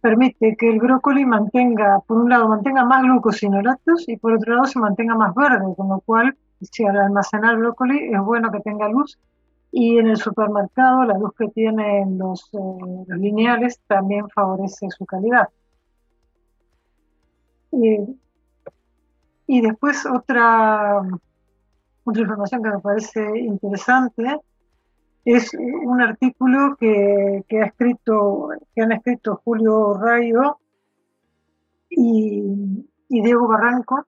permite 0.00 0.56
que 0.56 0.68
el 0.68 0.78
brócoli 0.78 1.24
mantenga, 1.24 2.00
por 2.06 2.18
un 2.18 2.28
lado, 2.28 2.48
mantenga 2.48 2.84
más 2.84 3.02
glucosinolatos 3.02 4.08
y 4.08 4.16
por 4.16 4.34
otro 4.34 4.54
lado 4.54 4.66
se 4.66 4.78
mantenga 4.78 5.14
más 5.14 5.34
verde, 5.34 5.74
con 5.76 5.88
lo 5.88 6.00
cual, 6.00 6.36
si 6.64 6.84
al 6.84 6.96
almacenar 6.96 7.56
brócoli 7.58 8.12
es 8.12 8.20
bueno 8.20 8.50
que 8.50 8.60
tenga 8.60 8.88
luz. 8.88 9.18
Y 9.72 9.98
en 9.98 10.06
el 10.06 10.16
supermercado 10.16 11.04
la 11.04 11.18
luz 11.18 11.32
que 11.36 11.48
tienen 11.48 12.16
los, 12.18 12.48
eh, 12.54 13.16
lineales 13.18 13.80
también 13.86 14.28
favorece 14.30 14.88
su 14.90 15.04
calidad. 15.04 15.48
y 19.46 19.60
después 19.60 20.06
otra, 20.06 21.02
otra 22.04 22.22
información 22.22 22.62
que 22.62 22.70
me 22.70 22.78
parece 22.78 23.38
interesante 23.40 24.40
es 25.24 25.54
un 25.54 26.02
artículo 26.02 26.76
que, 26.78 27.44
ha 27.50 27.64
escrito, 27.64 28.50
que 28.74 28.82
han 28.82 28.92
escrito 28.92 29.40
Julio 29.42 29.94
Rayo 29.94 30.58
y, 31.88 32.42
Diego 33.08 33.48
Barranco, 33.48 34.06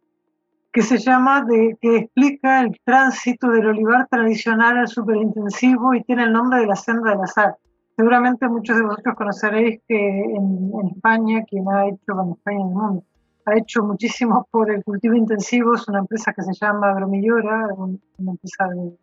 que 0.76 0.82
se 0.82 0.98
llama, 0.98 1.42
de, 1.42 1.78
que 1.80 1.96
explica 1.96 2.60
el 2.60 2.78
tránsito 2.84 3.48
del 3.48 3.68
olivar 3.68 4.06
tradicional 4.08 4.76
al 4.76 4.88
superintensivo 4.88 5.94
y 5.94 6.02
tiene 6.02 6.24
el 6.24 6.34
nombre 6.34 6.60
de 6.60 6.66
la 6.66 6.76
senda 6.76 7.12
del 7.12 7.22
azar. 7.22 7.56
Seguramente 7.96 8.46
muchos 8.46 8.76
de 8.76 8.82
vosotros 8.82 9.14
conoceréis 9.16 9.80
que 9.88 9.96
en, 9.96 10.70
España, 10.94 11.44
quien 11.48 11.66
ha 11.70 11.86
hecho, 11.86 12.14
bueno, 12.14 12.34
España 12.36 12.60
en 12.60 12.68
el 12.68 12.74
mundo, 12.74 13.04
ha 13.46 13.56
hecho 13.56 13.84
muchísimo 13.84 14.46
por 14.50 14.70
el 14.70 14.84
cultivo 14.84 15.14
intensivo, 15.14 15.76
es 15.76 15.88
una 15.88 16.00
empresa 16.00 16.34
que 16.34 16.42
se 16.42 16.52
llama 16.52 16.90
Agromillora, 16.90 17.68
una 17.78 18.32
empresa 18.32 18.68
de, 18.68 18.98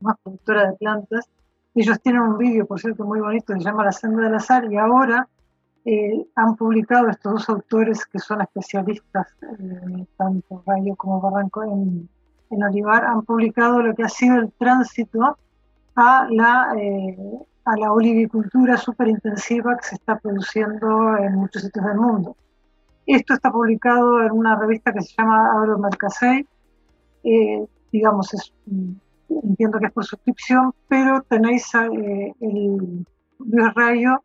más 0.00 0.16
productora 0.20 0.72
de 0.72 0.76
plantas. 0.78 1.30
Ellos 1.76 2.00
tienen 2.00 2.22
un 2.22 2.38
vídeo, 2.38 2.66
por 2.66 2.80
cierto, 2.80 3.04
muy 3.04 3.20
bonito, 3.20 3.52
se 3.52 3.60
llama 3.60 3.84
La 3.84 3.92
senda 3.92 4.24
del 4.24 4.34
azar, 4.34 4.64
y 4.68 4.76
ahora 4.76 5.28
eh, 5.84 6.26
han 6.34 6.56
publicado 6.56 7.08
estos 7.08 7.32
dos 7.32 7.48
autores 7.48 8.04
que 8.06 8.18
son 8.18 8.42
especialistas, 8.42 9.28
eh, 9.42 10.06
tanto 10.16 10.62
Rayo 10.66 10.94
como 10.96 11.20
Barranco, 11.20 11.62
en, 11.62 12.08
en, 12.50 12.62
Olivar, 12.62 13.04
han 13.04 13.22
publicado 13.22 13.80
lo 13.80 13.94
que 13.94 14.02
ha 14.02 14.08
sido 14.08 14.36
el 14.36 14.52
tránsito 14.52 15.38
a 15.96 16.26
la, 16.30 16.74
eh, 16.76 17.16
a 17.64 17.76
la 17.76 17.92
olivicultura 17.92 18.76
súper 18.76 19.08
intensiva 19.08 19.76
que 19.76 19.88
se 19.88 19.94
está 19.94 20.18
produciendo 20.18 21.16
en 21.16 21.34
muchos 21.36 21.62
sitios 21.62 21.84
del 21.84 21.96
mundo. 21.96 22.36
Esto 23.06 23.34
está 23.34 23.50
publicado 23.50 24.22
en 24.22 24.32
una 24.32 24.56
revista 24.56 24.92
que 24.92 25.00
se 25.00 25.14
llama 25.16 25.52
Agromercasei, 25.52 26.46
eh, 27.24 27.66
digamos, 27.90 28.32
es 28.34 28.52
entiendo 29.42 29.78
que 29.78 29.86
es 29.86 29.92
por 29.92 30.04
suscripción, 30.04 30.72
pero 30.88 31.22
tenéis 31.22 31.72
eh, 31.74 32.34
el 32.40 33.06
Rayo, 33.74 34.22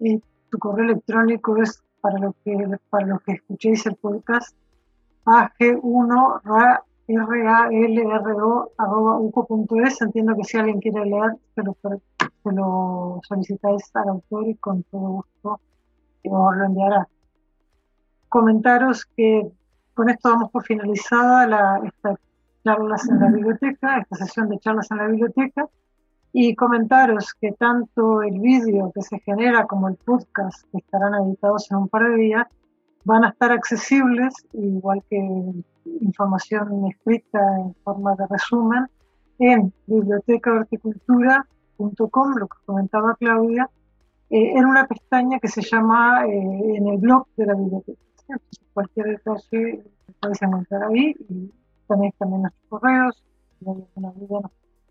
y 0.00 0.22
tu 0.50 0.58
correo 0.58 0.84
electrónico 0.84 1.56
es 1.62 1.82
para 2.00 2.18
lo 2.18 2.34
que 2.44 2.78
para 2.90 3.06
los 3.06 3.22
que 3.22 3.32
escuchéis 3.32 3.86
el 3.86 3.96
podcast 3.96 4.56
ag1 5.24 6.40
ralro.uco.es. 8.78 10.02
Entiendo 10.02 10.36
que 10.36 10.44
si 10.44 10.56
alguien 10.56 10.80
quiere 10.80 11.04
leer, 11.04 11.32
se 11.54 11.62
lo, 11.62 11.76
se 11.82 12.52
lo 12.52 13.20
solicitáis 13.22 13.90
al 13.94 14.08
autor 14.08 14.48
y 14.48 14.54
con 14.56 14.82
todo 14.84 15.08
gusto 15.08 15.60
os 16.28 16.56
lo 16.56 16.64
enviará. 16.64 17.08
Comentaros 18.28 19.04
que 19.04 19.50
con 19.94 20.10
esto 20.10 20.28
damos 20.28 20.50
por 20.50 20.64
finalizada 20.64 21.46
la, 21.46 21.80
esta 21.84 22.16
charlas 22.66 23.08
en 23.08 23.20
la 23.20 23.30
biblioteca, 23.30 23.98
esta 23.98 24.16
sesión 24.16 24.48
de 24.48 24.58
charlas 24.58 24.90
en 24.90 24.96
la 24.96 25.06
biblioteca, 25.06 25.68
y 26.38 26.54
comentaros 26.54 27.32
que 27.40 27.52
tanto 27.52 28.20
el 28.20 28.38
vídeo 28.40 28.92
que 28.94 29.00
se 29.00 29.18
genera 29.20 29.66
como 29.66 29.88
el 29.88 29.96
podcast 29.96 30.70
que 30.70 30.76
estarán 30.76 31.14
editados 31.14 31.70
en 31.70 31.78
un 31.78 31.88
par 31.88 32.10
de 32.10 32.16
días 32.16 32.46
van 33.04 33.24
a 33.24 33.30
estar 33.30 33.52
accesibles, 33.52 34.34
igual 34.52 35.02
que 35.08 35.16
información 36.02 36.88
escrita 36.88 37.40
en 37.58 37.74
forma 37.76 38.14
de 38.16 38.26
resumen, 38.26 38.86
en 39.38 39.72
bibliotecahorticultura.com, 39.86 42.34
lo 42.36 42.48
que 42.48 42.58
comentaba 42.66 43.16
Claudia, 43.18 43.70
eh, 44.28 44.58
en 44.58 44.66
una 44.66 44.86
pestaña 44.86 45.40
que 45.40 45.48
se 45.48 45.62
llama 45.62 46.26
eh, 46.26 46.76
en 46.76 46.86
el 46.86 46.98
blog 46.98 47.26
de 47.38 47.46
la 47.46 47.54
biblioteca. 47.54 47.98
cualquier 48.74 49.06
detalle 49.06 49.84
podéis 50.20 50.42
encontrar 50.42 50.84
ahí 50.84 51.16
y 51.30 51.50
tenéis 51.88 52.14
también 52.18 52.42
nuestros 52.42 52.68
correos, 52.68 53.24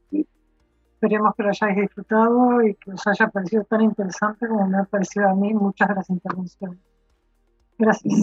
y 0.09 0.25
Esperemos 0.95 1.35
que 1.35 1.43
lo 1.43 1.49
hayáis 1.49 1.75
disfrutado 1.75 2.63
y 2.63 2.73
que 2.75 2.91
os 2.93 3.05
haya 3.05 3.27
parecido 3.27 3.63
tan 3.65 3.81
interesante 3.81 4.47
como 4.47 4.65
me 4.65 4.77
ha 4.77 4.83
parecido 4.85 5.29
a 5.29 5.35
mí 5.35 5.53
muchas 5.53 5.89
de 5.89 5.95
las 5.95 6.09
intervenciones. 6.09 6.79
Gracias. 7.77 8.13